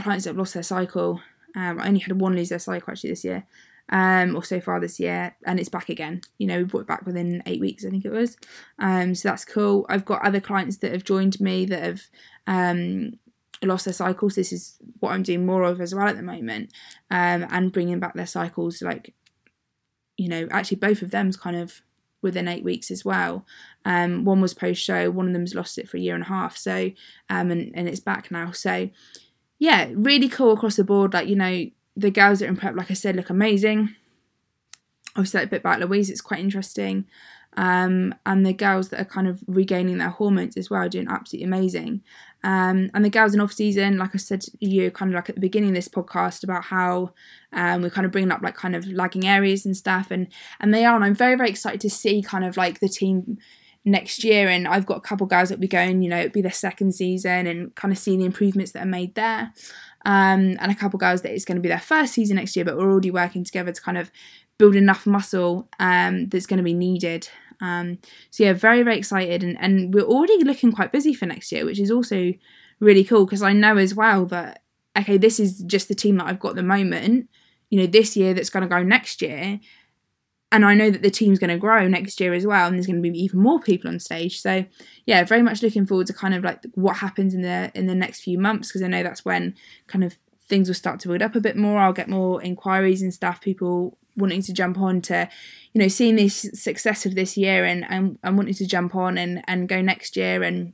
clients 0.00 0.24
that 0.24 0.30
have 0.30 0.38
lost 0.38 0.54
their 0.54 0.62
cycle. 0.62 1.20
Um, 1.56 1.80
I 1.80 1.88
only 1.88 2.00
had 2.00 2.20
one 2.20 2.36
lose 2.36 2.50
their 2.50 2.60
cycle 2.60 2.92
actually 2.92 3.10
this 3.10 3.24
year 3.24 3.44
um, 3.90 4.36
or 4.36 4.44
so 4.44 4.60
far 4.60 4.80
this 4.80 5.00
year, 5.00 5.34
and 5.44 5.58
it's 5.58 5.68
back 5.68 5.88
again. 5.88 6.20
You 6.38 6.46
know, 6.46 6.58
we 6.58 6.64
brought 6.64 6.80
it 6.80 6.86
back 6.86 7.06
within 7.06 7.42
eight 7.46 7.60
weeks, 7.60 7.84
I 7.84 7.90
think 7.90 8.04
it 8.04 8.12
was. 8.12 8.36
Um, 8.78 9.14
so 9.14 9.28
that's 9.28 9.44
cool. 9.44 9.86
I've 9.88 10.04
got 10.04 10.24
other 10.24 10.40
clients 10.40 10.78
that 10.78 10.92
have 10.92 11.04
joined 11.04 11.40
me 11.40 11.64
that 11.66 11.82
have 11.82 12.02
um, 12.46 13.12
lost 13.62 13.84
their 13.86 13.94
cycles. 13.94 14.34
This 14.34 14.52
is 14.52 14.78
what 15.00 15.12
I'm 15.12 15.22
doing 15.22 15.46
more 15.46 15.62
of 15.62 15.80
as 15.80 15.94
well 15.94 16.08
at 16.08 16.16
the 16.16 16.22
moment, 16.22 16.72
um, 17.10 17.46
and 17.50 17.72
bringing 17.72 18.00
back 18.00 18.14
their 18.14 18.26
cycles. 18.26 18.82
Like, 18.82 19.14
you 20.16 20.28
know, 20.28 20.48
actually 20.50 20.78
both 20.78 21.02
of 21.02 21.10
them's 21.10 21.36
kind 21.36 21.56
of 21.56 21.80
within 22.20 22.48
eight 22.48 22.64
weeks 22.64 22.90
as 22.90 23.04
well. 23.04 23.46
Um, 23.84 24.24
one 24.24 24.40
was 24.40 24.52
post 24.52 24.82
show, 24.82 25.10
one 25.10 25.28
of 25.28 25.32
them's 25.32 25.54
lost 25.54 25.78
it 25.78 25.88
for 25.88 25.96
a 25.96 26.00
year 26.00 26.14
and 26.14 26.24
a 26.24 26.28
half. 26.28 26.56
So, 26.56 26.90
um, 27.30 27.50
and 27.50 27.72
and 27.74 27.88
it's 27.88 28.00
back 28.00 28.30
now. 28.30 28.50
So, 28.50 28.90
yeah, 29.58 29.88
really 29.94 30.28
cool 30.28 30.52
across 30.52 30.76
the 30.76 30.84
board. 30.84 31.14
Like, 31.14 31.28
you 31.28 31.36
know, 31.36 31.66
the 31.98 32.10
girls 32.10 32.38
that 32.38 32.46
are 32.46 32.48
in 32.48 32.56
prep, 32.56 32.76
like 32.76 32.90
I 32.90 32.94
said, 32.94 33.16
look 33.16 33.28
amazing. 33.28 33.94
Obviously, 35.16 35.40
that 35.40 35.50
bit 35.50 35.60
about 35.60 35.80
Louise, 35.80 36.10
it's 36.10 36.20
quite 36.20 36.40
interesting. 36.40 37.06
Um, 37.56 38.14
and 38.24 38.46
the 38.46 38.52
girls 38.52 38.90
that 38.90 39.00
are 39.00 39.04
kind 39.04 39.26
of 39.26 39.42
regaining 39.48 39.98
their 39.98 40.10
hormones 40.10 40.56
as 40.56 40.70
well, 40.70 40.88
doing 40.88 41.08
absolutely 41.08 41.46
amazing. 41.46 42.02
Um, 42.44 42.88
and 42.94 43.04
the 43.04 43.10
girls 43.10 43.34
in 43.34 43.40
off 43.40 43.52
season, 43.52 43.98
like 43.98 44.14
I 44.14 44.18
said 44.18 44.42
to 44.42 44.52
you, 44.60 44.92
kind 44.92 45.10
of 45.10 45.16
like 45.16 45.28
at 45.28 45.34
the 45.34 45.40
beginning 45.40 45.70
of 45.70 45.74
this 45.74 45.88
podcast 45.88 46.44
about 46.44 46.64
how 46.64 47.14
um, 47.52 47.82
we're 47.82 47.90
kind 47.90 48.04
of 48.04 48.12
bringing 48.12 48.30
up 48.30 48.42
like 48.42 48.54
kind 48.54 48.76
of 48.76 48.86
lagging 48.86 49.26
areas 49.26 49.66
and 49.66 49.76
stuff, 49.76 50.12
and 50.12 50.28
and 50.60 50.72
they 50.72 50.84
are, 50.84 50.94
and 50.94 51.04
I'm 51.04 51.16
very 51.16 51.34
very 51.34 51.50
excited 51.50 51.80
to 51.80 51.90
see 51.90 52.22
kind 52.22 52.44
of 52.44 52.56
like 52.56 52.78
the 52.78 52.88
team 52.88 53.38
next 53.90 54.24
year. 54.24 54.48
And 54.48 54.68
I've 54.68 54.86
got 54.86 54.98
a 54.98 55.02
couple 55.02 55.26
guys 55.26 55.48
that 55.48 55.56
will 55.56 55.62
be 55.62 55.68
going, 55.68 56.02
you 56.02 56.08
know, 56.08 56.18
it'll 56.18 56.32
be 56.32 56.42
their 56.42 56.52
second 56.52 56.92
season, 56.92 57.46
and 57.46 57.74
kind 57.74 57.92
of 57.92 57.98
seeing 57.98 58.20
the 58.20 58.26
improvements 58.26 58.72
that 58.72 58.82
are 58.82 58.86
made 58.86 59.14
there 59.14 59.52
um, 60.04 60.56
and 60.60 60.70
a 60.70 60.74
couple 60.74 60.96
of 60.96 61.00
girls 61.00 61.22
that 61.22 61.32
it's 61.32 61.44
going 61.44 61.56
to 61.56 61.62
be 61.62 61.68
their 61.68 61.80
first 61.80 62.14
season 62.14 62.36
next 62.36 62.56
year, 62.56 62.64
but 62.64 62.76
we're 62.76 62.90
already 62.90 63.10
working 63.10 63.44
together 63.44 63.72
to 63.72 63.80
kind 63.80 63.98
of 63.98 64.10
build 64.56 64.74
enough 64.74 65.06
muscle 65.06 65.68
um, 65.78 66.28
that's 66.28 66.46
going 66.46 66.58
to 66.58 66.64
be 66.64 66.74
needed. 66.74 67.28
Um, 67.60 67.98
so 68.30 68.44
yeah, 68.44 68.52
very 68.52 68.82
very 68.82 68.96
excited, 68.96 69.42
and 69.42 69.56
and 69.60 69.92
we're 69.92 70.04
already 70.04 70.44
looking 70.44 70.72
quite 70.72 70.92
busy 70.92 71.12
for 71.12 71.26
next 71.26 71.50
year, 71.50 71.64
which 71.64 71.80
is 71.80 71.90
also 71.90 72.32
really 72.80 73.02
cool 73.02 73.24
because 73.24 73.42
I 73.42 73.52
know 73.52 73.76
as 73.76 73.94
well 73.94 74.26
that 74.26 74.62
okay, 74.96 75.16
this 75.16 75.40
is 75.40 75.60
just 75.64 75.88
the 75.88 75.94
team 75.94 76.16
that 76.16 76.26
I've 76.26 76.40
got 76.40 76.50
at 76.50 76.56
the 76.56 76.62
moment. 76.62 77.28
You 77.70 77.80
know, 77.80 77.86
this 77.86 78.16
year 78.16 78.32
that's 78.32 78.50
going 78.50 78.62
to 78.62 78.68
go 78.68 78.82
next 78.82 79.20
year, 79.20 79.60
and 80.50 80.64
I 80.64 80.74
know 80.74 80.90
that 80.90 81.02
the 81.02 81.10
team's 81.10 81.38
going 81.38 81.50
to 81.50 81.58
grow 81.58 81.86
next 81.88 82.20
year 82.20 82.32
as 82.32 82.46
well, 82.46 82.66
and 82.66 82.76
there's 82.76 82.86
going 82.86 83.02
to 83.02 83.10
be 83.10 83.18
even 83.22 83.40
more 83.40 83.60
people 83.60 83.90
on 83.90 84.00
stage. 84.00 84.40
So 84.40 84.64
yeah, 85.04 85.22
very 85.24 85.42
much 85.42 85.62
looking 85.62 85.86
forward 85.86 86.06
to 86.06 86.12
kind 86.12 86.34
of 86.34 86.42
like 86.42 86.64
what 86.74 86.98
happens 86.98 87.34
in 87.34 87.42
the 87.42 87.70
in 87.74 87.86
the 87.86 87.94
next 87.94 88.20
few 88.20 88.38
months 88.38 88.68
because 88.68 88.82
I 88.82 88.88
know 88.88 89.02
that's 89.02 89.24
when 89.24 89.54
kind 89.86 90.04
of 90.04 90.16
things 90.48 90.68
will 90.68 90.74
start 90.74 91.00
to 91.00 91.08
build 91.08 91.22
up 91.22 91.34
a 91.34 91.40
bit 91.40 91.56
more. 91.56 91.78
I'll 91.78 91.92
get 91.92 92.08
more 92.08 92.42
inquiries 92.42 93.02
and 93.02 93.12
stuff, 93.12 93.40
people 93.40 93.98
wanting 94.16 94.42
to 94.42 94.52
jump 94.52 94.78
on 94.78 95.02
to, 95.02 95.28
you 95.74 95.80
know, 95.80 95.88
seeing 95.88 96.16
the 96.16 96.28
success 96.28 97.04
of 97.04 97.14
this 97.14 97.36
year 97.36 97.64
and 97.64 97.84
and, 97.90 98.18
and 98.22 98.36
wanting 98.38 98.54
to 98.54 98.66
jump 98.66 98.94
on 98.94 99.18
and 99.18 99.42
and 99.46 99.68
go 99.68 99.82
next 99.82 100.16
year 100.16 100.42
and 100.42 100.72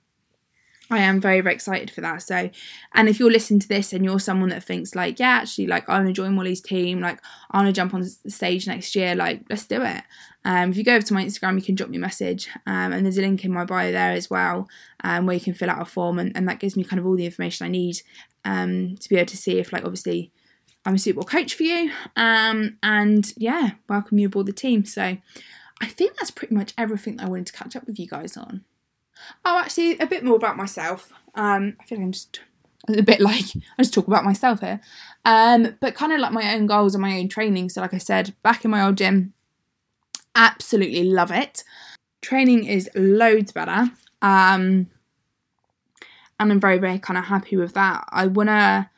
I 0.95 1.01
am 1.01 1.21
very, 1.21 1.41
very 1.41 1.55
excited 1.55 1.91
for 1.91 2.01
that. 2.03 2.23
So, 2.23 2.51
and 2.95 3.09
if 3.09 3.19
you're 3.19 3.31
listening 3.31 3.61
to 3.61 3.69
this 3.69 3.93
and 3.93 4.05
you're 4.05 4.21
someone 4.21 4.51
that 4.51 4.63
thinks 4.63 4.95
like, 4.95 5.19
yeah, 5.19 5.41
actually, 5.41 5.67
like 5.67 5.89
I 5.89 5.95
want 5.95 6.07
to 6.07 6.13
join 6.13 6.35
Molly's 6.35 6.61
team, 6.61 7.01
like 7.01 7.21
I 7.51 7.59
want 7.59 7.69
to 7.69 7.73
jump 7.73 7.95
on 7.95 8.05
stage 8.05 8.67
next 8.67 8.95
year, 8.95 9.15
like 9.15 9.45
let's 9.51 9.67
do 9.67 9.83
it. 9.83 10.03
Um, 10.45 10.71
if 10.71 10.77
you 10.77 10.85
go 10.85 10.95
over 10.95 11.07
to 11.07 11.15
my 11.15 11.25
Instagram, 11.25 11.57
you 11.57 11.63
can 11.63 11.75
drop 11.75 11.91
me 11.91 11.97
a 11.97 12.01
message, 12.01 12.49
um, 12.67 12.93
and 12.93 13.05
there's 13.05 13.19
a 13.19 13.23
link 13.23 13.45
in 13.45 13.53
my 13.53 13.65
bio 13.65 13.91
there 13.93 14.13
as 14.13 14.29
well, 14.29 14.69
um, 15.03 15.27
where 15.27 15.35
you 15.35 15.41
can 15.41 15.55
fill 15.55 15.71
out 15.71 15.81
a 15.81 15.87
form, 15.87 16.19
and, 16.19 16.37
and 16.37 16.47
that 16.49 16.61
gives 16.61 16.77
me 16.77 16.85
kind 16.85 17.01
of 17.01 17.07
all 17.07 17.17
the 17.17 17.25
information 17.25 17.65
I 17.65 17.71
need 17.71 18.03
um, 18.45 18.97
to 18.97 19.09
be 19.09 19.17
able 19.17 19.27
to 19.27 19.39
see 19.39 19.59
if, 19.59 19.73
like, 19.73 19.85
obviously, 19.85 20.33
I'm 20.85 20.97
a 20.97 20.99
suitable 20.99 21.25
coach 21.25 21.55
for 21.55 21.63
you, 21.63 21.91
um, 22.15 22.77
and 22.83 23.33
yeah, 23.39 23.71
welcome 23.89 24.19
you 24.19 24.27
aboard 24.27 24.45
the 24.45 24.53
team. 24.53 24.85
So, 24.85 25.17
I 25.81 25.87
think 25.87 26.17
that's 26.17 26.31
pretty 26.31 26.55
much 26.55 26.75
everything 26.77 27.17
that 27.17 27.27
I 27.27 27.31
wanted 27.31 27.47
to 27.47 27.53
catch 27.55 27.75
up 27.75 27.87
with 27.87 27.99
you 27.99 28.07
guys 28.07 28.37
on. 28.37 28.65
Oh, 29.45 29.59
actually, 29.59 29.99
a 29.99 30.07
bit 30.07 30.25
more 30.25 30.37
about 30.37 30.57
myself. 30.57 31.13
Um, 31.35 31.77
I 31.81 31.85
feel 31.85 31.99
like 31.99 32.05
I'm 32.05 32.13
just 32.13 32.41
a 32.89 33.03
bit 33.03 33.21
like 33.21 33.45
I 33.79 33.83
just 33.83 33.95
talk 33.95 34.07
about 34.07 34.25
myself 34.25 34.61
here. 34.61 34.81
Um, 35.25 35.77
but 35.81 35.95
kind 35.95 36.13
of 36.13 36.21
like 36.21 36.33
my 36.33 36.55
own 36.55 36.67
goals 36.67 36.95
and 36.95 37.03
my 37.03 37.19
own 37.19 37.29
training. 37.29 37.71
So, 37.71 37.81
like 37.81 37.95
I 37.95 37.99
said, 37.99 38.35
back 38.43 38.65
in 38.65 38.71
my 38.71 38.85
old 38.85 38.97
gym, 38.97 39.33
absolutely 40.35 41.05
love 41.05 41.31
it. 41.31 41.65
Training 42.23 42.65
is 42.65 42.91
loads 42.95 43.53
better. 43.53 43.91
Um, 44.23 44.89
and 46.41 46.53
I'm 46.53 46.61
very, 46.61 46.79
very 46.79 46.99
kind 46.99 47.19
of 47.19 47.25
happy 47.25 47.57
with 47.57 47.75
that. 47.75 48.05
I 48.11 48.27
want 48.27 48.49
to 48.49 48.91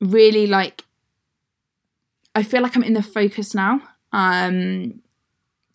really 0.00 0.46
like, 0.46 0.84
I 2.34 2.42
feel 2.42 2.62
like 2.62 2.76
I'm 2.76 2.84
in 2.84 2.94
the 2.94 3.02
focus 3.02 3.54
now 3.54 3.80
um, 4.12 5.02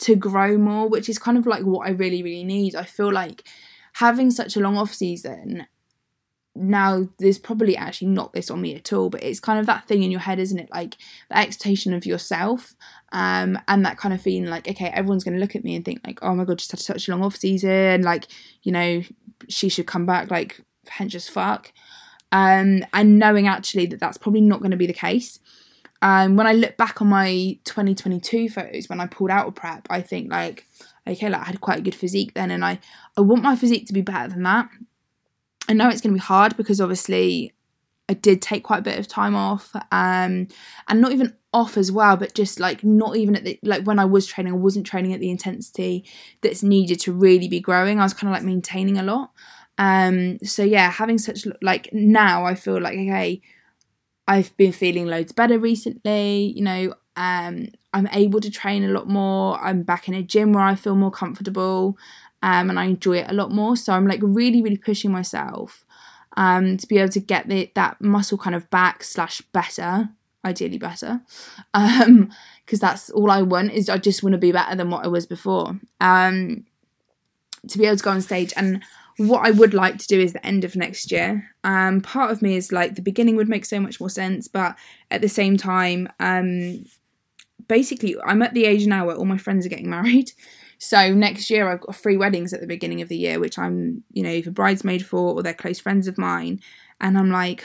to 0.03 0.15
grow 0.15 0.57
more, 0.57 0.87
which 0.87 1.09
is 1.09 1.19
kind 1.19 1.37
of 1.37 1.45
like 1.45 1.63
what 1.63 1.87
I 1.87 1.91
really, 1.91 2.23
really 2.23 2.43
need. 2.43 2.75
I 2.75 2.83
feel 2.83 3.11
like 3.11 3.43
having 3.93 4.31
such 4.31 4.55
a 4.55 4.59
long 4.59 4.77
off 4.77 4.93
season 4.93 5.67
now 6.55 7.07
there's 7.17 7.39
probably 7.39 7.75
actually 7.75 8.07
not 8.07 8.33
this 8.33 8.51
on 8.51 8.61
me 8.61 8.75
at 8.75 8.93
all 8.93 9.09
but 9.09 9.23
it's 9.23 9.39
kind 9.39 9.59
of 9.59 9.65
that 9.65 9.87
thing 9.87 10.03
in 10.03 10.11
your 10.11 10.19
head 10.19 10.37
isn't 10.37 10.59
it 10.59 10.69
like 10.71 10.97
the 11.29 11.37
expectation 11.37 11.93
of 11.93 12.05
yourself 12.05 12.75
um 13.11 13.57
and 13.67 13.83
that 13.83 13.97
kind 13.97 14.13
of 14.13 14.21
feeling 14.21 14.49
like 14.49 14.67
okay 14.67 14.89
everyone's 14.89 15.23
going 15.23 15.33
to 15.33 15.39
look 15.39 15.55
at 15.55 15.63
me 15.63 15.75
and 15.75 15.83
think 15.83 15.99
like 16.05 16.19
oh 16.21 16.35
my 16.35 16.45
god 16.45 16.59
just 16.59 16.71
had 16.71 16.79
such 16.79 17.07
a 17.07 17.11
long 17.11 17.23
off 17.23 17.35
season 17.35 18.03
like 18.03 18.27
you 18.61 18.71
know 18.71 19.01
she 19.49 19.67
should 19.67 19.87
come 19.87 20.05
back 20.05 20.29
like 20.29 20.61
hench 20.87 21.15
as 21.15 21.27
fuck 21.27 21.73
um 22.31 22.83
and 22.93 23.17
knowing 23.17 23.47
actually 23.47 23.87
that 23.87 23.99
that's 23.99 24.17
probably 24.17 24.41
not 24.41 24.59
going 24.59 24.71
to 24.71 24.77
be 24.77 24.87
the 24.87 24.93
case 24.93 25.39
um 26.03 26.35
when 26.35 26.45
i 26.45 26.53
look 26.53 26.77
back 26.77 27.01
on 27.01 27.07
my 27.07 27.57
2022 27.63 28.49
photos 28.49 28.87
when 28.87 28.99
i 28.99 29.07
pulled 29.07 29.31
out 29.31 29.47
of 29.47 29.55
prep 29.55 29.87
i 29.89 29.99
think 29.99 30.31
like 30.31 30.67
okay 31.07 31.29
like 31.29 31.41
i 31.41 31.45
had 31.45 31.61
quite 31.61 31.79
a 31.79 31.81
good 31.81 31.95
physique 31.95 32.33
then 32.35 32.51
and 32.51 32.63
i 32.63 32.79
i 33.17 33.21
want 33.21 33.41
my 33.41 33.55
physique 33.55 33.87
to 33.87 33.93
be 33.93 34.01
better 34.01 34.27
than 34.27 34.43
that 34.43 34.69
I 35.67 35.73
know 35.73 35.89
it's 35.89 36.01
going 36.01 36.13
to 36.13 36.19
be 36.19 36.23
hard 36.23 36.57
because 36.57 36.81
obviously 36.81 37.53
I 38.09 38.13
did 38.13 38.41
take 38.41 38.63
quite 38.63 38.79
a 38.79 38.83
bit 38.83 38.99
of 38.99 39.07
time 39.07 39.35
off, 39.35 39.73
um, 39.91 40.47
and 40.87 41.01
not 41.01 41.13
even 41.13 41.35
off 41.53 41.77
as 41.77 41.91
well, 41.91 42.17
but 42.17 42.33
just 42.33 42.59
like 42.59 42.83
not 42.83 43.15
even 43.15 43.35
at 43.35 43.45
the 43.45 43.57
like 43.63 43.85
when 43.85 43.99
I 43.99 44.05
was 44.05 44.25
training, 44.25 44.53
I 44.53 44.57
wasn't 44.57 44.85
training 44.85 45.13
at 45.13 45.19
the 45.19 45.29
intensity 45.29 46.03
that's 46.41 46.63
needed 46.63 46.99
to 47.01 47.13
really 47.13 47.47
be 47.47 47.61
growing. 47.61 47.99
I 47.99 48.03
was 48.03 48.13
kind 48.13 48.29
of 48.29 48.35
like 48.35 48.45
maintaining 48.45 48.97
a 48.97 49.03
lot. 49.03 49.31
Um, 49.77 50.37
so 50.43 50.63
yeah, 50.63 50.91
having 50.91 51.17
such 51.17 51.47
like 51.61 51.89
now 51.93 52.45
I 52.45 52.55
feel 52.55 52.81
like 52.81 52.93
okay, 52.93 53.41
I've 54.27 54.55
been 54.57 54.71
feeling 54.71 55.07
loads 55.07 55.31
better 55.31 55.59
recently. 55.59 56.53
You 56.55 56.63
know, 56.63 56.93
um, 57.15 57.67
I'm 57.93 58.07
able 58.11 58.39
to 58.41 58.49
train 58.49 58.83
a 58.83 58.89
lot 58.89 59.07
more. 59.07 59.59
I'm 59.59 59.83
back 59.83 60.07
in 60.07 60.13
a 60.13 60.23
gym 60.23 60.53
where 60.53 60.63
I 60.63 60.75
feel 60.75 60.95
more 60.95 61.11
comfortable 61.11 61.97
um, 62.41 62.69
and 62.69 62.79
I 62.79 62.85
enjoy 62.85 63.17
it 63.17 63.29
a 63.29 63.33
lot 63.33 63.51
more. 63.51 63.77
So 63.77 63.93
I'm 63.93 64.07
like 64.07 64.19
really, 64.21 64.61
really 64.61 64.77
pushing 64.77 65.11
myself 65.11 65.85
um, 66.35 66.77
to 66.77 66.87
be 66.87 66.97
able 66.97 67.09
to 67.09 67.19
get 67.19 67.47
the, 67.47 67.71
that 67.75 68.01
muscle 68.01 68.37
kind 68.37 68.55
of 68.55 68.69
back 68.69 69.03
slash 69.03 69.41
better, 69.53 70.09
ideally 70.43 70.77
better, 70.77 71.21
Um, 71.73 72.31
because 72.65 72.81
um, 72.81 72.87
that's 72.87 73.09
all 73.09 73.29
I 73.29 73.41
want 73.41 73.71
is 73.71 73.89
I 73.89 73.97
just 73.97 74.23
want 74.23 74.33
to 74.33 74.39
be 74.39 74.51
better 74.51 74.75
than 74.75 74.89
what 74.89 75.03
I 75.05 75.07
was 75.07 75.25
before. 75.25 75.79
Um, 75.99 76.65
to 77.67 77.77
be 77.77 77.85
able 77.85 77.97
to 77.97 78.03
go 78.03 78.11
on 78.11 78.21
stage 78.21 78.53
and 78.57 78.83
what 79.17 79.45
I 79.45 79.51
would 79.51 79.73
like 79.73 79.97
to 79.99 80.07
do 80.07 80.19
is 80.19 80.33
the 80.33 80.45
end 80.45 80.63
of 80.63 80.75
next 80.75 81.11
year. 81.11 81.49
Um, 81.63 82.01
part 82.01 82.31
of 82.31 82.41
me 82.41 82.55
is 82.55 82.71
like 82.71 82.95
the 82.95 83.01
beginning 83.01 83.35
would 83.35 83.49
make 83.49 83.65
so 83.65 83.79
much 83.79 83.99
more 83.99 84.09
sense, 84.09 84.47
but 84.47 84.75
at 85.11 85.21
the 85.21 85.29
same 85.29 85.57
time, 85.57 86.07
um, 86.19 86.85
basically, 87.67 88.15
I'm 88.25 88.41
at 88.41 88.53
the 88.53 88.65
age 88.65 88.87
now 88.87 89.05
where 89.05 89.15
all 89.15 89.25
my 89.25 89.37
friends 89.37 89.65
are 89.65 89.69
getting 89.69 89.89
married. 89.97 90.31
So 90.79 91.13
next 91.13 91.49
year 91.49 91.69
I've 91.69 91.79
got 91.79 91.95
three 91.95 92.17
weddings 92.17 92.53
at 92.53 92.59
the 92.59 92.67
beginning 92.67 93.01
of 93.01 93.07
the 93.07 93.15
year, 93.15 93.39
which 93.39 93.57
I'm, 93.57 94.03
you 94.11 94.21
know, 94.21 94.31
either 94.31 94.51
bridesmaid 94.51 95.05
for 95.05 95.33
or 95.33 95.43
they're 95.43 95.53
close 95.53 95.79
friends 95.79 96.07
of 96.07 96.17
mine. 96.17 96.59
And 96.99 97.17
I'm 97.17 97.31
like, 97.31 97.63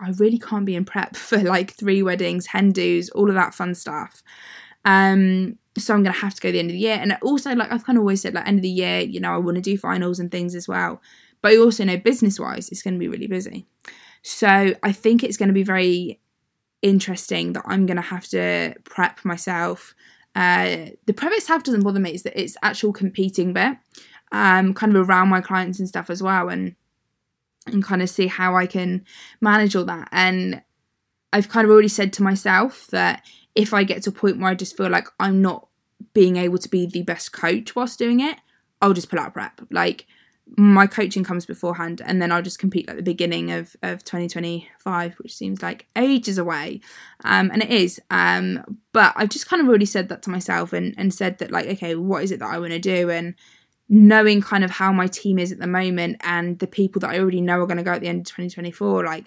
I 0.00 0.10
really 0.18 0.38
can't 0.38 0.64
be 0.64 0.76
in 0.76 0.84
prep 0.84 1.16
for 1.16 1.38
like 1.38 1.72
three 1.72 2.02
weddings, 2.02 2.46
hen 2.46 2.72
all 3.14 3.28
of 3.28 3.34
that 3.34 3.54
fun 3.54 3.74
stuff. 3.74 4.22
Um, 4.84 5.58
so 5.80 5.94
I'm 5.94 6.02
gonna 6.02 6.16
have 6.16 6.34
to 6.34 6.40
go 6.40 6.52
the 6.52 6.58
end 6.58 6.70
of 6.70 6.74
the 6.74 6.80
year. 6.80 6.98
And 7.00 7.16
also, 7.22 7.54
like 7.54 7.72
I've 7.72 7.84
kind 7.84 7.98
of 7.98 8.02
always 8.02 8.22
said, 8.22 8.34
like 8.34 8.46
end 8.46 8.58
of 8.58 8.62
the 8.62 8.68
year, 8.68 9.00
you 9.00 9.20
know, 9.20 9.34
I 9.34 9.38
want 9.38 9.56
to 9.56 9.62
do 9.62 9.76
finals 9.76 10.18
and 10.18 10.30
things 10.30 10.54
as 10.54 10.68
well. 10.68 11.00
But 11.42 11.52
I 11.52 11.56
also 11.56 11.84
know 11.84 11.96
business 11.96 12.38
wise, 12.38 12.68
it's 12.68 12.82
going 12.82 12.94
to 12.94 13.00
be 13.00 13.08
really 13.08 13.26
busy. 13.26 13.66
So 14.22 14.74
I 14.82 14.92
think 14.92 15.24
it's 15.24 15.38
going 15.38 15.48
to 15.48 15.54
be 15.54 15.62
very 15.62 16.20
interesting 16.82 17.54
that 17.54 17.64
I'm 17.66 17.86
going 17.86 17.96
to 17.96 18.02
have 18.02 18.26
to 18.28 18.74
prep 18.84 19.24
myself 19.24 19.94
uh, 20.34 20.86
the 21.06 21.12
private 21.12 21.42
staff 21.42 21.62
doesn't 21.62 21.82
bother 21.82 22.00
me. 22.00 22.12
It's 22.12 22.22
that 22.22 22.40
it's 22.40 22.56
actual 22.62 22.92
competing 22.92 23.52
bit, 23.52 23.76
um, 24.32 24.74
kind 24.74 24.94
of 24.94 25.08
around 25.08 25.28
my 25.28 25.40
clients 25.40 25.78
and 25.78 25.88
stuff 25.88 26.10
as 26.10 26.22
well, 26.22 26.48
and 26.48 26.76
and 27.66 27.84
kind 27.84 28.02
of 28.02 28.08
see 28.08 28.26
how 28.26 28.56
I 28.56 28.66
can 28.66 29.04
manage 29.40 29.76
all 29.76 29.84
that. 29.84 30.08
And 30.12 30.62
I've 31.32 31.48
kind 31.48 31.64
of 31.64 31.70
already 31.70 31.88
said 31.88 32.12
to 32.14 32.22
myself 32.22 32.86
that 32.88 33.24
if 33.54 33.74
I 33.74 33.84
get 33.84 34.02
to 34.04 34.10
a 34.10 34.12
point 34.12 34.38
where 34.38 34.50
I 34.50 34.54
just 34.54 34.76
feel 34.76 34.88
like 34.88 35.08
I'm 35.18 35.42
not 35.42 35.68
being 36.12 36.36
able 36.36 36.58
to 36.58 36.68
be 36.68 36.86
the 36.86 37.02
best 37.02 37.32
coach 37.32 37.74
whilst 37.76 37.98
doing 37.98 38.20
it, 38.20 38.38
I'll 38.80 38.92
just 38.92 39.10
pull 39.10 39.18
out 39.18 39.34
prep. 39.34 39.60
Like 39.70 40.06
my 40.56 40.86
coaching 40.86 41.24
comes 41.24 41.46
beforehand 41.46 42.02
and 42.04 42.20
then 42.20 42.32
I'll 42.32 42.42
just 42.42 42.58
compete 42.58 42.88
at 42.88 42.96
the 42.96 43.02
beginning 43.02 43.52
of, 43.52 43.76
of 43.82 44.04
2025, 44.04 45.14
which 45.18 45.34
seems 45.34 45.62
like 45.62 45.86
ages 45.96 46.38
away. 46.38 46.80
Um, 47.24 47.50
and 47.52 47.62
it 47.62 47.70
is. 47.70 48.00
Um, 48.10 48.78
but 48.92 49.12
I've 49.16 49.28
just 49.28 49.48
kind 49.48 49.62
of 49.62 49.68
already 49.68 49.86
said 49.86 50.08
that 50.08 50.22
to 50.22 50.30
myself 50.30 50.72
and, 50.72 50.94
and 50.98 51.14
said 51.14 51.38
that, 51.38 51.50
like, 51.50 51.66
okay, 51.66 51.94
what 51.94 52.24
is 52.24 52.32
it 52.32 52.40
that 52.40 52.50
I 52.52 52.58
want 52.58 52.72
to 52.72 52.78
do? 52.78 53.10
And 53.10 53.34
knowing 53.88 54.40
kind 54.40 54.64
of 54.64 54.70
how 54.70 54.92
my 54.92 55.06
team 55.06 55.38
is 55.38 55.52
at 55.52 55.58
the 55.58 55.66
moment 55.66 56.16
and 56.22 56.58
the 56.58 56.66
people 56.66 57.00
that 57.00 57.10
I 57.10 57.18
already 57.18 57.40
know 57.40 57.60
are 57.60 57.66
going 57.66 57.76
to 57.76 57.82
go 57.84 57.92
at 57.92 58.00
the 58.00 58.08
end 58.08 58.20
of 58.20 58.26
2024, 58.26 59.04
like, 59.04 59.26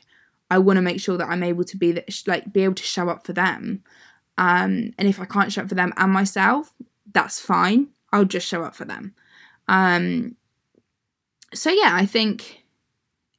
I 0.52 0.58
want 0.58 0.78
to 0.78 0.82
make 0.82 1.00
sure 1.00 1.18
that 1.18 1.30
I'm 1.30 1.44
able 1.44 1.64
to 1.64 1.78
be 1.78 1.92
that, 1.94 2.10
like, 2.28 2.52
be 2.52 2.64
able 2.64 2.76
to 2.76 2.84
show 2.84 3.10
up 3.10 3.26
for 3.26 3.34
them. 3.34 3.84
Um, 4.38 4.94
and 4.98 5.08
if 5.08 5.20
I 5.20 5.26
can't 5.26 5.52
show 5.52 5.62
up 5.62 5.70
for 5.70 5.76
them 5.76 5.94
and 5.98 6.12
myself, 6.12 6.74
that's 7.14 7.40
fine. 7.40 7.90
I'll 8.12 8.26
just 8.26 8.48
show 8.48 8.64
up 8.64 8.76
for 8.76 8.86
them. 8.86 9.14
Um, 9.68 10.36
so 11.54 11.70
yeah, 11.70 11.92
I 11.94 12.06
think 12.06 12.64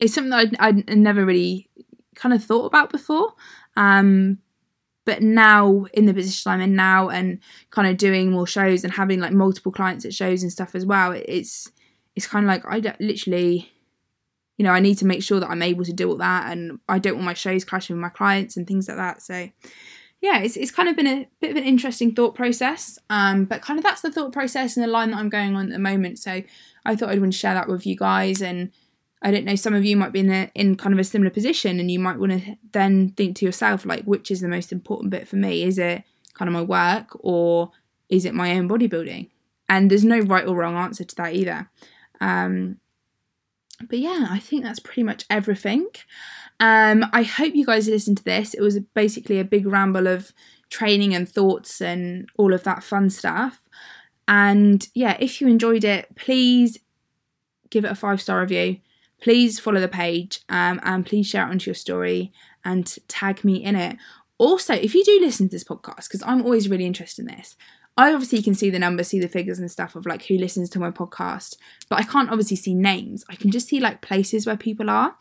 it's 0.01 0.14
something 0.14 0.30
that 0.30 0.57
I'd, 0.61 0.88
I'd 0.88 0.97
never 0.97 1.24
really 1.24 1.68
kind 2.14 2.34
of 2.34 2.45
thought 2.45 2.66
about 2.66 2.90
before. 2.90 3.34
Um, 3.76 4.38
but 5.05 5.22
now 5.22 5.86
in 5.92 6.07
the 6.07 6.14
position 6.14 6.51
I'm 6.51 6.61
in 6.61 6.74
now 6.74 7.09
and 7.11 7.38
kind 7.70 7.88
of 7.88 7.97
doing 7.97 8.30
more 8.30 8.47
shows 8.47 8.84
and 8.84 8.95
having 8.95 9.20
like 9.20 9.32
multiple 9.32 9.72
clients 9.72 10.05
at 10.05 10.14
shows 10.14 10.42
and 10.42 10.51
stuff 10.51 10.74
as 10.74 10.86
well, 10.86 11.12
it's 11.12 11.70
it's 12.16 12.26
kind 12.26 12.45
of 12.45 12.49
like 12.49 12.62
I 12.66 12.80
don't, 12.80 13.01
literally, 13.01 13.70
you 14.57 14.64
know, 14.64 14.70
I 14.70 14.80
need 14.80 14.97
to 14.99 15.07
make 15.07 15.22
sure 15.22 15.40
that 15.40 15.51
I'm 15.51 15.62
able 15.62 15.84
to 15.84 15.92
do 15.92 16.09
all 16.09 16.16
that 16.18 16.51
and 16.51 16.78
I 16.88 16.99
don't 16.99 17.14
want 17.14 17.26
my 17.26 17.34
shows 17.34 17.64
clashing 17.64 17.97
with 17.97 18.03
my 18.03 18.09
clients 18.09 18.57
and 18.57 18.66
things 18.66 18.88
like 18.88 18.97
that. 18.97 19.20
So 19.20 19.49
yeah, 20.25 20.39
it's, 20.39 20.57
it's 20.57 20.70
kind 20.70 20.89
of 20.89 20.97
been 20.97 21.07
a 21.07 21.29
bit 21.43 21.51
of 21.51 21.59
an 21.59 21.64
interesting 21.64 22.14
thought 22.14 22.35
process. 22.35 22.99
Um, 23.11 23.45
but 23.45 23.61
kind 23.61 23.79
of 23.79 23.85
that's 23.85 24.01
the 24.01 24.11
thought 24.11 24.33
process 24.33 24.75
and 24.75 24.83
the 24.83 24.91
line 24.91 25.11
that 25.11 25.18
I'm 25.18 25.29
going 25.29 25.55
on 25.55 25.66
at 25.66 25.72
the 25.72 25.79
moment. 25.79 26.18
So 26.18 26.43
I 26.87 26.97
thought 26.97 27.11
I'd 27.11 27.20
want 27.20 27.35
to 27.35 27.39
share 27.39 27.53
that 27.53 27.68
with 27.68 27.87
you 27.87 27.95
guys. 27.95 28.41
And 28.41 28.72
I 29.20 29.31
don't 29.31 29.45
know, 29.45 29.55
some 29.55 29.75
of 29.75 29.85
you 29.85 29.99
might 29.99 30.12
be 30.12 30.20
in 30.20 30.33
a, 30.33 30.51
in 30.55 30.77
kind 30.77 30.95
of 30.95 30.99
a 30.99 31.05
similar 31.05 31.31
position, 31.31 31.79
and 31.79 31.91
you 31.91 31.99
might 31.99 32.18
want 32.18 32.33
to 32.33 32.57
then 32.72 33.11
think 33.11 33.37
to 33.37 33.45
yourself, 33.45 33.85
like, 33.85 34.05
which 34.05 34.31
is 34.31 34.41
the 34.41 34.49
most 34.49 34.72
important 34.72 35.11
bit 35.11 35.29
for 35.29 35.37
me? 35.37 35.62
Is 35.62 35.79
it 35.79 36.05
kind 36.33 36.49
of 36.49 36.55
my 36.55 36.62
work 36.62 37.09
or 37.20 37.72
is 38.09 38.25
it 38.25 38.33
my 38.33 38.57
own 38.57 38.66
bodybuilding? 38.66 39.29
And 39.68 39.91
there's 39.91 40.07
no 40.07 40.20
right 40.20 40.47
or 40.47 40.57
wrong 40.57 40.77
answer 40.77 41.05
to 41.05 41.16
that 41.16 41.35
either. 41.35 41.68
Um, 42.22 42.79
but 43.89 43.99
yeah, 43.99 44.29
I 44.31 44.39
think 44.39 44.62
that's 44.62 44.81
pretty 44.81 45.03
much 45.03 45.25
everything. 45.29 45.87
Um, 46.61 47.05
I 47.12 47.22
hope 47.22 47.55
you 47.55 47.66
guys 47.66 47.89
listened 47.89 48.18
to 48.18 48.25
this. 48.25 48.55
It 48.55 48.61
was 48.61 48.79
basically 48.79 49.41
a 49.41 49.45
big 49.45 49.66
ramble 49.66 50.07
of 50.07 50.33
training 50.70 51.14
and 51.14 51.29
thoughts 51.29 51.81
and 51.81 52.29
all 52.37 52.53
of 52.53 52.64
that 52.64 52.83
fun 52.83 53.11
stuff. 53.11 53.62
And 54.27 54.87
yeah, 54.95 55.16
if 55.20 55.41
you 55.41 55.49
enjoyed 55.49 55.85
it, 55.85 56.14
please 56.16 56.79
give 57.70 57.85
it 57.85 57.91
a 57.91 57.95
five 57.95 58.22
star 58.22 58.41
review. 58.41 58.79
Please 59.20 59.59
follow 59.59 59.81
the 59.81 59.89
page 59.89 60.41
um, 60.49 60.81
and 60.83 61.07
please 61.07 61.27
share 61.27 61.47
it 61.47 61.51
onto 61.51 61.70
your 61.70 61.75
story 61.75 62.33
and 62.64 62.97
tag 63.09 63.45
me 63.45 63.62
in 63.62 63.77
it. 63.77 63.97
Also, 64.39 64.75
if 64.75 64.95
you 64.95 65.05
do 65.05 65.18
listen 65.20 65.49
to 65.49 65.53
this 65.53 65.64
podcast, 65.64 66.09
because 66.09 66.22
I'm 66.27 66.43
always 66.43 66.68
really 66.68 66.87
interested 66.87 67.22
in 67.22 67.37
this, 67.37 67.57
I 67.97 68.12
obviously 68.12 68.42
can 68.42 68.55
see 68.55 68.70
the 68.70 68.78
numbers, 68.78 69.09
see 69.09 69.20
the 69.20 69.28
figures 69.28 69.61
and 69.61 69.70
stuff 69.70 69.95
of 69.95 70.05
like 70.05 70.24
who 70.24 70.36
listens 70.36 70.68
to 70.70 70.80
my 70.80 70.90
podcast, 70.90 71.57
but 71.88 72.01
I 72.01 72.03
can't 72.03 72.30
obviously 72.30 72.57
see 72.57 72.74
names. 72.74 73.24
I 73.28 73.36
can 73.36 73.51
just 73.51 73.68
see 73.68 73.78
like 73.78 74.03
places 74.03 74.47
where 74.47 74.57
people 74.57 74.90
are 74.90 75.16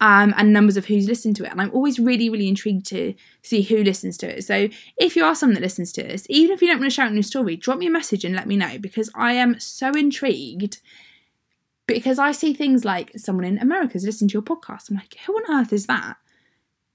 um, 0.00 0.34
and 0.36 0.52
numbers 0.52 0.76
of 0.76 0.86
who's 0.86 1.08
listened 1.08 1.36
to 1.36 1.44
it. 1.44 1.50
And 1.50 1.60
I'm 1.60 1.72
always 1.72 1.98
really, 1.98 2.28
really 2.28 2.46
intrigued 2.46 2.84
to 2.86 3.14
see 3.42 3.62
who 3.62 3.82
listens 3.82 4.18
to 4.18 4.36
it. 4.36 4.44
So 4.44 4.68
if 4.98 5.16
you 5.16 5.24
are 5.24 5.34
someone 5.34 5.54
that 5.54 5.62
listens 5.62 5.90
to 5.92 6.02
this, 6.02 6.26
even 6.28 6.52
if 6.52 6.60
you 6.60 6.68
don't 6.68 6.80
want 6.80 6.90
to 6.90 6.94
shout 6.94 7.08
in 7.08 7.14
your 7.14 7.22
story, 7.22 7.56
drop 7.56 7.78
me 7.78 7.86
a 7.86 7.90
message 7.90 8.24
and 8.24 8.34
let 8.34 8.46
me 8.46 8.56
know 8.56 8.78
because 8.78 9.10
I 9.14 9.32
am 9.32 9.58
so 9.58 9.90
intrigued. 9.92 10.80
Because 11.86 12.18
I 12.18 12.32
see 12.32 12.52
things 12.52 12.84
like 12.84 13.12
someone 13.16 13.46
in 13.46 13.56
America 13.56 13.98
America's 13.98 14.04
listening 14.04 14.28
to 14.28 14.34
your 14.34 14.42
podcast. 14.42 14.90
I'm 14.90 14.96
like, 14.96 15.16
who 15.26 15.34
on 15.34 15.60
earth 15.60 15.72
is 15.72 15.86
that? 15.86 16.16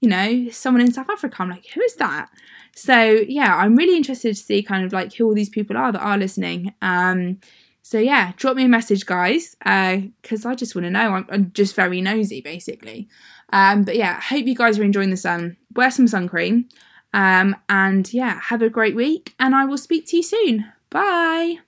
You 0.04 0.10
know, 0.10 0.50
someone 0.50 0.82
in 0.82 0.92
South 0.92 1.08
Africa. 1.08 1.36
I'm 1.38 1.48
like, 1.48 1.66
who 1.74 1.80
is 1.80 1.94
that? 1.94 2.28
So 2.76 3.24
yeah, 3.26 3.56
I'm 3.56 3.74
really 3.74 3.96
interested 3.96 4.36
to 4.36 4.42
see 4.42 4.62
kind 4.62 4.84
of 4.84 4.92
like 4.92 5.14
who 5.14 5.24
all 5.24 5.34
these 5.34 5.48
people 5.48 5.78
are 5.78 5.92
that 5.92 6.00
are 6.02 6.18
listening. 6.18 6.74
Um, 6.82 7.38
So 7.80 7.98
yeah, 7.98 8.32
drop 8.36 8.56
me 8.56 8.64
a 8.64 8.68
message, 8.68 9.06
guys, 9.06 9.56
Uh, 9.64 9.96
because 10.20 10.44
uh, 10.44 10.50
I 10.50 10.54
just 10.54 10.74
want 10.74 10.84
to 10.84 10.90
know. 10.90 11.14
I'm, 11.14 11.26
I'm, 11.30 11.52
just 11.52 11.74
very 11.74 12.00
nosy, 12.02 12.40
basically. 12.42 13.08
Um, 13.50 13.84
but 13.84 13.96
yeah, 13.96 14.20
hope 14.20 14.46
you 14.46 14.54
guys 14.54 14.78
are 14.78 14.84
enjoying 14.84 15.10
the 15.10 15.16
sun. 15.16 15.56
Wear 15.74 15.90
some 15.90 16.08
sun 16.08 16.28
cream. 16.28 16.68
Um, 17.14 17.56
and 17.68 18.12
yeah, 18.12 18.40
have 18.50 18.62
a 18.62 18.68
great 18.68 18.96
week, 18.96 19.34
and 19.38 19.54
I 19.54 19.64
will 19.64 19.78
speak 19.78 20.06
to 20.08 20.16
you 20.16 20.22
soon. 20.22 20.72
Bye. 20.90 21.60